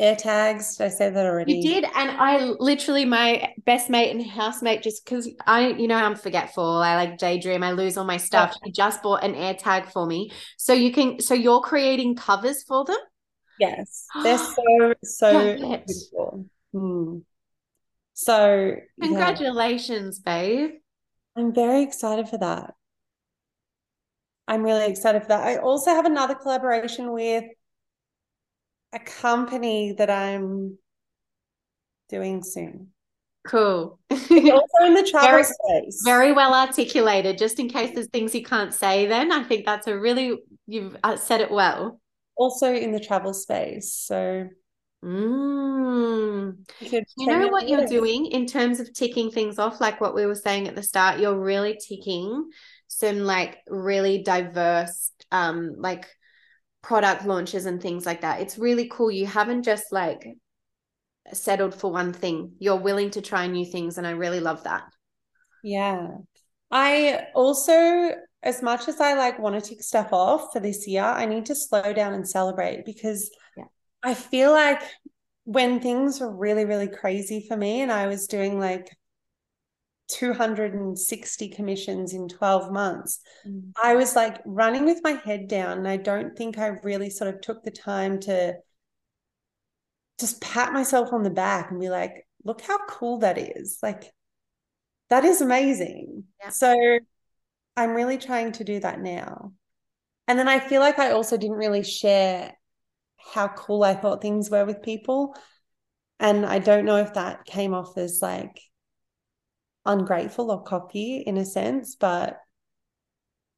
AirTags. 0.00 0.76
Did 0.76 0.84
I 0.84 0.88
say 0.88 1.10
that 1.10 1.26
already? 1.26 1.54
You 1.54 1.62
did, 1.62 1.84
and 1.84 2.10
I 2.10 2.44
literally 2.60 3.04
my 3.04 3.52
best 3.64 3.90
mate 3.90 4.14
and 4.14 4.24
housemate 4.24 4.82
just 4.82 5.04
because 5.04 5.28
I, 5.46 5.68
you 5.70 5.88
know, 5.88 5.96
I'm 5.96 6.14
forgetful. 6.14 6.64
I 6.64 6.94
like 6.94 7.18
daydream. 7.18 7.62
I 7.62 7.72
lose 7.72 7.96
all 7.96 8.04
my 8.04 8.16
stuff. 8.16 8.54
She 8.64 8.70
just 8.70 9.02
bought 9.02 9.24
an 9.24 9.34
AirTag 9.34 9.90
for 9.90 10.06
me, 10.06 10.30
so 10.56 10.72
you 10.72 10.92
can. 10.92 11.20
So 11.20 11.34
you're 11.34 11.60
creating 11.60 12.14
covers 12.14 12.62
for 12.62 12.84
them. 12.84 12.98
Yes, 13.58 14.06
they're 14.22 14.38
so 14.38 14.94
so 15.02 15.56
beautiful. 15.56 16.46
Hmm. 16.72 17.18
So 18.14 18.76
congratulations, 19.00 20.20
yeah. 20.24 20.32
babe. 20.42 20.70
I'm 21.36 21.54
very 21.54 21.82
excited 21.82 22.28
for 22.28 22.38
that. 22.38 22.74
I'm 24.48 24.62
really 24.62 24.86
excited 24.86 25.22
for 25.22 25.28
that. 25.28 25.46
I 25.46 25.56
also 25.58 25.90
have 25.90 26.06
another 26.06 26.34
collaboration 26.34 27.12
with 27.12 27.44
a 28.92 28.98
company 28.98 29.92
that 29.98 30.10
I'm 30.10 30.78
doing 32.08 32.42
soon. 32.42 32.88
Cool. 33.46 33.98
also 34.10 34.84
in 34.84 34.94
the 34.94 35.08
travel 35.10 35.30
very, 35.30 35.44
space. 35.44 36.02
Very 36.04 36.32
well 36.32 36.54
articulated. 36.54 37.38
Just 37.38 37.58
in 37.58 37.68
case 37.68 37.94
there's 37.94 38.08
things 38.08 38.34
you 38.34 38.44
can't 38.44 38.74
say, 38.74 39.06
then 39.06 39.32
I 39.32 39.42
think 39.44 39.64
that's 39.64 39.86
a 39.86 39.98
really 39.98 40.38
you've 40.66 40.96
uh, 41.02 41.16
said 41.16 41.40
it 41.40 41.50
well. 41.50 42.00
Also 42.36 42.72
in 42.72 42.92
the 42.92 43.00
travel 43.00 43.32
space. 43.32 43.92
So 43.92 44.48
Mm. 45.04 46.56
You, 46.80 47.04
you 47.16 47.26
know 47.26 47.48
what 47.48 47.68
you're 47.68 47.86
doing 47.86 48.26
in 48.26 48.46
terms 48.46 48.80
of 48.80 48.92
ticking 48.92 49.30
things 49.30 49.58
off, 49.58 49.80
like 49.80 50.00
what 50.00 50.14
we 50.14 50.26
were 50.26 50.34
saying 50.34 50.66
at 50.66 50.74
the 50.74 50.82
start. 50.82 51.20
You're 51.20 51.38
really 51.38 51.78
ticking 51.80 52.50
some 52.88 53.20
like 53.20 53.58
really 53.68 54.22
diverse, 54.22 55.12
um, 55.30 55.74
like 55.76 56.06
product 56.82 57.24
launches 57.24 57.66
and 57.66 57.80
things 57.80 58.06
like 58.06 58.20
that. 58.20 58.40
It's 58.40 58.58
really 58.58 58.88
cool. 58.88 59.10
You 59.10 59.26
haven't 59.26 59.62
just 59.62 59.92
like 59.92 60.26
settled 61.32 61.74
for 61.74 61.92
one 61.92 62.12
thing. 62.12 62.52
You're 62.58 62.76
willing 62.76 63.10
to 63.10 63.22
try 63.22 63.46
new 63.46 63.64
things, 63.64 63.98
and 63.98 64.06
I 64.06 64.12
really 64.12 64.40
love 64.40 64.64
that. 64.64 64.84
Yeah. 65.62 66.08
I 66.70 67.26
also, 67.34 68.12
as 68.42 68.62
much 68.62 68.88
as 68.88 69.00
I 69.00 69.14
like 69.14 69.38
want 69.38 69.62
to 69.62 69.68
tick 69.68 69.82
stuff 69.82 70.12
off 70.12 70.52
for 70.52 70.60
this 70.60 70.86
year, 70.86 71.02
I 71.02 71.26
need 71.26 71.46
to 71.46 71.54
slow 71.54 71.92
down 71.92 72.14
and 72.14 72.28
celebrate 72.28 72.84
because 72.84 73.30
yeah. 73.56 73.64
I 74.02 74.14
feel 74.14 74.52
like 74.52 74.82
when 75.44 75.80
things 75.80 76.20
were 76.20 76.34
really, 76.34 76.66
really 76.66 76.88
crazy 76.88 77.46
for 77.48 77.56
me 77.56 77.80
and 77.80 77.90
I 77.90 78.06
was 78.06 78.26
doing 78.26 78.58
like 78.58 78.94
260 80.08 81.48
commissions 81.50 82.14
in 82.14 82.28
12 82.28 82.72
months. 82.72 83.20
Mm. 83.46 83.72
I 83.82 83.94
was 83.94 84.16
like 84.16 84.40
running 84.44 84.84
with 84.84 85.00
my 85.02 85.12
head 85.12 85.48
down. 85.48 85.78
And 85.78 85.88
I 85.88 85.96
don't 85.96 86.36
think 86.36 86.58
I 86.58 86.68
really 86.82 87.10
sort 87.10 87.34
of 87.34 87.40
took 87.40 87.62
the 87.62 87.70
time 87.70 88.20
to 88.20 88.54
just 90.18 90.40
pat 90.40 90.72
myself 90.72 91.12
on 91.12 91.22
the 91.22 91.30
back 91.30 91.70
and 91.70 91.80
be 91.80 91.90
like, 91.90 92.26
look 92.44 92.60
how 92.62 92.78
cool 92.86 93.18
that 93.18 93.38
is. 93.38 93.78
Like, 93.82 94.12
that 95.10 95.24
is 95.24 95.40
amazing. 95.40 96.24
Yeah. 96.42 96.50
So 96.50 96.98
I'm 97.76 97.94
really 97.94 98.18
trying 98.18 98.52
to 98.52 98.64
do 98.64 98.80
that 98.80 99.00
now. 99.00 99.52
And 100.26 100.38
then 100.38 100.48
I 100.48 100.58
feel 100.58 100.80
like 100.80 100.98
I 100.98 101.12
also 101.12 101.36
didn't 101.36 101.56
really 101.56 101.84
share 101.84 102.52
how 103.16 103.48
cool 103.48 103.82
I 103.82 103.94
thought 103.94 104.20
things 104.20 104.50
were 104.50 104.64
with 104.64 104.82
people. 104.82 105.34
And 106.20 106.44
I 106.44 106.58
don't 106.58 106.84
know 106.84 106.96
if 106.96 107.14
that 107.14 107.44
came 107.44 107.74
off 107.74 107.96
as 107.96 108.20
like 108.20 108.60
ungrateful 109.88 110.52
or 110.52 110.62
cocky 110.62 111.24
in 111.26 111.36
a 111.36 111.44
sense, 111.44 111.96
but 111.96 112.38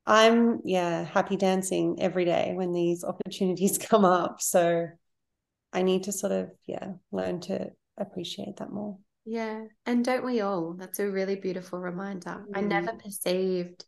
I'm 0.07 0.61
yeah, 0.65 1.05
happy 1.05 1.37
dancing 1.37 1.99
every 2.01 2.25
day 2.25 2.53
when 2.55 2.73
these 2.73 3.05
opportunities 3.05 3.77
come 3.91 4.07
up. 4.07 4.41
So 4.41 4.87
I 5.73 5.83
need 5.83 6.05
to 6.05 6.13
sort 6.13 6.33
of 6.33 6.51
yeah, 6.67 6.93
learn 7.13 7.41
to 7.43 7.71
appreciate 7.99 8.57
that 8.57 8.73
more. 8.73 8.97
Yeah. 9.27 9.65
And 9.85 10.05
don't 10.05 10.25
we 10.25 10.41
all? 10.41 10.73
That's 10.73 10.99
a 10.99 11.11
really 11.11 11.37
beautiful 11.37 11.79
reminder. 11.79 12.45
Mm. 12.49 12.57
I 12.57 12.61
never 12.63 12.93
perceived 12.95 13.85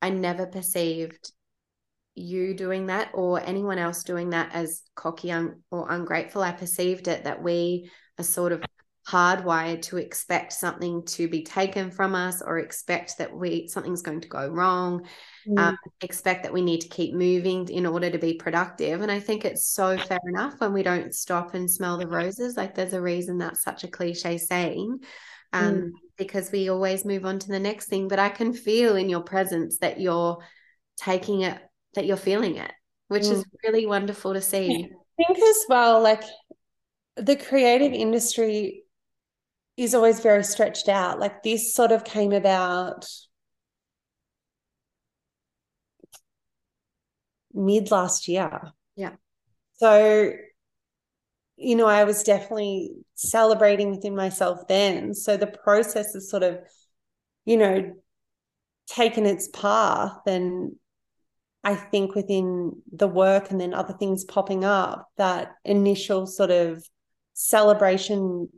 I 0.00 0.10
never 0.10 0.46
perceived 0.46 1.32
you 2.14 2.54
doing 2.54 2.86
that 2.86 3.10
or 3.14 3.40
anyone 3.40 3.78
else 3.78 4.02
doing 4.04 4.30
that 4.30 4.52
as 4.52 4.82
cocky 4.94 5.30
un- 5.32 5.62
or 5.70 5.90
ungrateful. 5.90 6.42
I 6.42 6.52
perceived 6.52 7.08
it 7.08 7.24
that 7.24 7.42
we 7.42 7.90
are 8.18 8.24
sort 8.24 8.52
of 8.52 8.62
hardwired 9.08 9.80
to 9.80 9.96
expect 9.96 10.52
something 10.52 11.02
to 11.04 11.28
be 11.28 11.42
taken 11.42 11.90
from 11.90 12.14
us 12.14 12.42
or 12.42 12.58
expect 12.58 13.16
that 13.16 13.34
we 13.34 13.66
something's 13.66 14.02
going 14.02 14.20
to 14.20 14.28
go 14.28 14.46
wrong 14.48 15.06
mm. 15.46 15.58
um, 15.58 15.78
expect 16.02 16.42
that 16.42 16.52
we 16.52 16.60
need 16.60 16.82
to 16.82 16.88
keep 16.88 17.14
moving 17.14 17.66
in 17.68 17.86
order 17.86 18.10
to 18.10 18.18
be 18.18 18.34
productive 18.34 19.00
and 19.00 19.10
i 19.10 19.18
think 19.18 19.46
it's 19.46 19.66
so 19.66 19.96
fair 19.96 20.18
enough 20.28 20.60
when 20.60 20.74
we 20.74 20.82
don't 20.82 21.14
stop 21.14 21.54
and 21.54 21.70
smell 21.70 21.96
the 21.96 22.06
roses 22.06 22.56
like 22.58 22.74
there's 22.74 22.92
a 22.92 23.00
reason 23.00 23.38
that's 23.38 23.62
such 23.62 23.82
a 23.82 23.88
cliche 23.88 24.36
saying 24.36 24.98
um, 25.54 25.74
mm. 25.74 25.90
because 26.18 26.52
we 26.52 26.68
always 26.68 27.06
move 27.06 27.24
on 27.24 27.38
to 27.38 27.48
the 27.48 27.58
next 27.58 27.86
thing 27.86 28.08
but 28.08 28.18
i 28.18 28.28
can 28.28 28.52
feel 28.52 28.94
in 28.96 29.08
your 29.08 29.22
presence 29.22 29.78
that 29.78 29.98
you're 29.98 30.36
taking 30.98 31.42
it 31.42 31.58
that 31.94 32.04
you're 32.04 32.18
feeling 32.18 32.56
it 32.56 32.72
which 33.06 33.22
mm. 33.22 33.32
is 33.32 33.44
really 33.64 33.86
wonderful 33.86 34.34
to 34.34 34.42
see 34.42 34.84
i 34.84 35.24
think 35.24 35.38
as 35.38 35.64
well 35.66 36.02
like 36.02 36.22
the 37.16 37.36
creative 37.36 37.92
industry 37.92 38.84
is 39.78 39.94
always 39.94 40.20
very 40.20 40.42
stretched 40.42 40.88
out. 40.88 41.20
Like 41.20 41.42
this 41.42 41.72
sort 41.72 41.92
of 41.92 42.04
came 42.04 42.32
about 42.32 43.06
mid 47.54 47.90
last 47.90 48.26
year. 48.26 48.72
Yeah. 48.96 49.12
So, 49.74 50.32
you 51.56 51.76
know, 51.76 51.86
I 51.86 52.04
was 52.04 52.24
definitely 52.24 52.90
celebrating 53.14 53.90
within 53.90 54.16
myself 54.16 54.66
then. 54.68 55.14
So 55.14 55.36
the 55.36 55.46
process 55.46 56.14
is 56.16 56.28
sort 56.28 56.42
of, 56.42 56.58
you 57.44 57.56
know, 57.56 57.94
taken 58.88 59.26
its 59.26 59.48
path. 59.48 60.18
And 60.26 60.72
I 61.62 61.76
think 61.76 62.16
within 62.16 62.82
the 62.92 63.08
work 63.08 63.52
and 63.52 63.60
then 63.60 63.74
other 63.74 63.94
things 63.94 64.24
popping 64.24 64.64
up, 64.64 65.06
that 65.18 65.52
initial 65.64 66.26
sort 66.26 66.50
of 66.50 66.84
celebration 67.34 68.48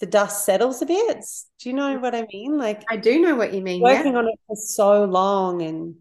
the 0.00 0.06
dust 0.06 0.44
settles 0.44 0.80
a 0.82 0.86
bit. 0.86 1.24
Do 1.60 1.68
you 1.68 1.74
know 1.74 1.98
what 1.98 2.14
I 2.14 2.26
mean? 2.32 2.56
Like 2.56 2.84
I 2.88 2.96
do 2.96 3.20
know 3.20 3.34
what 3.34 3.52
you 3.52 3.62
mean. 3.62 3.82
Working 3.82 4.12
yeah. 4.12 4.18
on 4.18 4.28
it 4.28 4.38
for 4.46 4.56
so 4.56 5.04
long 5.04 5.62
and 5.62 5.96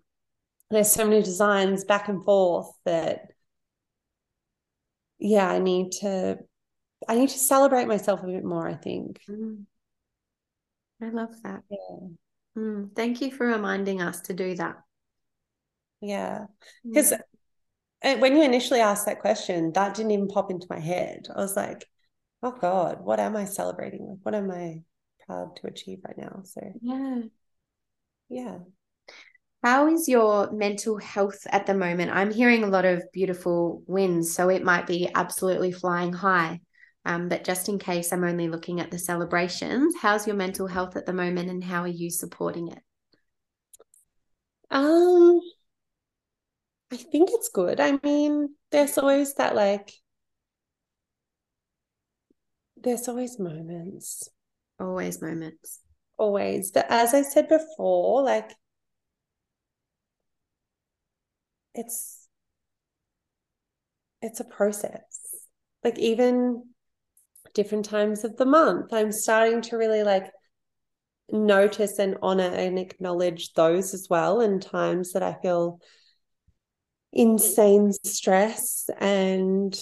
there's 0.70 0.92
so 0.92 1.06
many 1.06 1.24
designs 1.24 1.86
back 1.86 2.10
and 2.10 2.24
forth 2.24 2.70
that 2.86 3.32
yeah, 5.20 5.50
I 5.50 5.60
need 5.60 5.92
to 6.02 6.38
I 7.08 7.16
need 7.16 7.30
to 7.30 7.40
celebrate 7.40 7.88
myself 7.88 8.24
a 8.24 8.28
bit 8.28 8.44
more, 8.44 8.68
I 8.68 8.76
think. 8.76 9.22
Mm. 9.30 9.66
I 11.02 11.10
love 11.10 11.34
that. 11.44 11.64
Yeah. 11.70 12.08
Mm. 12.58 12.96
Thank 12.96 13.22
you 13.22 13.32
for 13.32 13.48
reminding 13.48 14.02
us 14.02 14.22
to 14.22 14.34
do 14.34 14.56
that. 14.56 14.78
Yeah. 16.02 16.46
Because 16.84 17.14
mm. 18.04 18.20
when 18.20 18.36
you 18.36 18.44
initially 18.44 18.80
asked 18.80 19.06
that 19.06 19.22
question, 19.22 19.72
that 19.74 19.96
didn't 19.96 20.12
even 20.12 20.28
pop 20.28 20.52
into 20.52 20.68
my 20.70 20.80
head. 20.80 21.28
I 21.34 21.40
was 21.40 21.56
like, 21.56 21.88
oh 22.44 22.52
God, 22.60 23.02
what 23.02 23.20
am 23.20 23.36
I 23.36 23.46
celebrating? 23.46 24.08
Like, 24.08 24.20
what 24.24 24.36
am 24.36 24.52
I 24.52 24.84
proud 25.26 25.56
to 25.58 25.68
achieve 25.68 26.00
right 26.06 26.18
now? 26.18 26.42
So, 26.44 26.62
yeah. 26.82 27.22
Yeah. 28.30 28.60
How 29.64 29.88
is 29.88 30.08
your 30.08 30.52
mental 30.52 30.98
health 30.98 31.46
at 31.50 31.66
the 31.66 31.74
moment? 31.74 32.12
I'm 32.12 32.32
hearing 32.32 32.64
a 32.64 32.70
lot 32.70 32.86
of 32.86 33.04
beautiful 33.12 33.84
wins, 33.88 34.34
so 34.34 34.50
it 34.50 34.64
might 34.64 34.86
be 34.86 35.10
absolutely 35.14 35.72
flying 35.72 36.14
high. 36.14 36.62
Um, 37.06 37.30
but 37.30 37.44
just 37.44 37.70
in 37.70 37.80
case 37.80 38.12
I'm 38.12 38.24
only 38.24 38.50
looking 38.50 38.80
at 38.80 38.92
the 38.92 39.00
celebrations, 39.00 39.96
how's 40.02 40.28
your 40.28 40.36
mental 40.36 40.68
health 40.68 40.96
at 40.96 41.06
the 41.06 41.14
moment 41.14 41.50
and 41.50 41.64
how 41.64 41.82
are 41.84 41.88
you 41.88 42.12
supporting 42.12 42.68
it? 42.68 42.80
Um, 44.70 45.40
I 46.92 46.98
think 46.98 47.30
it's 47.32 47.50
good. 47.50 47.80
I 47.80 47.98
mean, 48.04 48.56
there's 48.72 48.98
always 48.98 49.34
that 49.36 49.56
like 49.56 49.94
there's 52.84 53.08
always 53.08 53.40
moments. 53.40 54.30
Always 54.80 55.22
moments. 55.22 55.82
Always. 56.18 56.72
But 56.72 56.88
as 56.90 57.14
I 57.14 57.22
said 57.22 57.48
before, 57.48 58.24
like 58.24 58.52
it's 61.74 62.28
it's 64.22 64.40
a 64.40 64.46
process. 64.46 65.04
Like 65.84 65.98
even 66.00 66.64
different 67.54 67.86
times 67.86 68.24
of 68.24 68.38
the 68.38 68.46
month, 68.46 68.94
I'm 68.94 69.12
starting 69.12 69.62
to 69.64 69.78
really 69.78 70.04
like 70.04 70.32
notice 71.32 72.00
and 72.00 72.18
honor 72.22 72.44
and 72.44 72.80
acknowledge 72.80 73.54
those 73.54 73.94
as 73.94 74.08
well 74.10 74.42
and 74.42 74.62
times 74.62 75.14
that 75.14 75.24
I 75.24 75.36
feel 75.42 75.80
insane 77.12 77.92
stress 78.04 78.90
and 79.00 79.78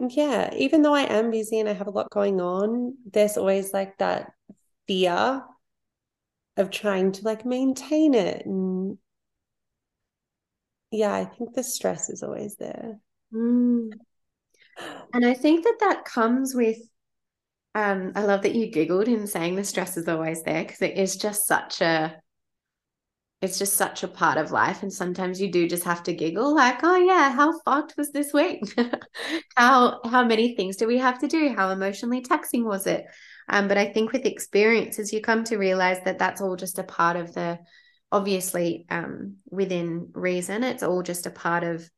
yeah, 0.00 0.54
even 0.54 0.82
though 0.82 0.94
I 0.94 1.02
am 1.02 1.30
busy 1.30 1.58
and 1.58 1.68
I 1.68 1.72
have 1.72 1.88
a 1.88 1.90
lot 1.90 2.10
going 2.10 2.40
on, 2.40 2.96
there's 3.10 3.36
always 3.36 3.72
like 3.72 3.98
that 3.98 4.32
fear 4.86 5.42
of 6.56 6.70
trying 6.70 7.12
to 7.12 7.24
like 7.24 7.44
maintain 7.44 8.14
it. 8.14 8.46
And 8.46 8.98
yeah, 10.90 11.12
I 11.12 11.24
think 11.24 11.54
the 11.54 11.64
stress 11.64 12.10
is 12.10 12.22
always 12.22 12.56
there. 12.56 13.00
Mm. 13.32 13.90
And 15.12 15.26
I 15.26 15.34
think 15.34 15.64
that 15.64 15.78
that 15.80 16.04
comes 16.04 16.54
with, 16.54 16.78
um, 17.74 18.12
I 18.14 18.24
love 18.24 18.42
that 18.42 18.54
you 18.54 18.70
giggled 18.70 19.08
in 19.08 19.26
saying 19.26 19.56
the 19.56 19.64
stress 19.64 19.96
is 19.96 20.08
always 20.08 20.42
there 20.44 20.64
because 20.64 20.82
it 20.82 20.96
is 20.96 21.16
just 21.16 21.46
such 21.46 21.80
a 21.80 22.16
it's 23.40 23.58
just 23.58 23.74
such 23.74 24.02
a 24.02 24.08
part 24.08 24.36
of 24.36 24.50
life 24.50 24.82
and 24.82 24.92
sometimes 24.92 25.40
you 25.40 25.52
do 25.52 25.68
just 25.68 25.84
have 25.84 26.02
to 26.02 26.12
giggle 26.12 26.54
like 26.54 26.80
oh 26.82 26.96
yeah 26.96 27.30
how 27.30 27.58
fucked 27.60 27.94
was 27.96 28.10
this 28.12 28.32
week? 28.32 28.62
How 29.56 30.00
how 30.04 30.24
many 30.24 30.56
things 30.56 30.76
do 30.76 30.86
we 30.86 30.98
have 30.98 31.18
to 31.20 31.28
do? 31.28 31.54
How 31.54 31.70
emotionally 31.70 32.22
taxing 32.22 32.64
was 32.64 32.86
it? 32.86 33.04
Um, 33.48 33.66
but 33.66 33.78
i 33.78 33.86
think 33.86 34.12
with 34.12 34.26
experiences 34.26 35.12
you 35.12 35.20
come 35.20 35.42
to 35.44 35.56
realize 35.56 35.98
that 36.04 36.18
that's 36.18 36.40
all 36.40 36.56
just 36.56 36.78
a 36.78 36.84
part 36.84 37.16
of 37.16 37.32
the 37.32 37.58
obviously 38.10 38.86
um, 38.90 39.36
within 39.50 40.10
reason 40.12 40.64
it's 40.64 40.82
all 40.82 41.02
just 41.02 41.26
a 41.26 41.30
part 41.30 41.64
of 41.64 41.88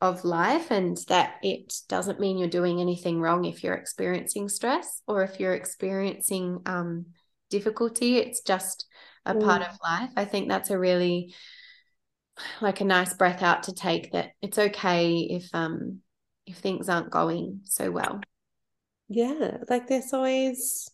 of 0.00 0.24
life 0.24 0.70
and 0.70 0.98
that 1.08 1.36
it 1.42 1.72
doesn't 1.88 2.20
mean 2.20 2.36
you're 2.36 2.48
doing 2.48 2.80
anything 2.80 3.20
wrong 3.20 3.44
if 3.44 3.62
you're 3.62 3.74
experiencing 3.74 4.48
stress 4.48 5.02
or 5.06 5.22
if 5.22 5.40
you're 5.40 5.54
experiencing 5.54 6.60
um, 6.66 7.06
difficulty 7.48 8.18
it's 8.18 8.42
just 8.42 8.86
a 9.26 9.34
mm. 9.34 9.42
part 9.42 9.62
of 9.62 9.78
life. 9.82 10.10
I 10.16 10.24
think 10.24 10.48
that's 10.48 10.70
a 10.70 10.78
really 10.78 11.34
like 12.60 12.80
a 12.80 12.84
nice 12.84 13.14
breath 13.14 13.42
out 13.42 13.64
to 13.64 13.72
take 13.72 14.10
that 14.12 14.30
it's 14.42 14.58
okay 14.58 15.18
if 15.30 15.48
um 15.54 16.00
if 16.46 16.56
things 16.58 16.88
aren't 16.88 17.10
going 17.10 17.60
so 17.64 17.90
well. 17.90 18.20
Yeah, 19.08 19.58
like 19.68 19.86
there's 19.86 20.12
always 20.12 20.90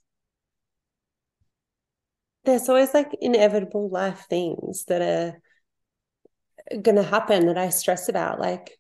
there's 2.45 2.69
always 2.69 2.95
like 2.95 3.11
inevitable 3.21 3.89
life 3.91 4.27
things 4.29 4.85
that 4.87 5.03
are 5.03 5.41
going 6.71 6.97
to 6.97 7.03
happen 7.03 7.47
that 7.47 7.59
I 7.59 7.69
stress 7.71 8.09
about 8.09 8.41
like 8.41 8.79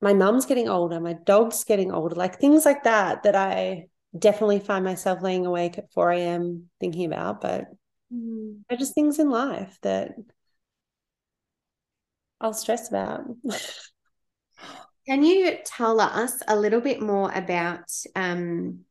my 0.00 0.14
mum's 0.14 0.46
getting 0.46 0.68
older, 0.68 0.98
my 0.98 1.12
dog's 1.12 1.64
getting 1.64 1.92
older, 1.92 2.16
like 2.16 2.40
things 2.40 2.64
like 2.64 2.84
that 2.84 3.22
that 3.22 3.36
I 3.36 3.86
definitely 4.18 4.58
find 4.58 4.84
myself 4.84 5.22
laying 5.22 5.46
awake 5.46 5.78
at 5.78 5.92
4 5.92 6.10
a.m. 6.12 6.68
thinking 6.80 7.06
about, 7.06 7.40
but 7.40 7.66
Mm. 8.12 8.62
They're 8.68 8.78
just 8.78 8.94
things 8.94 9.18
in 9.18 9.30
life 9.30 9.78
that 9.82 10.14
I'll 12.40 12.52
stress 12.52 12.88
about. 12.88 13.24
Can 15.06 15.24
you 15.24 15.58
tell 15.64 16.00
us 16.00 16.42
a 16.46 16.56
little 16.56 16.80
bit 16.80 17.00
more 17.00 17.30
about 17.32 17.90
um, 18.14 18.84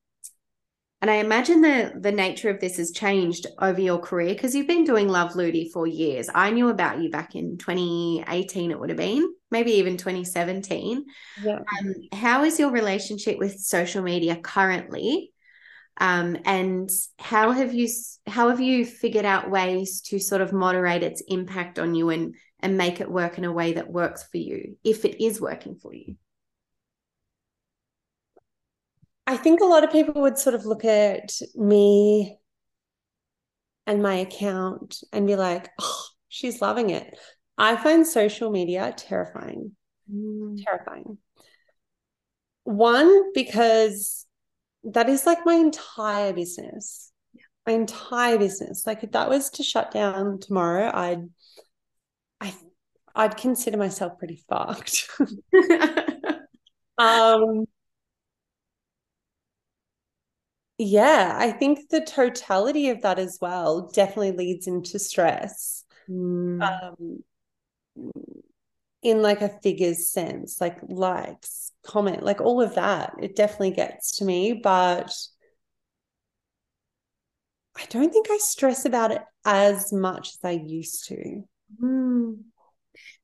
and 1.02 1.10
I 1.10 1.16
imagine 1.16 1.62
the 1.62 1.94
the 2.00 2.12
nature 2.12 2.50
of 2.50 2.60
this 2.60 2.78
has 2.78 2.92
changed 2.92 3.48
over 3.60 3.82
your 3.82 3.98
career 3.98 4.34
because 4.36 4.54
you've 4.54 4.68
been 4.68 4.84
doing 4.84 5.08
Love 5.08 5.34
Ludie 5.34 5.72
for 5.72 5.88
years. 5.88 6.30
I 6.34 6.52
knew 6.52 6.70
about 6.70 7.02
you 7.02 7.10
back 7.10 7.36
in 7.36 7.58
2018, 7.58 8.70
it 8.70 8.80
would 8.80 8.90
have 8.90 8.98
been, 8.98 9.34
maybe 9.50 9.72
even 9.74 9.98
2017. 9.98 11.04
Yeah. 11.44 11.56
Um, 11.56 11.96
how 12.14 12.44
is 12.44 12.60
your 12.60 12.70
relationship 12.70 13.40
with 13.40 13.60
social 13.60 14.04
media 14.04 14.36
currently? 14.36 15.31
Um, 16.02 16.36
and 16.46 16.90
how 17.20 17.52
have 17.52 17.76
you 17.76 17.88
how 18.26 18.50
have 18.50 18.60
you 18.60 18.88
figured 18.88 19.24
out 19.24 19.52
ways 19.52 20.02
to 20.02 20.18
sort 20.18 20.42
of 20.42 20.52
moderate 20.52 21.04
its 21.04 21.22
impact 21.28 21.78
on 21.78 21.94
you 21.94 22.10
and 22.10 22.34
and 22.60 22.76
make 22.76 23.00
it 23.00 23.10
work 23.10 23.38
in 23.38 23.46
a 23.46 23.52
way 23.52 23.74
that 23.74 23.92
works 23.92 24.24
for 24.24 24.38
you 24.38 24.78
if 24.84 25.06
it 25.06 25.24
is 25.24 25.40
working 25.40 25.76
for 25.76 25.94
you? 25.94 26.16
I 29.28 29.38
think 29.38 29.62
a 29.62 29.66
lot 29.66 29.84
of 29.84 29.92
people 29.92 30.24
would 30.24 30.40
sort 30.40 30.56
of 30.56 30.66
look 30.66 30.84
at 30.86 31.34
me 31.54 32.40
and 33.86 34.02
my 34.02 34.16
account 34.16 35.04
and 35.14 35.28
be 35.28 35.36
like 35.36 35.70
oh 35.80 36.06
she's 36.30 36.64
loving 36.64 36.90
it. 36.90 37.16
I 37.60 37.76
find 37.76 38.08
social 38.08 38.50
media 38.50 38.92
terrifying. 38.98 39.74
Mm. 40.12 40.64
terrifying. 40.66 41.20
One 42.64 43.34
because 43.34 44.26
that 44.84 45.10
is 45.10 45.26
like 45.26 45.46
my 45.46 45.56
entire 45.56 46.34
business. 46.34 47.12
My 47.68 47.74
entire 47.74 48.38
business. 48.38 48.88
Like 48.88 49.04
if 49.04 49.12
that 49.12 49.30
was 49.30 49.50
to 49.52 49.64
shut 49.64 49.92
down 49.92 50.40
tomorrow, 50.40 50.90
I'd 50.94 51.30
I 52.40 52.56
I'd 53.14 53.38
consider 53.38 53.78
myself 53.78 54.18
pretty 54.18 54.44
fucked. 54.50 55.08
um 56.98 57.66
yeah, 60.78 61.36
I 61.38 61.52
think 61.52 61.90
the 61.90 62.02
totality 62.02 62.90
of 62.90 63.04
that 63.04 63.20
as 63.20 63.38
well 63.40 63.92
definitely 63.94 64.32
leads 64.32 64.66
into 64.66 64.98
stress. 64.98 65.84
Mm. 66.10 66.62
Um 66.64 67.24
in 69.04 69.22
like 69.22 69.42
a 69.42 69.50
figures 69.50 70.12
sense, 70.12 70.62
like 70.62 70.80
likes, 70.88 71.71
comment, 71.84 72.24
like 72.24 72.42
all 72.42 72.62
of 72.62 72.76
that. 72.76 73.14
It 73.22 73.36
definitely 73.36 73.72
gets 73.72 74.18
to 74.18 74.26
me, 74.26 74.54
but 74.54 75.14
I 77.76 77.86
don't 77.90 78.12
think 78.12 78.28
I 78.30 78.38
stress 78.38 78.86
about 78.86 79.12
it 79.12 79.22
as 79.46 79.92
much 79.92 80.30
as 80.30 80.40
I 80.44 80.52
used 80.52 81.08
to. 81.08 81.44
Mm. 81.82 82.38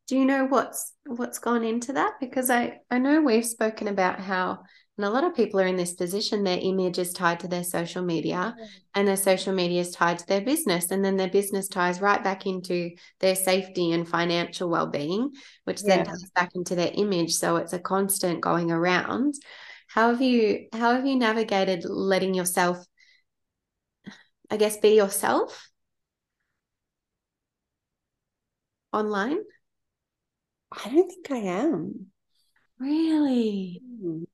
Do 0.07 0.17
you 0.17 0.25
know 0.25 0.45
what's 0.45 0.93
what's 1.05 1.39
gone 1.39 1.63
into 1.63 1.93
that? 1.93 2.13
Because 2.19 2.49
I 2.49 2.79
I 2.89 2.97
know 2.97 3.21
we've 3.21 3.45
spoken 3.45 3.87
about 3.87 4.19
how 4.19 4.59
and 4.97 5.05
a 5.05 5.09
lot 5.11 5.23
of 5.23 5.35
people 5.35 5.59
are 5.59 5.67
in 5.67 5.75
this 5.75 5.93
position. 5.93 6.43
Their 6.43 6.57
image 6.59 6.97
is 6.97 7.13
tied 7.13 7.39
to 7.41 7.47
their 7.47 7.63
social 7.63 8.03
media, 8.03 8.55
mm. 8.59 8.67
and 8.95 9.07
their 9.07 9.15
social 9.15 9.53
media 9.53 9.81
is 9.81 9.91
tied 9.91 10.17
to 10.17 10.27
their 10.27 10.41
business. 10.41 10.89
And 10.89 11.05
then 11.05 11.17
their 11.17 11.29
business 11.29 11.67
ties 11.67 12.01
right 12.01 12.23
back 12.23 12.47
into 12.47 12.91
their 13.19 13.35
safety 13.35 13.91
and 13.91 14.07
financial 14.07 14.69
well 14.69 14.87
being, 14.87 15.33
which 15.65 15.83
yeah. 15.83 15.97
then 15.97 16.05
ties 16.05 16.31
back 16.31 16.49
into 16.55 16.73
their 16.73 16.91
image. 16.95 17.33
So 17.33 17.57
it's 17.57 17.73
a 17.73 17.79
constant 17.79 18.41
going 18.41 18.71
around. 18.71 19.35
How 19.87 20.09
have 20.09 20.21
you 20.21 20.67
how 20.73 20.93
have 20.93 21.05
you 21.05 21.15
navigated 21.15 21.85
letting 21.85 22.33
yourself, 22.33 22.83
I 24.49 24.57
guess, 24.57 24.77
be 24.77 24.95
yourself 24.95 25.69
online? 28.91 29.37
I 30.71 30.89
don't 30.89 31.07
think 31.07 31.31
I 31.31 31.37
am. 31.37 32.07
Really? 32.79 33.81
Mm. 34.03 34.25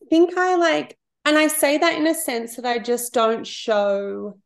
Mm 0.00 0.08
think 0.08 0.36
I 0.36 0.56
like, 0.56 0.98
and 1.24 1.38
I 1.38 1.46
say 1.46 1.78
that 1.78 1.94
in 1.94 2.06
a 2.06 2.14
sense 2.14 2.56
that 2.56 2.66
I 2.66 2.78
just 2.78 3.14
don't 3.14 3.46
show 3.46 4.38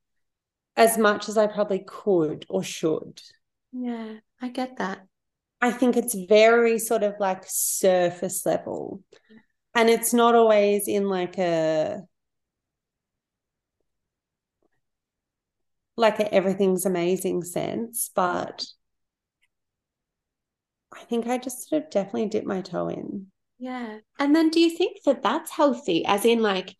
as 0.76 0.97
much 0.97 1.28
as 1.28 1.36
I 1.36 1.49
probably 1.49 1.84
could 1.86 2.47
or 2.49 2.62
should. 2.62 3.20
Yeah, 3.72 4.18
I 4.40 4.49
get 4.51 4.76
that. 4.76 5.07
I 5.61 5.72
think 5.72 5.97
it's 5.97 6.14
very 6.14 6.78
sort 6.78 7.03
of 7.03 7.14
like 7.18 7.44
surface 7.47 8.47
level. 8.47 9.03
And 9.74 9.90
it's 9.90 10.14
not 10.14 10.34
always 10.34 10.86
in 10.86 11.09
like 11.09 11.38
a 11.38 12.03
like 15.97 16.20
a 16.20 16.32
everything's 16.32 16.86
amazing 16.86 17.42
sense, 17.42 18.11
but 18.14 18.66
I 20.92 21.01
think 21.05 21.26
I 21.26 21.38
just 21.38 21.68
sort 21.68 21.84
of 21.84 21.90
definitely 21.90 22.28
dip 22.28 22.44
my 22.44 22.61
toe 22.61 22.88
in. 22.88 23.26
Yeah. 23.59 23.98
And 24.18 24.34
then 24.34 24.50
do 24.50 24.61
you 24.61 24.70
think 24.70 24.98
that 25.04 25.22
that's 25.22 25.50
healthy? 25.50 26.04
As 26.04 26.24
in, 26.24 26.42
like, 26.42 26.74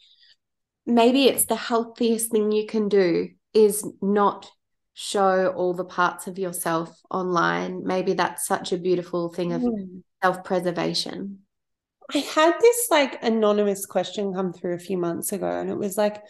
maybe 0.85 1.25
it's 1.25 1.47
the 1.47 1.57
healthiest 1.57 2.31
thing 2.31 2.53
you 2.53 2.67
can 2.67 2.89
do 2.89 3.29
is 3.55 3.87
not 4.03 4.51
show 4.95 5.49
all 5.49 5.75
the 5.75 5.85
parts 5.85 6.27
of 6.27 6.39
yourself 6.39 6.99
online. 7.11 7.85
Maybe 7.85 8.15
that's 8.15 8.47
such 8.47 8.73
a 8.73 8.79
beautiful 8.79 9.29
thing 9.29 9.53
of 9.53 9.63
mm. 9.63 10.03
self 10.23 10.45
preservation. 10.45 11.41
I 12.15 12.19
had 12.19 12.55
this 12.61 12.87
like 12.91 13.23
anonymous 13.23 13.85
question 13.85 14.33
come 14.33 14.53
through 14.53 14.75
a 14.75 14.79
few 14.79 14.97
months 14.97 15.33
ago, 15.33 15.49
and 15.49 15.71
it 15.71 15.77
was 15.77 15.99
like, 15.99 16.23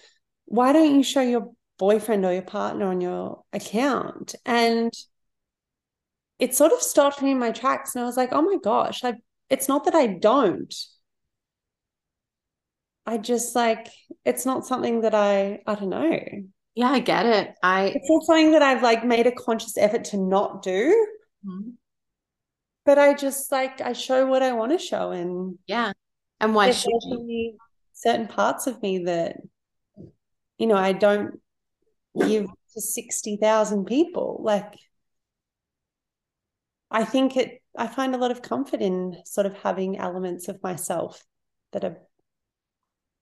why 0.47 0.73
don't 0.73 0.95
you 0.95 1.03
show 1.03 1.21
your 1.21 1.51
boyfriend 1.79 2.25
or 2.25 2.33
your 2.33 2.43
partner 2.43 2.87
on 2.87 3.01
your 3.01 3.43
account? 3.53 4.35
And 4.45 4.93
it 6.39 6.55
sort 6.55 6.73
of 6.73 6.81
stopped 6.81 7.23
me 7.23 7.33
in 7.33 7.39
my 7.39 7.51
tracks. 7.51 7.95
And 7.95 8.03
I 8.03 8.07
was 8.07 8.17
like, 8.17 8.31
oh 8.33 8.43
my 8.43 8.57
gosh, 8.63 9.03
like 9.03 9.17
it's 9.51 9.69
not 9.69 9.85
that 9.85 9.95
I 9.95 10.07
don't. 10.07 10.75
I 13.07 13.19
just 13.19 13.55
like 13.55 13.89
it's 14.25 14.45
not 14.45 14.67
something 14.67 15.03
that 15.03 15.15
I 15.15 15.61
I 15.67 15.75
don't 15.77 15.91
know. 15.91 16.21
Yeah, 16.75 16.91
I 16.91 17.01
get 17.01 17.27
it. 17.27 17.55
I 17.63 17.93
it's 17.95 18.11
not 18.11 18.25
something 18.25 18.53
that 18.53 18.63
I've 18.63 18.83
like 18.83 19.05
made 19.05 19.27
a 19.27 19.33
conscious 19.33 19.79
effort 19.79 20.05
to 20.07 20.17
not 20.17 20.63
do. 20.63 21.07
Mm-hmm. 21.47 21.71
but 22.85 22.99
I 22.99 23.15
just 23.15 23.53
like 23.53 23.81
I 23.81 23.93
show 23.93 24.27
what 24.27 24.43
I 24.43 24.53
want 24.53 24.73
to 24.73 24.79
show 24.79 25.13
and 25.13 25.59
yeah. 25.67 25.93
And 26.41 26.55
why 26.55 26.71
should 26.73 26.91
you? 27.05 27.57
certain 27.93 28.27
parts 28.27 28.67
of 28.67 28.83
me 28.83 29.05
that 29.05 29.37
you 30.59 30.67
know 30.67 30.77
I 30.77 30.93
don't 30.93 31.41
give 32.19 32.47
to 32.75 32.81
60,000 32.81 33.87
people 33.87 34.41
like 34.43 34.75
I 36.91 37.05
think 37.05 37.37
it 37.37 37.63
I 37.77 37.87
find 37.87 38.15
a 38.15 38.19
lot 38.19 38.31
of 38.31 38.43
comfort 38.43 38.81
in 38.81 39.17
sort 39.25 39.47
of 39.47 39.55
having 39.55 39.99
elements 39.99 40.49
of 40.49 40.63
myself 40.63 41.25
that 41.73 41.85
are 41.85 41.99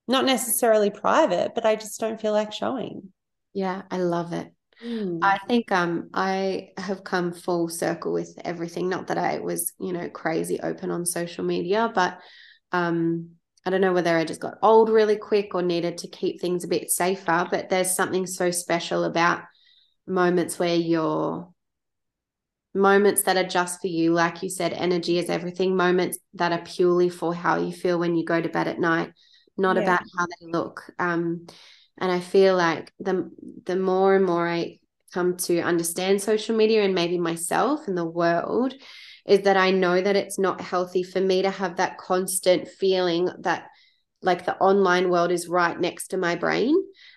not 0.06 0.24
necessarily 0.24 0.90
private, 0.90 1.54
but 1.54 1.64
I 1.64 1.76
just 1.76 1.98
don't 1.98 2.20
feel 2.20 2.32
like 2.32 2.52
showing. 2.52 3.12
Yeah, 3.52 3.82
I 3.90 3.98
love 3.98 4.32
it. 4.32 4.52
Mm. 4.84 5.20
I 5.22 5.38
think 5.46 5.70
um 5.70 6.10
I 6.12 6.70
have 6.76 7.04
come 7.04 7.32
full 7.32 7.68
circle 7.68 8.12
with 8.12 8.36
everything. 8.44 8.88
Not 8.88 9.06
that 9.06 9.18
I 9.18 9.38
was, 9.38 9.72
you 9.78 9.92
know, 9.92 10.08
crazy 10.10 10.60
open 10.60 10.90
on 10.90 11.06
social 11.06 11.44
media, 11.44 11.90
but 11.94 12.18
um 12.72 13.30
I 13.64 13.70
don't 13.70 13.80
know 13.80 13.92
whether 13.92 14.16
I 14.16 14.24
just 14.24 14.40
got 14.40 14.58
old 14.62 14.90
really 14.90 15.16
quick 15.16 15.54
or 15.54 15.62
needed 15.62 15.98
to 15.98 16.08
keep 16.08 16.40
things 16.40 16.64
a 16.64 16.68
bit 16.68 16.90
safer, 16.90 17.46
but 17.50 17.70
there's 17.70 17.94
something 17.94 18.26
so 18.26 18.50
special 18.50 19.04
about 19.04 19.42
moments 20.06 20.58
where 20.58 20.74
you're 20.74 21.48
moments 22.74 23.22
that 23.22 23.36
are 23.36 23.48
just 23.48 23.80
for 23.80 23.86
you. 23.86 24.12
Like 24.12 24.42
you 24.42 24.50
said, 24.50 24.72
energy 24.72 25.18
is 25.18 25.30
everything, 25.30 25.76
moments 25.76 26.18
that 26.34 26.52
are 26.52 26.64
purely 26.64 27.08
for 27.08 27.34
how 27.34 27.56
you 27.56 27.72
feel 27.72 27.98
when 27.98 28.16
you 28.16 28.24
go 28.24 28.40
to 28.40 28.48
bed 28.48 28.68
at 28.68 28.80
night, 28.80 29.12
not 29.56 29.76
yeah. 29.76 29.82
about 29.82 30.02
how 30.18 30.26
they 30.26 30.46
look. 30.46 30.90
Um, 30.98 31.46
and 31.98 32.10
I 32.10 32.20
feel 32.20 32.56
like 32.56 32.92
the 32.98 33.30
the 33.64 33.76
more 33.76 34.16
and 34.16 34.24
more 34.24 34.48
I 34.48 34.78
come 35.12 35.36
to 35.36 35.60
understand 35.60 36.20
social 36.20 36.56
media 36.56 36.82
and 36.82 36.94
maybe 36.94 37.18
myself 37.18 37.86
and 37.86 37.96
the 37.96 38.04
world, 38.04 38.74
is 39.26 39.42
that 39.42 39.56
I 39.56 39.70
know 39.70 40.00
that 40.00 40.16
it's 40.16 40.38
not 40.38 40.60
healthy 40.60 41.04
for 41.04 41.20
me 41.20 41.42
to 41.42 41.50
have 41.50 41.76
that 41.76 41.98
constant 41.98 42.68
feeling 42.68 43.30
that 43.40 43.66
like 44.22 44.44
the 44.44 44.56
online 44.56 45.10
world 45.10 45.30
is 45.30 45.48
right 45.48 45.78
next 45.78 46.08
to 46.08 46.16
my 46.16 46.34
brain 46.34 46.74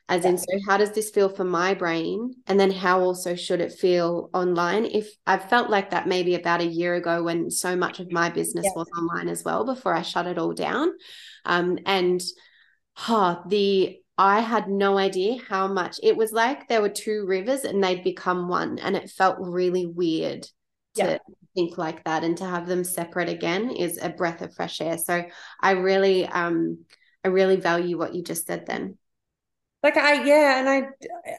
as 0.10 0.24
in 0.24 0.38
so 0.38 0.46
how 0.66 0.78
does 0.78 0.92
this 0.92 1.10
feel 1.10 1.28
for 1.28 1.44
my 1.44 1.74
brain? 1.74 2.34
And 2.48 2.58
then 2.58 2.72
how 2.72 3.02
also 3.02 3.36
should 3.36 3.60
it 3.60 3.74
feel 3.74 4.30
online? 4.34 4.86
If 4.86 5.10
i've 5.26 5.50
felt 5.50 5.70
like 5.70 5.90
that 5.92 6.08
maybe 6.08 6.36
about 6.36 6.62
a 6.62 6.66
year 6.66 6.96
ago 6.96 7.24
when 7.24 7.52
so 7.52 7.76
much 7.76 8.00
of 8.00 8.12
my 8.12 8.30
business 8.30 8.66
yeah. 8.66 8.72
was 8.76 8.88
online 8.98 9.28
as 9.28 9.44
well 9.44 9.66
before 9.66 9.94
i 9.94 10.02
shut 10.02 10.28
it 10.28 10.38
all 10.38 10.54
down. 10.54 10.90
Um, 11.44 11.80
and 11.86 12.22
huh, 12.94 13.42
the 13.48 14.00
i 14.18 14.40
had 14.40 14.70
no 14.70 14.98
idea 14.98 15.40
how 15.48 15.68
much 15.68 16.00
it 16.02 16.16
was 16.16 16.32
like 16.32 16.68
there 16.68 16.82
were 16.82 16.90
two 16.90 17.26
rivers 17.28 17.66
and 17.66 17.84
they'd 17.84 18.04
become 18.04 18.48
one 18.48 18.80
and 18.80 18.96
it 18.96 19.12
felt 19.12 19.38
really 19.40 19.86
weird 19.86 20.42
to 20.96 21.04
yeah. 21.04 21.18
think 21.54 21.78
like 21.78 22.04
that 22.06 22.24
and 22.24 22.38
to 22.38 22.46
have 22.46 22.66
them 22.66 22.84
separate 22.84 23.30
again 23.30 23.70
is 23.70 24.00
a 24.02 24.10
breath 24.10 24.42
of 24.42 24.56
fresh 24.56 24.80
air. 24.80 24.98
So 24.98 25.26
i 25.60 25.72
really 25.72 26.26
um 26.26 26.86
i 27.26 27.28
really 27.28 27.58
value 27.58 27.98
what 27.98 28.16
you 28.16 28.24
just 28.24 28.48
said 28.48 28.66
then 28.66 28.98
like 29.88 29.98
I 29.98 30.24
yeah, 30.26 30.60
and 30.60 30.68
I 30.68 30.90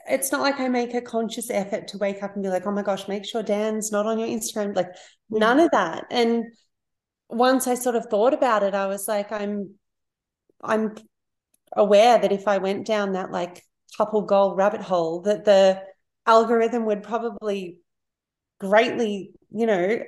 it's 0.09 0.32
not 0.32 0.40
like 0.40 0.59
I 0.59 0.68
make 0.68 0.94
a 0.94 1.03
conscious 1.03 1.51
effort 1.51 1.88
to 1.88 1.99
wake 1.99 2.22
up 2.22 2.34
and 2.34 2.42
be 2.42 2.49
like, 2.49 2.66
oh 2.66 2.70
my 2.70 2.82
gosh, 2.82 3.07
make 3.07 3.26
sure 3.26 3.42
Dan's 3.42 3.92
not 3.92 4.07
on 4.07 4.18
your 4.18 4.28
Instagram. 4.28 4.74
Like 4.74 4.88
none 5.28 5.61
of 5.61 5.70
that. 5.72 6.07
And 6.11 6.44
once 7.28 7.66
I 7.66 7.74
sort 7.74 7.94
of 7.94 8.07
thought 8.07 8.32
about 8.32 8.62
it, 8.62 8.74
I 8.74 8.86
was 8.86 9.07
like, 9.07 9.30
I'm 9.32 9.74
I'm 10.62 10.94
aware 11.76 12.18
that 12.18 12.32
if 12.32 12.49
I 12.49 12.57
went 12.57 12.86
down 12.86 13.12
that 13.12 13.30
like 13.30 13.62
couple 13.99 14.22
goal 14.22 14.55
rabbit 14.55 14.80
hole, 14.80 15.20
that 15.22 15.44
the 15.44 15.82
algorithm 16.26 16.86
would 16.86 17.03
probably 17.03 17.78
greatly, 18.61 19.32
you 19.51 19.66
know, 19.66 20.01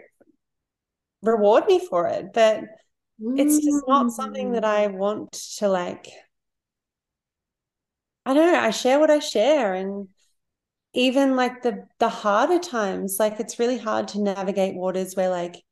reward 1.20 1.66
me 1.66 1.78
for 1.90 2.06
it. 2.06 2.32
But 2.32 2.64
it's 3.36 3.62
just 3.62 3.84
not 3.86 4.12
something 4.12 4.52
that 4.52 4.62
mm. 4.62 4.66
I 4.66 4.86
want 4.86 5.32
to 5.58 5.68
like 5.68 6.08
I 8.26 8.34
don't 8.34 8.52
know, 8.52 8.58
I 8.58 8.70
share 8.70 8.98
what 8.98 9.10
I 9.10 9.18
share 9.18 9.74
and 9.74 10.08
even 10.92 11.36
like 11.36 11.62
the 11.62 11.86
the 11.98 12.08
harder 12.08 12.58
times, 12.58 13.16
like 13.18 13.40
it's 13.40 13.58
really 13.58 13.78
hard 13.78 14.08
to 14.08 14.20
navigate 14.22 14.74
waters 14.74 15.14
where 15.14 15.30
like 15.30 15.62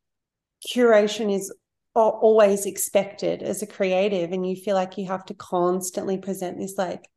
curation 0.66 1.34
is 1.34 1.52
always 1.94 2.66
expected 2.66 3.42
as 3.42 3.62
a 3.62 3.66
creative 3.66 4.32
and 4.32 4.48
you 4.48 4.54
feel 4.56 4.74
like 4.74 4.96
you 4.98 5.06
have 5.06 5.24
to 5.26 5.34
constantly 5.34 6.18
present 6.18 6.58
this 6.58 6.78
like 6.78 7.08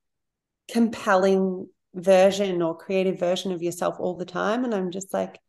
compelling 0.71 1.67
version 1.93 2.61
or 2.61 2.77
creative 2.77 3.19
version 3.19 3.51
of 3.51 3.61
yourself 3.61 3.97
all 3.99 4.15
the 4.15 4.25
time 4.25 4.63
and 4.63 4.73
i'm 4.73 4.91
just 4.91 5.13
like 5.13 5.39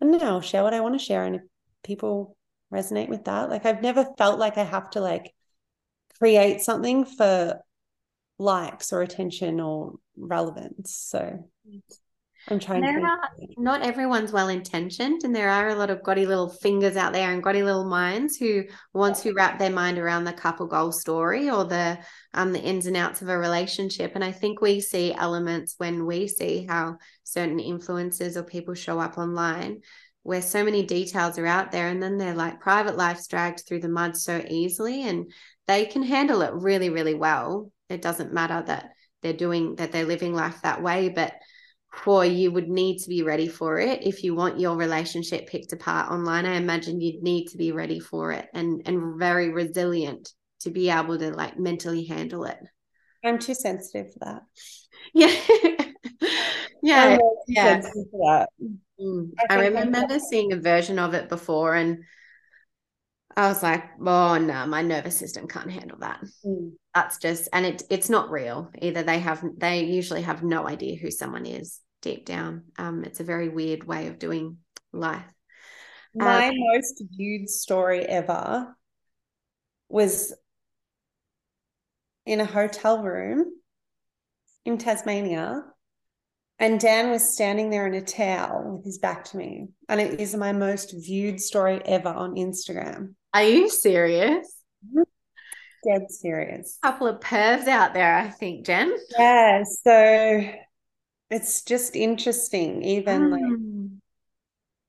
i 0.00 0.04
don't 0.04 0.12
know 0.12 0.26
i'll 0.26 0.40
share 0.40 0.62
what 0.62 0.72
i 0.72 0.80
want 0.80 0.94
to 0.98 1.04
share 1.04 1.24
and 1.24 1.36
if 1.36 1.42
people 1.82 2.36
resonate 2.72 3.08
with 3.08 3.24
that 3.24 3.50
like 3.50 3.66
i've 3.66 3.82
never 3.82 4.06
felt 4.16 4.38
like 4.38 4.56
i 4.56 4.62
have 4.62 4.88
to 4.88 5.00
like 5.00 5.34
create 6.18 6.60
something 6.60 7.04
for 7.04 7.60
likes 8.38 8.92
or 8.92 9.02
attention 9.02 9.60
or 9.60 9.94
relevance. 10.16 10.94
So 10.94 11.48
I'm 12.48 12.60
trying 12.60 12.82
there 12.82 13.00
to. 13.00 13.06
Are, 13.06 13.30
not 13.56 13.82
everyone's 13.82 14.30
well 14.30 14.48
intentioned, 14.48 15.22
and 15.24 15.34
there 15.34 15.50
are 15.50 15.68
a 15.68 15.74
lot 15.74 15.90
of 15.90 16.02
gaudy 16.02 16.26
little 16.26 16.48
fingers 16.48 16.96
out 16.96 17.12
there 17.12 17.32
and 17.32 17.42
gaudy 17.42 17.62
little 17.62 17.88
minds 17.88 18.36
who 18.36 18.64
want 18.92 19.16
to 19.18 19.32
wrap 19.32 19.58
their 19.58 19.70
mind 19.70 19.98
around 19.98 20.24
the 20.24 20.32
couple 20.32 20.66
goal 20.66 20.92
story 20.92 21.50
or 21.50 21.64
the 21.64 21.98
um 22.34 22.52
the 22.52 22.62
ins 22.62 22.86
and 22.86 22.96
outs 22.96 23.20
of 23.20 23.28
a 23.28 23.36
relationship. 23.36 24.12
And 24.14 24.22
I 24.22 24.32
think 24.32 24.60
we 24.60 24.80
see 24.80 25.12
elements 25.12 25.74
when 25.78 26.06
we 26.06 26.28
see 26.28 26.66
how 26.68 26.98
certain 27.24 27.58
influences 27.58 28.36
or 28.36 28.44
people 28.44 28.74
show 28.74 29.00
up 29.00 29.18
online 29.18 29.80
where 30.22 30.42
so 30.42 30.64
many 30.64 30.84
details 30.84 31.38
are 31.38 31.46
out 31.46 31.70
there 31.70 31.86
and 31.86 32.02
then 32.02 32.18
their 32.18 32.34
like 32.34 32.58
private 32.58 32.96
life's 32.96 33.28
dragged 33.28 33.60
through 33.60 33.78
the 33.78 33.88
mud 33.88 34.16
so 34.16 34.44
easily 34.48 35.04
and 35.04 35.30
they 35.68 35.86
can 35.86 36.02
handle 36.02 36.42
it 36.42 36.52
really 36.52 36.90
really 36.90 37.14
well 37.14 37.70
it 37.88 38.02
doesn't 38.02 38.32
matter 38.32 38.62
that 38.66 38.90
they're 39.22 39.32
doing 39.32 39.76
that 39.76 39.92
they're 39.92 40.04
living 40.04 40.34
life 40.34 40.60
that 40.62 40.82
way 40.82 41.08
but 41.08 41.32
for 41.96 42.24
you 42.24 42.52
would 42.52 42.68
need 42.68 42.98
to 42.98 43.08
be 43.08 43.22
ready 43.22 43.48
for 43.48 43.78
it 43.78 44.06
if 44.06 44.22
you 44.22 44.34
want 44.34 44.60
your 44.60 44.76
relationship 44.76 45.46
picked 45.48 45.72
apart 45.72 46.10
online. 46.10 46.44
I 46.44 46.56
imagine 46.56 47.00
you'd 47.00 47.22
need 47.22 47.46
to 47.48 47.56
be 47.56 47.72
ready 47.72 48.00
for 48.00 48.32
it 48.32 48.48
and 48.52 48.82
and 48.86 49.18
very 49.18 49.50
resilient 49.50 50.28
to 50.60 50.70
be 50.70 50.90
able 50.90 51.18
to 51.18 51.30
like 51.30 51.58
mentally 51.58 52.04
handle 52.04 52.44
it. 52.44 52.58
I'm 53.24 53.38
too 53.38 53.54
sensitive 53.54 54.12
for 54.12 54.18
that. 54.20 54.42
Yeah. 55.14 55.34
Yeah. 56.82 57.16
Yeah. 57.48 57.80
mm. 59.00 59.30
I, 59.50 59.56
I 59.56 59.66
remember 59.66 60.18
seeing 60.18 60.52
a 60.52 60.56
version 60.56 60.98
of 60.98 61.14
it 61.14 61.28
before 61.28 61.74
and 61.74 62.04
I 63.36 63.48
was 63.48 63.62
like, 63.62 63.84
oh 64.00 64.38
no, 64.38 64.66
my 64.66 64.80
nervous 64.82 65.18
system 65.18 65.46
can't 65.46 65.70
handle 65.70 65.98
that. 66.00 66.20
Mm. 66.44 66.72
That's 66.94 67.18
just, 67.18 67.48
and 67.52 67.66
it 67.66 67.82
it's 67.90 68.08
not 68.08 68.30
real 68.30 68.70
either. 68.80 69.02
They 69.02 69.18
have 69.18 69.44
they 69.58 69.84
usually 69.84 70.22
have 70.22 70.42
no 70.42 70.66
idea 70.66 70.96
who 70.96 71.10
someone 71.10 71.44
is 71.44 71.80
deep 72.00 72.24
down. 72.24 72.64
Um, 72.78 73.04
it's 73.04 73.20
a 73.20 73.24
very 73.24 73.50
weird 73.50 73.84
way 73.84 74.06
of 74.06 74.18
doing 74.18 74.58
life. 74.92 75.26
My 76.14 76.48
um, 76.48 76.54
most 76.56 77.02
viewed 77.14 77.50
story 77.50 78.00
ever 78.06 78.74
was 79.90 80.34
in 82.24 82.40
a 82.40 82.46
hotel 82.46 83.02
room 83.02 83.52
in 84.64 84.78
Tasmania. 84.78 85.62
And 86.58 86.80
Dan 86.80 87.10
was 87.10 87.34
standing 87.34 87.68
there 87.70 87.86
in 87.86 87.94
a 87.94 88.00
towel 88.00 88.76
with 88.76 88.84
his 88.84 88.98
back 88.98 89.24
to 89.26 89.36
me. 89.36 89.68
And 89.88 90.00
it 90.00 90.20
is 90.20 90.34
my 90.34 90.52
most 90.52 90.94
viewed 90.96 91.40
story 91.40 91.82
ever 91.84 92.08
on 92.08 92.36
Instagram. 92.36 93.14
Are 93.34 93.42
you 93.42 93.68
serious? 93.68 94.54
Dead 95.86 96.10
serious. 96.10 96.78
A 96.82 96.92
couple 96.92 97.08
of 97.08 97.20
pervs 97.20 97.68
out 97.68 97.92
there, 97.92 98.16
I 98.16 98.30
think, 98.30 98.64
Jen. 98.64 98.96
Yeah. 99.18 99.64
So 99.84 100.50
it's 101.30 101.62
just 101.62 101.94
interesting, 101.94 102.82
even 102.82 104.00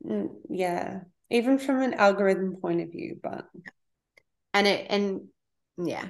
mm. 0.05 0.22
like, 0.22 0.32
yeah, 0.49 1.01
even 1.30 1.59
from 1.59 1.82
an 1.82 1.95
algorithm 1.95 2.55
point 2.55 2.82
of 2.82 2.91
view, 2.91 3.20
but. 3.22 3.45
And 4.53 4.65
it, 4.65 4.88
and 4.89 5.28
yeah, 5.78 6.07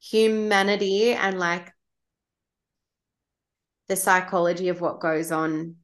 humanity 0.00 1.12
and 1.12 1.38
like 1.38 1.72
the 3.92 3.96
psychology 3.96 4.70
of 4.70 4.80
what 4.80 5.00
goes 5.00 5.30
on 5.30 5.76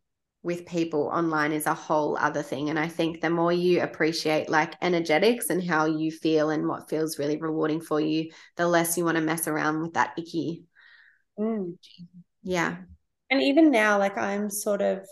with 0.43 0.65
people 0.65 1.11
online 1.13 1.53
is 1.53 1.67
a 1.67 1.75
whole 1.75 2.17
other 2.17 2.43
thing. 2.43 2.71
And 2.71 2.79
I 2.79 2.89
think 2.89 3.21
the 3.21 3.29
more 3.29 3.53
you 3.53 3.83
appreciate 3.83 4.49
like 4.49 4.73
energetics 4.81 5.51
and 5.51 5.63
how 5.63 5.85
you 5.85 6.11
feel 6.11 6.49
and 6.49 6.67
what 6.67 6.89
feels 6.89 7.19
really 7.19 7.37
rewarding 7.37 7.83
for 7.83 8.01
you, 8.01 8.31
the 8.57 8.67
less 8.67 8.97
you 8.97 9.05
want 9.05 9.19
to 9.19 9.23
mess 9.23 9.47
around 9.47 9.83
with 9.83 9.93
that 9.93 10.15
icky. 10.17 10.65
Mm. 11.39 11.77
Yeah. 12.43 12.77
And 13.29 13.43
even 13.43 13.71
now, 13.71 13.99
like 13.99 14.17
I'm 14.17 14.49
sort 14.49 14.81
of 14.81 15.07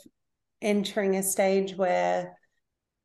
entering 0.62 1.16
a 1.16 1.22
stage 1.22 1.76
where, 1.76 2.32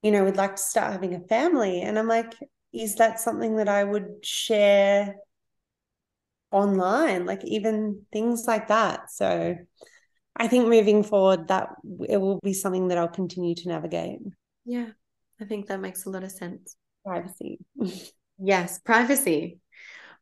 you 0.04 0.12
know, 0.12 0.24
we'd 0.24 0.38
like 0.38 0.56
to 0.56 0.64
start 0.64 0.94
having 0.94 1.16
a 1.16 1.28
family. 1.28 1.82
And 1.82 2.00
I'm 2.00 2.08
like, 2.08 2.34
is 2.72 2.96
that 2.96 3.20
something 3.20 3.58
that 3.58 3.68
I 3.68 3.84
would 3.84 4.24
share 4.24 5.16
online? 6.52 7.26
Like 7.26 7.44
even 7.46 8.04
things 8.12 8.46
like 8.48 8.68
that. 8.68 9.12
So 9.12 9.56
I 10.36 10.48
think 10.48 10.68
moving 10.68 11.04
forward, 11.04 11.48
that 11.50 11.70
it 12.08 12.18
will 12.18 12.40
be 12.44 12.54
something 12.54 12.88
that 12.90 12.98
I'll 12.98 13.08
continue 13.08 13.56
to 13.56 13.68
navigate. 13.68 14.20
Yeah, 14.66 14.90
I 15.40 15.46
think 15.46 15.68
that 15.68 15.80
makes 15.80 16.06
a 16.06 16.10
lot 16.10 16.24
of 16.24 16.32
sense. 16.32 16.76
Privacy. 17.06 17.60
yes, 18.40 18.80
privacy. 18.80 19.60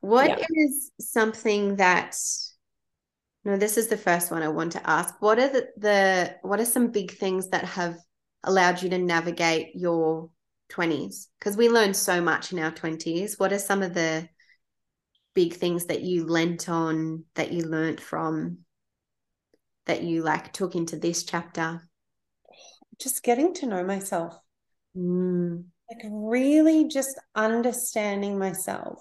What 0.01 0.29
yeah. 0.29 0.45
is 0.49 0.91
something 0.99 1.75
that 1.75 2.15
no, 3.45 3.57
this 3.57 3.77
is 3.77 3.87
the 3.87 3.97
first 3.97 4.31
one 4.31 4.43
I 4.43 4.49
want 4.49 4.73
to 4.73 4.89
ask. 4.89 5.15
What 5.21 5.39
are 5.39 5.49
the, 5.49 5.69
the 5.77 6.35
what 6.41 6.59
are 6.59 6.65
some 6.65 6.91
big 6.91 7.11
things 7.11 7.49
that 7.49 7.63
have 7.63 7.97
allowed 8.43 8.81
you 8.81 8.89
to 8.89 8.97
navigate 8.97 9.75
your 9.75 10.29
20s? 10.69 11.29
Because 11.39 11.55
we 11.55 11.69
learn 11.69 11.93
so 11.93 12.21
much 12.21 12.51
in 12.51 12.59
our 12.59 12.71
20s. 12.71 13.39
What 13.39 13.53
are 13.53 13.59
some 13.59 13.81
of 13.81 13.93
the 13.93 14.27
big 15.33 15.53
things 15.53 15.85
that 15.85 16.01
you 16.01 16.25
lent 16.25 16.69
on, 16.69 17.25
that 17.35 17.51
you 17.51 17.63
learnt 17.63 17.99
from, 17.99 18.59
that 19.85 20.03
you 20.03 20.21
like 20.23 20.53
took 20.53 20.75
into 20.75 20.97
this 20.97 21.23
chapter? 21.23 21.81
Just 22.99 23.23
getting 23.23 23.53
to 23.55 23.65
know 23.65 23.83
myself. 23.83 24.37
Mm. 24.95 25.65
Like 25.89 26.03
really 26.11 26.87
just 26.87 27.19
understanding 27.35 28.37
myself 28.37 28.99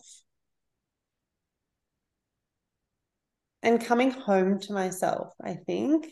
and 3.62 3.84
coming 3.84 4.10
home 4.10 4.58
to 4.60 4.72
myself, 4.72 5.34
I 5.42 5.54
think. 5.54 6.06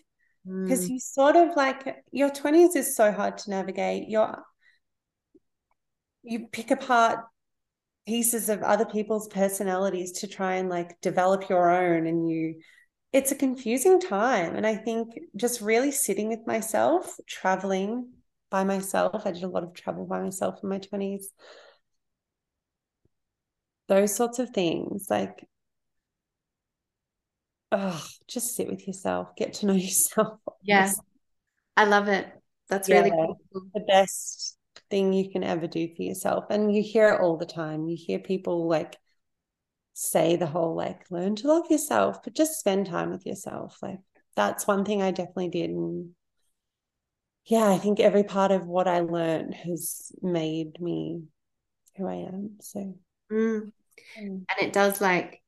Because 0.45 0.87
mm. 0.87 0.91
you 0.91 1.01
sort 1.01 1.37
of 1.37 1.57
like 1.57 1.97
your 2.13 2.31
20s 2.31 2.77
is 2.77 2.95
so 2.95 3.11
hard 3.11 3.39
to 3.39 3.51
navigate. 3.51 4.09
You're 4.09 4.43
you 6.23 6.49
pick 6.51 6.71
apart 6.71 7.21
pieces 8.07 8.49
of 8.49 8.63
other 8.63 8.85
people's 8.85 9.29
personalities 9.29 10.13
to 10.13 10.27
try 10.27 10.55
and 10.55 10.69
like 10.69 11.01
develop 11.01 11.49
your 11.49 11.71
own 11.71 12.07
and 12.07 12.29
you 12.29 12.61
it's 13.13 13.33
a 13.33 13.37
confusing 13.37 14.01
time 14.01 14.55
and 14.55 14.67
i 14.67 14.75
think 14.77 15.09
just 15.35 15.61
really 15.61 15.91
sitting 15.91 16.29
with 16.29 16.47
myself 16.47 17.17
traveling 17.27 18.09
by 18.51 18.63
myself 18.63 19.27
i 19.27 19.33
did 19.33 19.43
a 19.43 19.49
lot 19.49 19.65
of 19.65 19.75
travel 19.75 20.07
by 20.07 20.21
myself 20.21 20.61
in 20.63 20.69
my 20.69 20.79
20s 20.79 21.27
those 23.89 24.15
sorts 24.15 24.39
of 24.39 24.51
things 24.51 25.07
like 25.11 25.47
oh, 27.73 28.07
just 28.29 28.57
sit 28.57 28.69
with 28.69 28.87
yourself, 28.87 29.35
get 29.37 29.55
to 29.55 29.67
know 29.67 29.73
yourself. 29.75 30.39
Yeah. 30.63 30.93
I 31.77 31.85
love 31.85 32.09
it. 32.09 32.27
That's 32.69 32.89
yeah, 32.89 33.01
really 33.01 33.11
cool. 33.11 33.39
the 33.75 33.81
best 33.81 34.56
thing 34.91 35.13
you 35.13 35.31
can 35.31 35.43
ever 35.43 35.67
do 35.67 35.89
for 35.95 36.03
yourself. 36.03 36.47
And 36.51 36.75
you 36.75 36.83
hear 36.83 37.11
it 37.11 37.21
all 37.21 37.37
the 37.37 37.47
time. 37.47 37.87
You 37.87 37.97
hear 37.99 38.19
people 38.19 38.69
like 38.69 38.97
say 39.95 40.37
the 40.37 40.47
whole 40.47 40.75
like 40.75 41.11
learn 41.11 41.37
to 41.37 41.49
love 41.49 41.71
yourself, 41.71 42.23
but 42.23 42.35
just 42.35 42.59
spend 42.59 42.87
time 42.87 43.11
with 43.11 43.27
yourself. 43.27 43.79
Like 43.83 44.01
that's 44.35 44.67
one 44.67 44.85
thing 44.85 45.03
I 45.03 45.11
definitely 45.11 45.49
did. 45.49 45.71
And 45.71 46.11
yeah, 47.47 47.69
I 47.69 47.79
think 47.79 48.01
every 48.01 48.25
part 48.25 48.53
of 48.53 48.67
what 48.67 48.89
I 48.89 49.01
learned 49.01 49.55
has 49.55 50.13
made 50.21 50.81
me 50.81 51.23
who 51.97 52.07
I 52.07 52.15
am. 52.15 52.57
So 52.61 52.95
mm. 53.33 53.73
And 54.19 54.47
it 54.61 54.73
does 54.73 55.01
like 55.01 55.41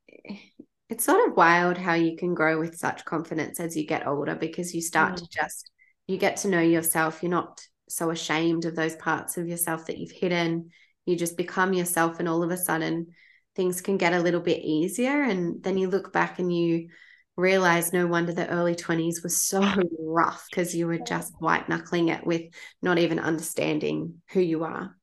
it's 0.88 1.04
sort 1.04 1.28
of 1.28 1.36
wild 1.36 1.76
how 1.76 1.94
you 1.94 2.16
can 2.16 2.34
grow 2.34 2.58
with 2.58 2.78
such 2.78 3.04
confidence 3.04 3.60
as 3.60 3.76
you 3.76 3.86
get 3.86 4.06
older 4.06 4.34
because 4.34 4.74
you 4.74 4.80
start 4.80 5.14
mm. 5.14 5.16
to 5.18 5.28
just 5.28 5.70
you 6.06 6.16
get 6.16 6.38
to 6.38 6.48
know 6.48 6.60
yourself 6.60 7.22
you're 7.22 7.30
not 7.30 7.60
so 7.88 8.10
ashamed 8.10 8.64
of 8.64 8.76
those 8.76 8.96
parts 8.96 9.36
of 9.36 9.48
yourself 9.48 9.86
that 9.86 9.98
you've 9.98 10.10
hidden. 10.10 10.70
You 11.06 11.16
just 11.16 11.36
become 11.36 11.72
yourself 11.72 12.18
and 12.18 12.28
all 12.28 12.42
of 12.42 12.50
a 12.50 12.56
sudden 12.56 13.08
things 13.56 13.80
can 13.80 13.96
get 13.96 14.12
a 14.12 14.20
little 14.20 14.40
bit 14.40 14.62
easier. 14.62 15.22
And 15.22 15.62
then 15.62 15.78
you 15.78 15.88
look 15.88 16.12
back 16.12 16.38
and 16.38 16.54
you 16.54 16.88
realize 17.36 17.92
no 17.92 18.06
wonder 18.06 18.32
the 18.32 18.48
early 18.48 18.74
20s 18.74 19.22
was 19.22 19.42
so 19.42 19.62
rough 19.98 20.46
because 20.50 20.74
you 20.74 20.86
were 20.86 20.98
just 20.98 21.32
white 21.38 21.68
knuckling 21.68 22.08
it 22.08 22.26
with 22.26 22.42
not 22.82 22.98
even 22.98 23.18
understanding 23.18 24.20
who 24.30 24.40
you 24.40 24.64
are. 24.64 24.96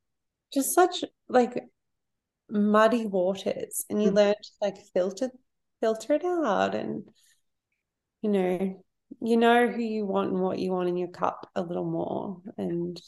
Just 0.54 0.76
such 0.76 1.04
like 1.28 1.64
muddy 2.50 3.06
waters. 3.06 3.86
And 3.90 4.02
you 4.02 4.12
mm. 4.12 4.16
learn 4.16 4.36
to 4.36 4.52
like 4.62 4.78
filter 4.94 5.30
filter 5.82 6.14
it 6.14 6.24
out 6.24 6.74
and 6.74 7.04
you 8.22 8.30
know 8.30 8.84
you 9.22 9.38
know 9.38 9.68
who 9.68 9.82
you 9.82 10.06
want 10.06 10.32
and 10.32 10.42
what 10.42 10.60
you 10.60 10.72
want 10.72 10.90
in 10.90 10.98
your 10.98 11.10
cup 11.10 11.50
a 11.56 11.62
little 11.62 11.90
more. 11.90 12.42
And 12.58 13.02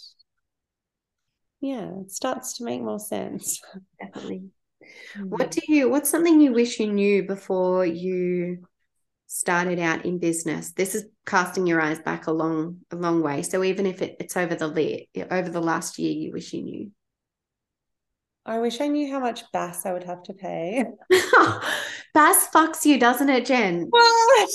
yeah 1.60 1.90
it 2.02 2.12
starts 2.12 2.58
to 2.58 2.64
make 2.64 2.82
more 2.82 3.00
sense. 3.00 3.62
Definitely. 4.00 4.44
Mm-hmm. 5.18 5.30
what 5.30 5.52
do 5.52 5.62
you 5.68 5.90
what's 5.90 6.10
something 6.10 6.40
you 6.40 6.54
wish 6.54 6.80
you 6.80 6.92
knew 6.92 7.24
before 7.24 7.86
you 7.86 8.66
started 9.28 9.80
out 9.80 10.06
in 10.06 10.20
business? 10.20 10.72
This 10.72 10.96
is 10.96 11.06
casting 11.26 11.68
your 11.68 11.82
eyes 11.82 12.00
back 12.00 12.28
a 12.28 12.32
long 12.32 12.78
a 12.92 12.96
long 12.96 13.22
way. 13.22 13.42
So 13.42 13.64
even 13.64 13.86
if 13.86 14.02
it, 14.02 14.16
it's 14.20 14.38
over 14.38 14.56
the 14.56 15.08
over 15.30 15.50
the 15.50 15.62
last 15.62 16.00
year 16.00 16.12
you 16.12 16.32
wish 16.32 16.54
you 16.54 16.64
knew 16.64 16.92
I 18.48 18.60
wish 18.60 18.80
I 18.80 18.88
knew 18.88 19.12
how 19.12 19.20
much 19.20 19.44
BAS 19.52 19.86
I 19.86 19.92
would 19.92 20.06
have 20.06 20.24
to 20.24 20.34
pay. 20.34 20.86
BAS 22.14 22.48
fucks 22.48 22.86
you, 22.86 22.98
doesn't 22.98 23.30
it, 23.30 23.46
Jen? 23.46 23.88
What? 23.90 24.50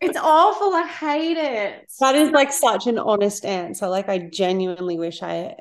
it's 0.00 0.18
awful. 0.20 0.74
I 0.74 0.88
hate 0.88 1.36
it. 1.36 1.90
That 2.00 2.16
is 2.16 2.30
like 2.30 2.52
such 2.52 2.88
an 2.88 2.98
honest 2.98 3.44
answer. 3.44 3.86
Like 3.86 4.08
I 4.08 4.18
genuinely 4.18 4.98
wish 4.98 5.22
I 5.22 5.54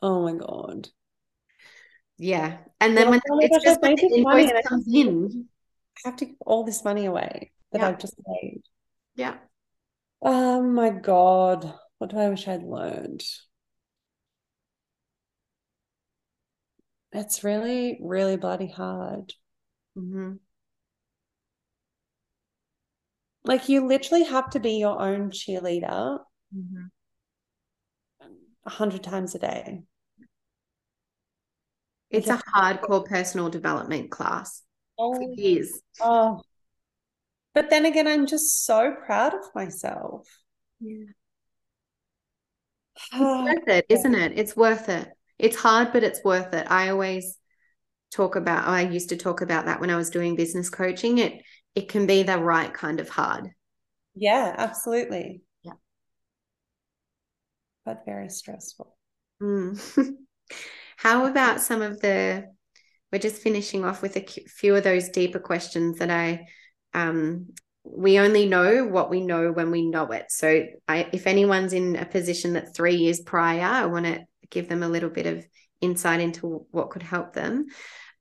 Oh 0.00 0.22
my 0.22 0.32
god. 0.32 0.88
Yeah. 2.16 2.56
And 2.80 2.96
then 2.96 3.10
when 3.10 3.20
oh 3.30 3.40
it's 3.40 3.62
just 3.62 3.82
when 3.82 3.96
the 3.96 4.10
invoice 4.16 4.50
comes 4.66 4.86
in. 4.90 5.46
I 6.04 6.08
have 6.08 6.16
to 6.18 6.24
give 6.24 6.36
all 6.40 6.64
this 6.64 6.84
money 6.84 7.04
away 7.04 7.50
that 7.72 7.80
yeah. 7.82 7.88
I've 7.88 7.98
just 7.98 8.14
made. 8.26 8.62
Yeah. 9.14 9.34
Oh 10.22 10.62
my 10.62 10.88
god. 10.88 11.74
What 11.98 12.10
do 12.10 12.18
I 12.18 12.30
wish 12.30 12.48
I'd 12.48 12.62
learned? 12.62 13.22
It's 17.12 17.44
really, 17.44 17.98
really 18.02 18.36
bloody 18.36 18.68
hard. 18.68 19.32
Mm-hmm. 19.96 20.34
Like 23.44 23.68
you 23.68 23.86
literally 23.86 24.24
have 24.24 24.50
to 24.50 24.60
be 24.60 24.72
your 24.72 25.00
own 25.00 25.30
cheerleader 25.30 26.18
mm-hmm. 26.54 26.84
a 28.66 28.70
hundred 28.70 29.02
times 29.02 29.34
a 29.34 29.38
day. 29.38 29.82
It's 32.10 32.28
a 32.28 32.40
hardcore 32.54 33.06
personal 33.06 33.48
development 33.48 34.10
class. 34.10 34.62
Oh, 34.98 35.14
it 35.20 35.38
is. 35.38 35.82
Oh. 36.00 36.42
But 37.54 37.70
then 37.70 37.86
again, 37.86 38.06
I'm 38.06 38.26
just 38.26 38.64
so 38.64 38.94
proud 39.04 39.34
of 39.34 39.40
myself. 39.54 40.26
Yeah. 40.80 41.04
It's 43.12 43.20
worth 43.20 43.68
it, 43.68 43.86
isn't 43.88 44.14
it? 44.14 44.32
It's 44.36 44.56
worth 44.56 44.88
it 44.88 45.08
it's 45.38 45.56
hard, 45.56 45.92
but 45.92 46.02
it's 46.02 46.24
worth 46.24 46.52
it. 46.54 46.66
I 46.70 46.90
always 46.90 47.38
talk 48.12 48.36
about, 48.36 48.66
I 48.66 48.82
used 48.82 49.10
to 49.10 49.16
talk 49.16 49.40
about 49.40 49.66
that 49.66 49.80
when 49.80 49.90
I 49.90 49.96
was 49.96 50.10
doing 50.10 50.36
business 50.36 50.70
coaching. 50.70 51.18
It 51.18 51.42
it 51.74 51.88
can 51.88 52.06
be 52.06 52.24
the 52.24 52.38
right 52.38 52.72
kind 52.74 52.98
of 52.98 53.08
hard. 53.08 53.50
Yeah, 54.16 54.52
absolutely. 54.56 55.42
Yeah. 55.62 55.74
But 57.84 58.04
very 58.04 58.30
stressful. 58.30 58.96
Mm. 59.40 60.16
How 60.96 61.26
about 61.26 61.60
some 61.60 61.82
of 61.82 62.00
the 62.00 62.46
we're 63.12 63.20
just 63.20 63.40
finishing 63.40 63.84
off 63.84 64.02
with 64.02 64.16
a 64.16 64.26
few 64.26 64.74
of 64.74 64.82
those 64.82 65.08
deeper 65.10 65.38
questions 65.38 65.98
that 65.98 66.10
I 66.10 66.48
um 66.94 67.48
we 67.84 68.18
only 68.18 68.46
know 68.46 68.84
what 68.84 69.08
we 69.08 69.20
know 69.24 69.52
when 69.52 69.70
we 69.70 69.88
know 69.88 70.06
it. 70.08 70.26
So 70.30 70.66
I, 70.88 71.08
if 71.12 71.26
anyone's 71.26 71.72
in 71.72 71.96
a 71.96 72.04
position 72.04 72.52
that 72.54 72.74
three 72.74 72.96
years 72.96 73.20
prior, 73.20 73.62
I 73.62 73.86
want 73.86 74.04
to 74.04 74.24
give 74.50 74.68
them 74.68 74.82
a 74.82 74.88
little 74.88 75.10
bit 75.10 75.26
of 75.26 75.46
insight 75.80 76.20
into 76.20 76.66
what 76.70 76.90
could 76.90 77.02
help 77.02 77.32
them. 77.32 77.66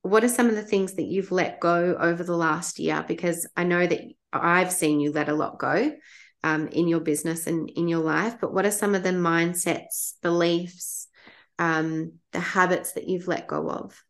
What 0.01 0.23
are 0.23 0.29
some 0.29 0.47
of 0.47 0.55
the 0.55 0.63
things 0.63 0.93
that 0.93 1.05
you've 1.05 1.31
let 1.31 1.59
go 1.59 1.97
over 1.99 2.23
the 2.23 2.37
last 2.37 2.79
year? 2.79 3.03
Because 3.07 3.47
I 3.57 3.63
know 3.63 3.85
that 3.85 4.01
I've 4.31 4.71
seen 4.71 4.99
you 4.99 5.11
let 5.11 5.29
a 5.29 5.35
lot 5.35 5.59
go 5.59 5.91
um, 6.43 6.67
in 6.67 6.87
your 6.87 6.99
business 6.99 7.47
and 7.47 7.69
in 7.69 7.87
your 7.87 8.03
life, 8.03 8.37
but 8.39 8.53
what 8.53 8.65
are 8.65 8.71
some 8.71 8.95
of 8.95 9.03
the 9.03 9.09
mindsets, 9.09 10.13
beliefs, 10.21 11.07
um, 11.59 12.13
the 12.31 12.39
habits 12.39 12.93
that 12.93 13.07
you've 13.07 13.27
let 13.27 13.47
go 13.47 13.69
of? 13.69 14.01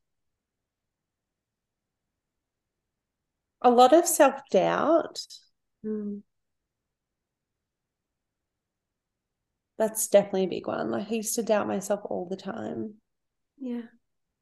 A 3.62 3.70
lot 3.70 3.94
of 3.94 4.06
self 4.06 4.36
doubt. 4.52 5.20
Mm. 5.86 6.22
That's 9.78 10.08
definitely 10.08 10.46
a 10.46 10.50
big 10.50 10.68
one. 10.68 10.90
Like 10.90 11.08
I 11.12 11.16
used 11.16 11.36
to 11.36 11.44
doubt 11.44 11.68
myself 11.68 12.02
all 12.06 12.28
the 12.30 12.38
time. 12.38 12.96
Yeah. 13.60 13.82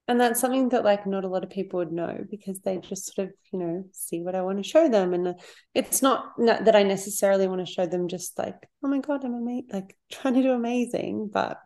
And 0.08 0.22
that's 0.22 0.40
something 0.40 0.70
that 0.70 0.86
like 0.86 1.08
not 1.08 1.26
a 1.26 1.28
lot 1.28 1.44
of 1.44 1.50
people 1.50 1.80
would 1.80 1.92
know 1.92 2.24
because 2.30 2.60
they 2.60 2.78
just 2.78 3.16
sort 3.16 3.30
of, 3.30 3.34
you 3.52 3.60
know, 3.60 3.86
see 3.92 4.22
what 4.22 4.36
I 4.36 4.44
want 4.44 4.64
to 4.64 4.70
show 4.70 4.88
them. 4.88 5.14
And 5.14 5.30
uh, 5.30 5.34
it's 5.74 6.02
not, 6.02 6.38
not 6.38 6.66
that 6.66 6.76
I 6.76 6.84
necessarily 6.84 7.48
want 7.48 7.66
to 7.66 7.72
show 7.72 7.88
them 7.88 8.08
just 8.08 8.38
like, 8.38 8.56
oh 8.84 8.88
my 8.88 9.00
God, 9.00 9.26
I'm 9.26 9.34
amazing, 9.34 9.70
like 9.74 9.98
trying 10.12 10.36
to 10.36 10.44
do 10.44 10.52
amazing, 10.52 11.30
but 11.34 11.60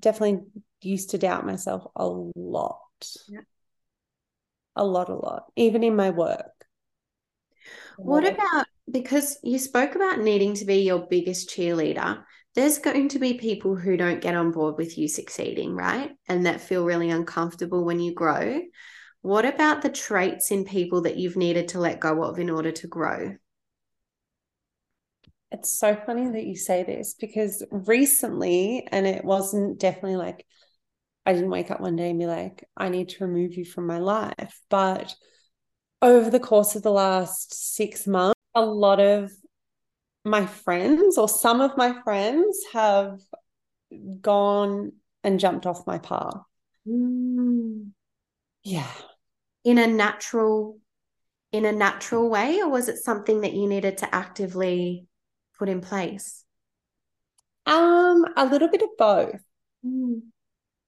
definitely 0.00 0.40
used 0.82 1.10
to 1.10 1.18
doubt 1.18 1.46
myself 1.46 1.84
a 1.94 2.06
lot. 2.06 2.80
Yeah. 3.28 3.40
A 4.76 4.84
lot, 4.84 5.08
a 5.08 5.14
lot, 5.14 5.44
even 5.54 5.84
in 5.84 5.94
my 5.94 6.10
work. 6.10 6.50
What 7.96 8.26
about 8.26 8.66
because 8.90 9.38
you 9.42 9.58
spoke 9.58 9.94
about 9.94 10.18
needing 10.18 10.54
to 10.54 10.64
be 10.64 10.78
your 10.78 11.06
biggest 11.06 11.48
cheerleader 11.48 12.22
there's 12.54 12.78
going 12.78 13.08
to 13.10 13.18
be 13.18 13.34
people 13.34 13.74
who 13.74 13.96
don't 13.96 14.20
get 14.20 14.36
on 14.36 14.52
board 14.52 14.76
with 14.78 14.96
you 14.96 15.08
succeeding, 15.08 15.74
right? 15.74 16.12
And 16.28 16.46
that 16.46 16.60
feel 16.60 16.84
really 16.84 17.10
uncomfortable 17.10 17.84
when 17.84 18.00
you 18.00 18.14
grow. 18.14 18.60
What 19.22 19.44
about 19.44 19.82
the 19.82 19.90
traits 19.90 20.50
in 20.50 20.64
people 20.64 21.02
that 21.02 21.16
you've 21.16 21.36
needed 21.36 21.68
to 21.68 21.80
let 21.80 22.00
go 22.00 22.22
of 22.22 22.38
in 22.38 22.50
order 22.50 22.70
to 22.72 22.86
grow? 22.86 23.36
It's 25.50 25.78
so 25.78 25.96
funny 25.96 26.30
that 26.30 26.44
you 26.44 26.56
say 26.56 26.82
this 26.82 27.14
because 27.14 27.64
recently, 27.70 28.86
and 28.90 29.06
it 29.06 29.24
wasn't 29.24 29.78
definitely 29.78 30.16
like 30.16 30.44
I 31.26 31.32
didn't 31.32 31.50
wake 31.50 31.70
up 31.70 31.80
one 31.80 31.96
day 31.96 32.10
and 32.10 32.18
be 32.18 32.26
like, 32.26 32.68
I 32.76 32.88
need 32.88 33.08
to 33.10 33.24
remove 33.24 33.54
you 33.54 33.64
from 33.64 33.86
my 33.86 33.98
life. 33.98 34.60
But 34.68 35.14
over 36.02 36.28
the 36.28 36.40
course 36.40 36.76
of 36.76 36.82
the 36.82 36.90
last 36.90 37.74
six 37.74 38.06
months, 38.06 38.38
a 38.54 38.64
lot 38.64 39.00
of 39.00 39.32
my 40.24 40.46
friends 40.46 41.18
or 41.18 41.28
some 41.28 41.60
of 41.60 41.76
my 41.76 42.00
friends 42.02 42.58
have 42.72 43.20
gone 44.20 44.92
and 45.22 45.38
jumped 45.38 45.66
off 45.66 45.86
my 45.86 45.98
path. 45.98 46.40
Mm. 46.88 47.90
Yeah. 48.62 48.90
In 49.64 49.78
a 49.78 49.86
natural 49.86 50.78
in 51.52 51.64
a 51.64 51.72
natural 51.72 52.28
way 52.28 52.60
or 52.60 52.68
was 52.68 52.88
it 52.88 52.96
something 52.96 53.42
that 53.42 53.52
you 53.52 53.68
needed 53.68 53.98
to 53.98 54.12
actively 54.14 55.06
put 55.58 55.68
in 55.68 55.80
place? 55.80 56.44
Um 57.66 58.24
a 58.36 58.46
little 58.46 58.68
bit 58.68 58.82
of 58.82 58.88
both. 58.98 59.40
Mm. 59.84 60.22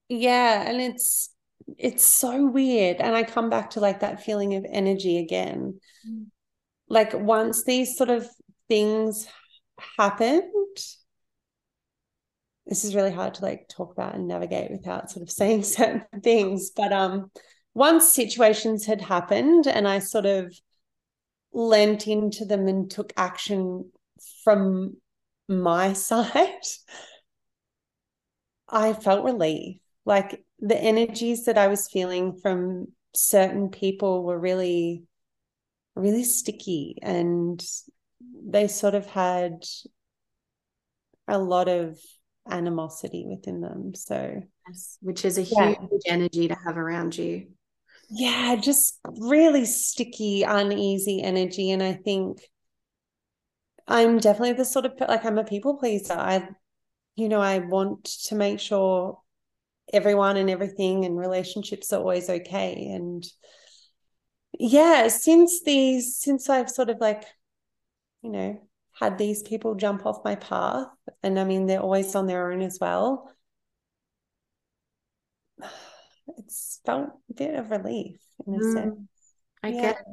Yeah, 0.08 0.62
and 0.62 0.80
it's 0.80 1.30
it's 1.78 2.04
so 2.04 2.46
weird 2.46 2.98
and 2.98 3.14
I 3.14 3.24
come 3.24 3.50
back 3.50 3.70
to 3.70 3.80
like 3.80 4.00
that 4.00 4.22
feeling 4.22 4.54
of 4.54 4.66
energy 4.68 5.18
again. 5.18 5.80
Mm. 6.08 6.26
Like 6.88 7.12
once 7.14 7.64
these 7.64 7.96
sort 7.96 8.10
of 8.10 8.28
things 8.68 9.26
happened. 9.98 10.42
This 12.66 12.84
is 12.84 12.94
really 12.94 13.12
hard 13.12 13.34
to 13.34 13.42
like 13.42 13.68
talk 13.68 13.92
about 13.92 14.14
and 14.14 14.26
navigate 14.26 14.70
without 14.70 15.10
sort 15.10 15.22
of 15.22 15.30
saying 15.30 15.62
certain 15.62 16.04
things 16.22 16.70
but 16.70 16.92
um 16.92 17.30
once 17.74 18.12
situations 18.12 18.86
had 18.86 19.00
happened 19.00 19.66
and 19.66 19.86
i 19.86 19.98
sort 19.98 20.26
of 20.26 20.52
lent 21.52 22.08
into 22.08 22.44
them 22.44 22.66
and 22.66 22.90
took 22.90 23.12
action 23.16 23.90
from 24.42 24.96
my 25.48 25.92
side 26.08 26.66
i 28.68 28.92
felt 28.92 29.24
relief. 29.24 29.78
Like 30.04 30.44
the 30.60 30.78
energies 30.78 31.44
that 31.44 31.58
i 31.58 31.68
was 31.68 31.88
feeling 31.88 32.38
from 32.40 32.86
certain 33.14 33.70
people 33.70 34.24
were 34.24 34.38
really 34.38 35.04
really 35.94 36.24
sticky 36.24 36.98
and 37.02 37.64
they 38.20 38.68
sort 38.68 38.94
of 38.94 39.06
had 39.06 39.64
a 41.28 41.38
lot 41.38 41.68
of 41.68 41.98
animosity 42.48 43.24
within 43.26 43.60
them. 43.60 43.94
So, 43.94 44.42
yes, 44.68 44.98
which 45.00 45.24
is 45.24 45.38
a 45.38 45.42
yeah. 45.42 45.74
huge 45.74 46.02
energy 46.06 46.48
to 46.48 46.56
have 46.64 46.76
around 46.76 47.16
you. 47.16 47.48
Yeah, 48.08 48.56
just 48.56 49.00
really 49.18 49.64
sticky, 49.64 50.44
uneasy 50.44 51.22
energy. 51.22 51.70
And 51.70 51.82
I 51.82 51.94
think 51.94 52.40
I'm 53.88 54.18
definitely 54.18 54.54
the 54.54 54.64
sort 54.64 54.86
of 54.86 54.92
like 55.00 55.24
I'm 55.24 55.38
a 55.38 55.44
people 55.44 55.76
pleaser. 55.76 56.14
I, 56.14 56.48
you 57.16 57.28
know, 57.28 57.40
I 57.40 57.58
want 57.58 58.04
to 58.26 58.34
make 58.34 58.60
sure 58.60 59.18
everyone 59.92 60.36
and 60.36 60.50
everything 60.50 61.04
and 61.04 61.18
relationships 61.18 61.92
are 61.92 62.00
always 62.00 62.28
okay. 62.28 62.90
And 62.92 63.24
yeah, 64.58 65.08
since 65.08 65.62
these, 65.62 66.16
since 66.16 66.48
I've 66.48 66.70
sort 66.70 66.90
of 66.90 66.98
like 67.00 67.24
you 68.26 68.32
know, 68.32 68.60
had 68.98 69.18
these 69.18 69.44
people 69.44 69.76
jump 69.76 70.04
off 70.04 70.24
my 70.24 70.34
path. 70.34 70.88
And 71.22 71.38
I 71.38 71.44
mean, 71.44 71.66
they're 71.66 71.80
always 71.80 72.14
on 72.16 72.26
their 72.26 72.50
own 72.50 72.60
as 72.60 72.78
well. 72.80 73.30
It's 76.38 76.80
felt 76.84 77.10
a 77.30 77.34
bit 77.34 77.54
of 77.54 77.70
relief 77.70 78.18
in 78.46 78.54
a 78.54 78.58
mm, 78.58 78.72
sense. 78.72 78.98
I 79.62 79.68
yeah. 79.68 79.80
get 79.80 79.96
it. 80.00 80.06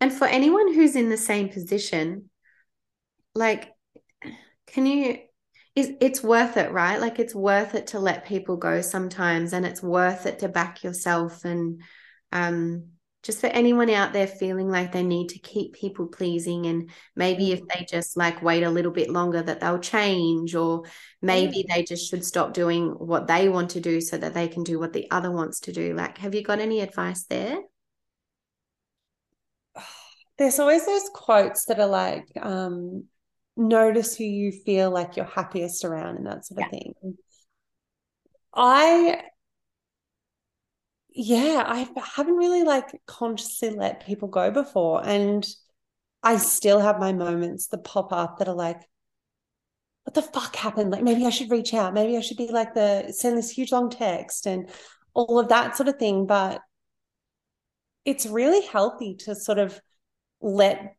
And 0.00 0.10
for 0.10 0.26
anyone 0.26 0.72
who's 0.72 0.96
in 0.96 1.10
the 1.10 1.18
same 1.18 1.50
position, 1.50 2.30
like, 3.34 3.70
can 4.66 4.86
you 4.86 5.18
Is, 5.76 5.92
it's 6.00 6.22
worth 6.22 6.56
it, 6.56 6.72
right? 6.72 6.98
Like 6.98 7.18
it's 7.18 7.34
worth 7.34 7.74
it 7.74 7.88
to 7.88 7.98
let 7.98 8.24
people 8.26 8.56
go 8.56 8.80
sometimes, 8.80 9.52
and 9.52 9.66
it's 9.66 9.82
worth 9.82 10.24
it 10.24 10.38
to 10.38 10.48
back 10.48 10.82
yourself 10.82 11.44
and 11.44 11.82
um 12.32 12.93
just 13.24 13.40
for 13.40 13.46
anyone 13.46 13.88
out 13.88 14.12
there 14.12 14.26
feeling 14.26 14.68
like 14.68 14.92
they 14.92 15.02
need 15.02 15.30
to 15.30 15.38
keep 15.38 15.72
people 15.72 16.06
pleasing 16.06 16.66
and 16.66 16.90
maybe 17.16 17.52
if 17.52 17.66
they 17.68 17.86
just 17.88 18.16
like 18.18 18.42
wait 18.42 18.62
a 18.62 18.70
little 18.70 18.92
bit 18.92 19.08
longer 19.10 19.42
that 19.42 19.60
they'll 19.60 19.78
change 19.78 20.54
or 20.54 20.82
maybe 21.22 21.64
they 21.68 21.82
just 21.82 22.08
should 22.08 22.24
stop 22.24 22.52
doing 22.52 22.88
what 22.90 23.26
they 23.26 23.48
want 23.48 23.70
to 23.70 23.80
do 23.80 24.00
so 24.00 24.18
that 24.18 24.34
they 24.34 24.46
can 24.46 24.62
do 24.62 24.78
what 24.78 24.92
the 24.92 25.10
other 25.10 25.30
wants 25.30 25.60
to 25.60 25.72
do. 25.72 25.94
Like 25.94 26.18
have 26.18 26.34
you 26.34 26.42
got 26.42 26.58
any 26.58 26.80
advice 26.80 27.24
there? 27.24 27.58
There's 30.38 30.58
always 30.58 30.84
those 30.84 31.08
quotes 31.14 31.64
that 31.66 31.80
are 31.80 31.86
like 31.86 32.28
um, 32.40 33.04
notice 33.56 34.16
who 34.16 34.24
you 34.24 34.52
feel 34.52 34.90
like 34.90 35.16
you're 35.16 35.24
happiest 35.24 35.84
around 35.84 36.16
and 36.16 36.26
that 36.26 36.44
sort 36.44 36.60
of 36.60 36.66
yeah. 36.70 36.78
thing. 36.78 37.16
I 38.54 39.22
yeah, 41.14 41.64
I 41.66 41.88
haven't 42.16 42.36
really 42.36 42.64
like 42.64 43.00
consciously 43.06 43.70
let 43.70 44.04
people 44.04 44.28
go 44.28 44.50
before. 44.50 45.06
And 45.06 45.46
I 46.22 46.38
still 46.38 46.80
have 46.80 46.98
my 46.98 47.12
moments 47.12 47.68
that 47.68 47.84
pop 47.84 48.12
up 48.12 48.38
that 48.38 48.48
are 48.48 48.54
like, 48.54 48.82
what 50.04 50.14
the 50.14 50.22
fuck 50.22 50.56
happened? 50.56 50.90
Like 50.90 51.02
maybe 51.02 51.24
I 51.24 51.30
should 51.30 51.50
reach 51.50 51.72
out. 51.72 51.94
Maybe 51.94 52.16
I 52.16 52.20
should 52.20 52.36
be 52.36 52.48
like 52.48 52.74
the 52.74 53.12
send 53.12 53.38
this 53.38 53.50
huge 53.50 53.72
long 53.72 53.90
text 53.90 54.46
and 54.46 54.68
all 55.14 55.38
of 55.38 55.48
that 55.48 55.76
sort 55.76 55.88
of 55.88 55.98
thing. 55.98 56.26
But 56.26 56.60
it's 58.04 58.26
really 58.26 58.66
healthy 58.66 59.14
to 59.14 59.34
sort 59.34 59.58
of 59.58 59.80
let 60.40 60.96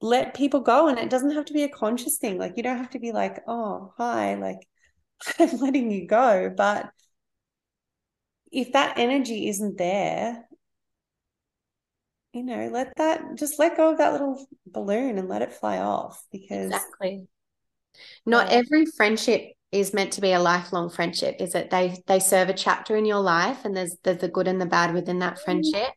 let 0.00 0.34
people 0.34 0.60
go 0.60 0.88
and 0.88 0.98
it 0.98 1.08
doesn't 1.08 1.32
have 1.32 1.46
to 1.46 1.54
be 1.54 1.62
a 1.62 1.68
conscious 1.68 2.18
thing 2.18 2.36
like 2.38 2.56
you 2.56 2.62
don't 2.62 2.76
have 2.76 2.90
to 2.90 2.98
be 2.98 3.10
like 3.12 3.42
oh 3.46 3.92
hi 3.96 4.34
like 4.34 4.58
i'm 5.38 5.56
letting 5.58 5.90
you 5.90 6.06
go 6.06 6.52
but 6.54 6.90
if 8.54 8.72
that 8.72 8.98
energy 8.98 9.48
isn't 9.48 9.76
there, 9.76 10.44
you 12.32 12.42
know, 12.42 12.68
let 12.72 12.96
that 12.96 13.36
just 13.36 13.58
let 13.58 13.76
go 13.76 13.92
of 13.92 13.98
that 13.98 14.12
little 14.12 14.46
balloon 14.66 15.18
and 15.18 15.28
let 15.28 15.42
it 15.42 15.52
fly 15.52 15.78
off 15.78 16.24
because 16.32 16.66
exactly. 16.66 17.26
Not 18.26 18.48
uh, 18.48 18.62
every 18.62 18.86
friendship 18.86 19.52
is 19.70 19.94
meant 19.94 20.12
to 20.14 20.20
be 20.20 20.32
a 20.32 20.40
lifelong 20.40 20.90
friendship, 20.90 21.36
is 21.40 21.54
it? 21.54 21.70
They 21.70 21.96
they 22.06 22.20
serve 22.20 22.48
a 22.48 22.54
chapter 22.54 22.96
in 22.96 23.04
your 23.04 23.20
life, 23.20 23.64
and 23.64 23.76
there's 23.76 23.96
there's 24.02 24.18
the 24.18 24.28
good 24.28 24.48
and 24.48 24.60
the 24.60 24.66
bad 24.66 24.94
within 24.94 25.18
that 25.20 25.34
mm-hmm. 25.34 25.44
friendship. 25.44 25.92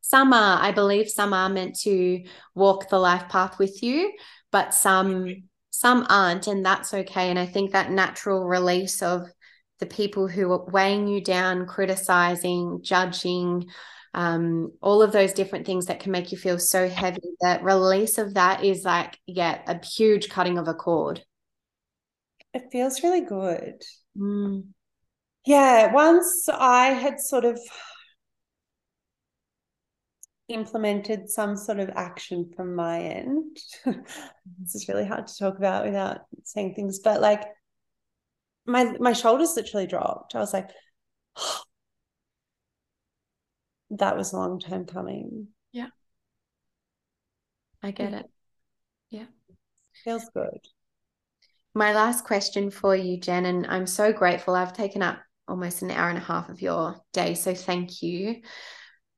Some 0.00 0.32
are, 0.32 0.60
I 0.60 0.72
believe, 0.72 1.08
some 1.08 1.32
are 1.32 1.48
meant 1.48 1.78
to 1.80 2.24
walk 2.54 2.88
the 2.88 2.98
life 2.98 3.28
path 3.28 3.58
with 3.58 3.82
you, 3.82 4.12
but 4.50 4.74
some 4.74 5.44
some 5.70 6.06
aren't, 6.08 6.46
and 6.46 6.64
that's 6.64 6.92
okay. 6.92 7.30
And 7.30 7.38
I 7.38 7.46
think 7.46 7.72
that 7.72 7.90
natural 7.90 8.44
release 8.44 9.02
of 9.02 9.26
the 9.82 9.86
people 9.86 10.28
who 10.28 10.52
are 10.52 10.64
weighing 10.66 11.08
you 11.08 11.20
down, 11.20 11.66
criticizing, 11.66 12.78
judging, 12.82 13.66
um, 14.14 14.70
all 14.80 15.02
of 15.02 15.10
those 15.10 15.32
different 15.32 15.66
things 15.66 15.86
that 15.86 15.98
can 15.98 16.12
make 16.12 16.30
you 16.30 16.38
feel 16.38 16.60
so 16.60 16.88
heavy. 16.88 17.20
That 17.40 17.64
release 17.64 18.16
of 18.16 18.34
that 18.34 18.62
is 18.62 18.84
like, 18.84 19.18
yeah, 19.26 19.60
a 19.66 19.84
huge 19.84 20.28
cutting 20.28 20.56
of 20.56 20.68
a 20.68 20.74
cord. 20.74 21.24
It 22.54 22.68
feels 22.70 23.02
really 23.02 23.22
good. 23.22 23.82
Mm. 24.16 24.66
Yeah, 25.44 25.92
once 25.92 26.48
I 26.48 26.90
had 26.90 27.18
sort 27.18 27.44
of 27.44 27.58
implemented 30.46 31.28
some 31.28 31.56
sort 31.56 31.80
of 31.80 31.90
action 31.96 32.52
from 32.54 32.76
my 32.76 33.00
end. 33.00 33.56
this 33.84 34.76
is 34.76 34.86
really 34.86 35.06
hard 35.06 35.26
to 35.26 35.36
talk 35.36 35.58
about 35.58 35.86
without 35.86 36.20
saying 36.44 36.74
things, 36.74 37.00
but 37.00 37.20
like 37.20 37.42
my 38.66 38.92
my 38.98 39.12
shoulders 39.12 39.54
literally 39.56 39.86
dropped. 39.86 40.34
I 40.34 40.38
was 40.38 40.52
like, 40.52 40.70
oh, 41.36 41.62
that 43.90 44.16
was 44.16 44.32
a 44.32 44.36
long 44.36 44.60
time 44.60 44.86
coming. 44.86 45.48
Yeah. 45.72 45.88
I 47.82 47.90
get 47.90 48.14
it. 48.14 48.26
Yeah. 49.10 49.26
Feels 50.04 50.28
good. 50.34 50.60
My 51.74 51.92
last 51.92 52.24
question 52.24 52.70
for 52.70 52.94
you, 52.94 53.18
Jen, 53.18 53.46
and 53.46 53.66
I'm 53.66 53.86
so 53.86 54.12
grateful. 54.12 54.54
I've 54.54 54.74
taken 54.74 55.02
up 55.02 55.18
almost 55.48 55.82
an 55.82 55.90
hour 55.90 56.08
and 56.08 56.18
a 56.18 56.22
half 56.22 56.48
of 56.48 56.62
your 56.62 56.96
day. 57.12 57.34
So 57.34 57.54
thank 57.54 58.02
you. 58.02 58.42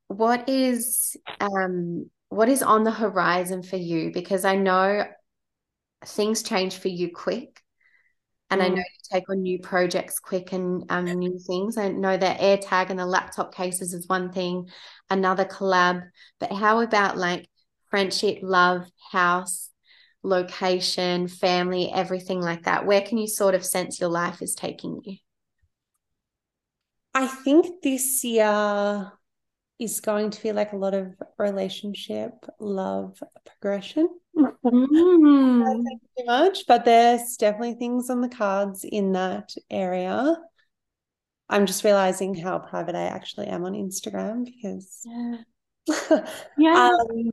What 0.07 0.49
is 0.49 1.15
um 1.39 2.09
what 2.29 2.49
is 2.49 2.63
on 2.63 2.83
the 2.83 2.91
horizon 2.91 3.61
for 3.61 3.77
you? 3.77 4.11
Because 4.11 4.45
I 4.45 4.55
know 4.55 5.05
things 6.05 6.43
change 6.43 6.77
for 6.77 6.87
you 6.87 7.11
quick 7.13 7.61
and 8.49 8.61
mm. 8.61 8.65
I 8.65 8.67
know 8.69 8.77
you 8.77 8.83
take 9.11 9.29
on 9.29 9.41
new 9.41 9.59
projects 9.59 10.19
quick 10.19 10.51
and 10.53 10.85
um, 10.89 11.05
new 11.05 11.39
things. 11.39 11.77
I 11.77 11.89
know 11.89 12.15
that 12.15 12.39
AirTag 12.39 12.89
and 12.89 12.99
the 12.99 13.05
laptop 13.05 13.53
cases 13.53 13.93
is 13.93 14.07
one 14.07 14.31
thing, 14.31 14.69
another 15.09 15.45
collab. 15.45 16.03
But 16.39 16.51
how 16.51 16.81
about 16.81 17.17
like 17.17 17.47
friendship, 17.89 18.39
love, 18.41 18.85
house, 19.11 19.69
location, 20.23 21.27
family, 21.27 21.91
everything 21.91 22.41
like 22.41 22.63
that? 22.63 22.85
Where 22.85 23.01
can 23.01 23.17
you 23.17 23.27
sort 23.27 23.55
of 23.55 23.65
sense 23.65 23.99
your 23.99 24.09
life 24.09 24.41
is 24.41 24.53
taking 24.53 25.01
you? 25.03 25.17
I 27.13 27.27
think 27.27 27.81
this 27.81 28.23
year 28.23 29.11
is 29.79 29.99
going 30.01 30.29
to 30.31 30.39
feel 30.39 30.55
like 30.55 30.73
a 30.73 30.77
lot 30.77 30.93
of 30.93 31.15
relationship, 31.37 32.33
love, 32.59 33.21
progression. 33.45 34.09
Mm. 34.37 35.83
too 36.17 36.25
much, 36.25 36.65
but 36.67 36.85
there's 36.85 37.37
definitely 37.37 37.75
things 37.75 38.09
on 38.09 38.21
the 38.21 38.29
cards 38.29 38.83
in 38.83 39.13
that 39.13 39.53
area. 39.69 40.37
I'm 41.47 41.65
just 41.65 41.83
realizing 41.83 42.35
how 42.35 42.59
private 42.59 42.95
I 42.95 43.03
actually 43.03 43.47
am 43.47 43.63
on 43.65 43.73
Instagram 43.73 44.45
because 44.45 45.01
yeah, 45.05 46.25
yeah. 46.57 46.89
um, 46.89 47.31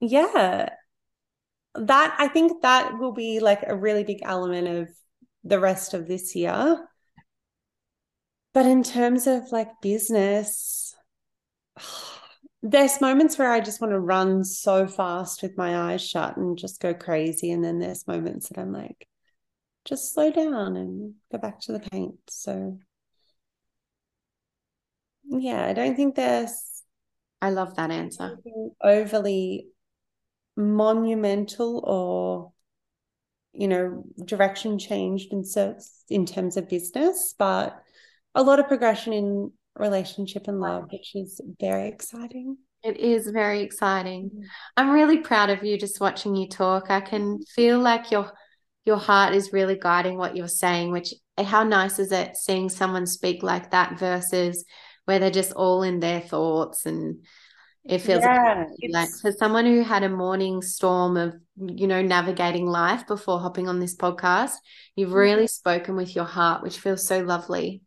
yeah 0.00 0.68
that 1.74 2.16
i 2.18 2.26
think 2.26 2.62
that 2.62 2.98
will 2.98 3.12
be 3.12 3.38
like 3.38 3.62
a 3.66 3.76
really 3.76 4.02
big 4.02 4.20
element 4.22 4.66
of 4.66 4.88
the 5.44 5.60
rest 5.60 5.94
of 5.94 6.08
this 6.08 6.34
year 6.34 6.86
but 8.52 8.66
in 8.66 8.82
terms 8.82 9.26
of 9.26 9.52
like 9.52 9.68
business 9.80 10.94
there's 12.62 13.00
moments 13.00 13.38
where 13.38 13.50
i 13.50 13.60
just 13.60 13.80
want 13.80 13.92
to 13.92 13.98
run 13.98 14.44
so 14.44 14.86
fast 14.86 15.42
with 15.42 15.56
my 15.56 15.92
eyes 15.92 16.06
shut 16.06 16.36
and 16.36 16.58
just 16.58 16.80
go 16.80 16.92
crazy 16.92 17.50
and 17.50 17.64
then 17.64 17.78
there's 17.78 18.06
moments 18.06 18.48
that 18.48 18.58
i'm 18.58 18.72
like 18.72 19.06
just 19.84 20.12
slow 20.12 20.30
down 20.30 20.76
and 20.76 21.14
go 21.32 21.38
back 21.38 21.58
to 21.58 21.72
the 21.72 21.80
paint. 21.80 22.14
So 22.28 22.78
yeah 25.24 25.64
i 25.64 25.72
don't 25.72 25.96
think 25.96 26.16
there's 26.16 26.82
i 27.40 27.50
love 27.50 27.76
that 27.76 27.90
answer. 27.90 28.38
overly 28.82 29.68
monumental 30.56 31.78
or 31.84 32.52
you 33.52 33.68
know 33.68 34.04
direction 34.24 34.78
changed 34.78 35.32
in 35.32 35.44
in 36.08 36.26
terms 36.26 36.56
of 36.56 36.68
business 36.68 37.34
but 37.38 37.82
a 38.34 38.42
lot 38.42 38.60
of 38.60 38.68
progression 38.68 39.12
in 39.12 39.52
relationship 39.76 40.48
and 40.48 40.60
love 40.60 40.88
which 40.92 41.14
is 41.14 41.40
very 41.60 41.88
exciting. 41.88 42.56
It 42.82 42.96
is 42.96 43.28
very 43.28 43.60
exciting. 43.60 44.30
Mm-hmm. 44.30 44.42
i'm 44.76 44.90
really 44.90 45.18
proud 45.18 45.50
of 45.50 45.62
you 45.62 45.78
just 45.78 46.00
watching 46.00 46.34
you 46.36 46.48
talk. 46.48 46.90
I 46.90 47.00
can 47.00 47.40
feel 47.54 47.78
like 47.78 48.10
your 48.10 48.32
your 48.84 48.96
heart 48.96 49.34
is 49.34 49.52
really 49.52 49.76
guiding 49.76 50.16
what 50.16 50.36
you're 50.36 50.48
saying 50.48 50.90
which 50.90 51.14
how 51.38 51.62
nice 51.62 51.98
is 51.98 52.12
it 52.12 52.36
seeing 52.36 52.68
someone 52.68 53.06
speak 53.06 53.42
like 53.42 53.70
that 53.70 53.98
versus 53.98 54.64
where 55.04 55.18
they're 55.18 55.30
just 55.30 55.52
all 55.52 55.82
in 55.82 56.00
their 56.00 56.20
thoughts 56.20 56.86
and 56.86 57.24
it 57.84 57.98
feels 57.98 58.22
yeah, 58.22 58.64
like 58.90 59.08
for 59.22 59.32
someone 59.32 59.64
who 59.64 59.82
had 59.82 60.02
a 60.02 60.08
morning 60.08 60.60
storm 60.60 61.16
of 61.16 61.34
you 61.56 61.86
know 61.86 62.02
navigating 62.02 62.66
life 62.66 63.06
before 63.06 63.40
hopping 63.40 63.68
on 63.68 63.80
this 63.80 63.96
podcast 63.96 64.52
you've 64.96 65.12
really 65.12 65.46
spoken 65.46 65.96
with 65.96 66.14
your 66.14 66.26
heart 66.26 66.62
which 66.62 66.78
feels 66.78 67.06
so 67.06 67.20
lovely 67.20 67.82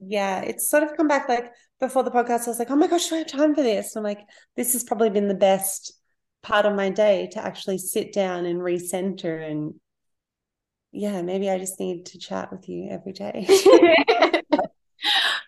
yeah 0.00 0.40
it's 0.40 0.68
sort 0.68 0.82
of 0.82 0.96
come 0.96 1.08
back 1.08 1.28
like 1.28 1.50
before 1.80 2.02
the 2.02 2.10
podcast 2.10 2.46
i 2.46 2.50
was 2.50 2.58
like 2.58 2.70
oh 2.70 2.76
my 2.76 2.86
gosh 2.86 3.08
do 3.08 3.14
i 3.14 3.18
have 3.18 3.26
time 3.26 3.54
for 3.54 3.62
this 3.62 3.94
and 3.94 4.06
i'm 4.06 4.10
like 4.10 4.24
this 4.56 4.72
has 4.72 4.84
probably 4.84 5.10
been 5.10 5.28
the 5.28 5.34
best 5.34 5.92
part 6.42 6.66
of 6.66 6.74
my 6.74 6.90
day 6.90 7.28
to 7.32 7.44
actually 7.44 7.78
sit 7.78 8.12
down 8.12 8.44
and 8.44 8.60
recenter 8.60 9.50
and 9.50 9.74
yeah 10.92 11.22
maybe 11.22 11.48
i 11.48 11.58
just 11.58 11.80
need 11.80 12.06
to 12.06 12.18
chat 12.18 12.52
with 12.52 12.68
you 12.68 12.88
every 12.90 13.12
day 13.12 13.46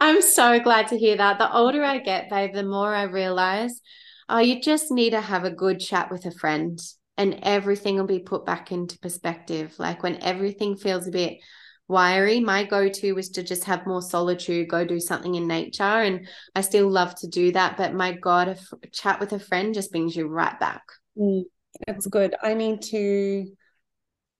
I'm 0.00 0.22
so 0.22 0.60
glad 0.60 0.88
to 0.88 0.98
hear 0.98 1.16
that. 1.16 1.38
The 1.38 1.52
older 1.52 1.82
I 1.82 1.98
get, 1.98 2.28
babe, 2.28 2.52
the 2.54 2.62
more 2.62 2.94
I 2.94 3.04
realize, 3.04 3.80
oh, 4.28 4.38
you 4.38 4.60
just 4.60 4.90
need 4.90 5.10
to 5.10 5.20
have 5.20 5.44
a 5.44 5.50
good 5.50 5.80
chat 5.80 6.10
with 6.10 6.26
a 6.26 6.30
friend 6.30 6.78
and 7.16 7.38
everything 7.42 7.96
will 7.96 8.06
be 8.06 8.18
put 8.18 8.44
back 8.44 8.70
into 8.70 8.98
perspective. 8.98 9.74
Like 9.78 10.02
when 10.02 10.22
everything 10.22 10.76
feels 10.76 11.06
a 11.06 11.10
bit 11.10 11.38
wiry, 11.88 12.40
my 12.40 12.64
go 12.64 12.88
to 12.88 13.12
was 13.12 13.30
to 13.30 13.42
just 13.42 13.64
have 13.64 13.86
more 13.86 14.02
solitude, 14.02 14.68
go 14.68 14.84
do 14.84 15.00
something 15.00 15.34
in 15.34 15.46
nature. 15.46 15.82
And 15.82 16.28
I 16.54 16.60
still 16.60 16.88
love 16.88 17.14
to 17.16 17.28
do 17.28 17.52
that. 17.52 17.76
But 17.76 17.94
my 17.94 18.12
God, 18.12 18.48
a 18.48 18.52
f- 18.52 18.90
chat 18.92 19.20
with 19.20 19.32
a 19.32 19.38
friend 19.38 19.74
just 19.74 19.92
brings 19.92 20.16
you 20.16 20.26
right 20.26 20.58
back. 20.58 20.82
Mm, 21.16 21.44
that's 21.86 22.06
good. 22.06 22.34
I 22.42 22.54
need 22.54 22.82
to 22.82 23.46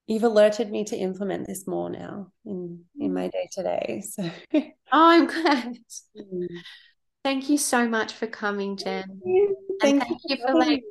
you've 0.06 0.22
alerted 0.22 0.70
me 0.70 0.84
to 0.84 0.96
implement 0.96 1.46
this 1.46 1.66
more 1.66 1.90
now 1.90 2.28
in 2.44 2.84
in 2.98 3.12
my 3.12 3.28
day 3.28 3.48
to 3.52 3.62
day 3.62 4.02
so 4.06 4.30
oh 4.54 4.70
i'm 4.92 5.26
glad 5.26 5.76
mm. 6.16 6.46
thank 7.24 7.48
you 7.48 7.58
so 7.58 7.88
much 7.88 8.12
for 8.12 8.26
coming 8.26 8.76
jen 8.76 9.20
thank, 9.80 10.02
thank 10.02 10.20
you, 10.24 10.36
for 10.36 10.54
like 10.54 10.84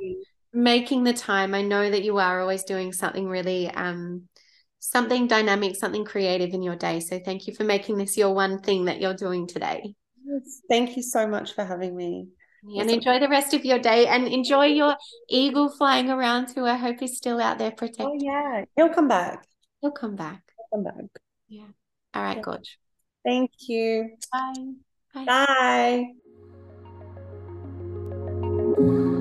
making 0.53 1.03
the 1.03 1.13
time 1.13 1.53
i 1.53 1.61
know 1.61 1.89
that 1.89 2.03
you 2.03 2.17
are 2.17 2.41
always 2.41 2.63
doing 2.63 2.91
something 2.91 3.27
really 3.27 3.69
um 3.71 4.27
something 4.91 5.27
dynamic 5.27 5.75
something 5.75 6.05
creative 6.05 6.53
in 6.53 6.61
your 6.61 6.75
day 6.75 6.99
so 6.99 7.19
thank 7.19 7.47
you 7.47 7.53
for 7.53 7.63
making 7.63 7.97
this 7.97 8.17
your 8.17 8.33
one 8.33 8.59
thing 8.59 8.85
that 8.85 9.01
you're 9.01 9.13
doing 9.13 9.47
today 9.47 9.93
yes, 10.25 10.61
thank 10.69 10.95
you 10.95 11.03
so 11.03 11.27
much 11.27 11.53
for 11.53 11.63
having 11.63 11.95
me 11.95 12.27
and 12.77 12.89
enjoy 12.89 13.19
the 13.19 13.29
rest 13.29 13.53
of 13.53 13.63
your 13.63 13.79
day 13.79 14.07
and 14.07 14.27
enjoy 14.27 14.65
your 14.65 14.95
eagle 15.29 15.69
flying 15.69 16.09
around 16.09 16.49
who 16.51 16.65
I 16.65 16.75
hope 16.75 17.01
is 17.01 17.17
still 17.17 17.39
out 17.39 17.57
there 17.57 17.71
protecting. 17.71 18.07
Oh, 18.07 18.17
yeah. 18.19 18.65
He'll 18.75 18.89
come 18.89 19.07
back. 19.07 19.45
He'll 19.81 19.91
come 19.91 20.15
back. 20.15 20.41
He'll 20.57 20.83
come 20.83 20.83
back. 20.83 21.05
Yeah. 21.47 21.67
All 22.13 22.23
right, 22.23 22.41
yeah. 22.45 22.57
Thank 23.23 23.51
you. 23.67 24.17
Bye. 24.31 24.73
Bye. 25.13 25.25
Bye. 28.77 29.14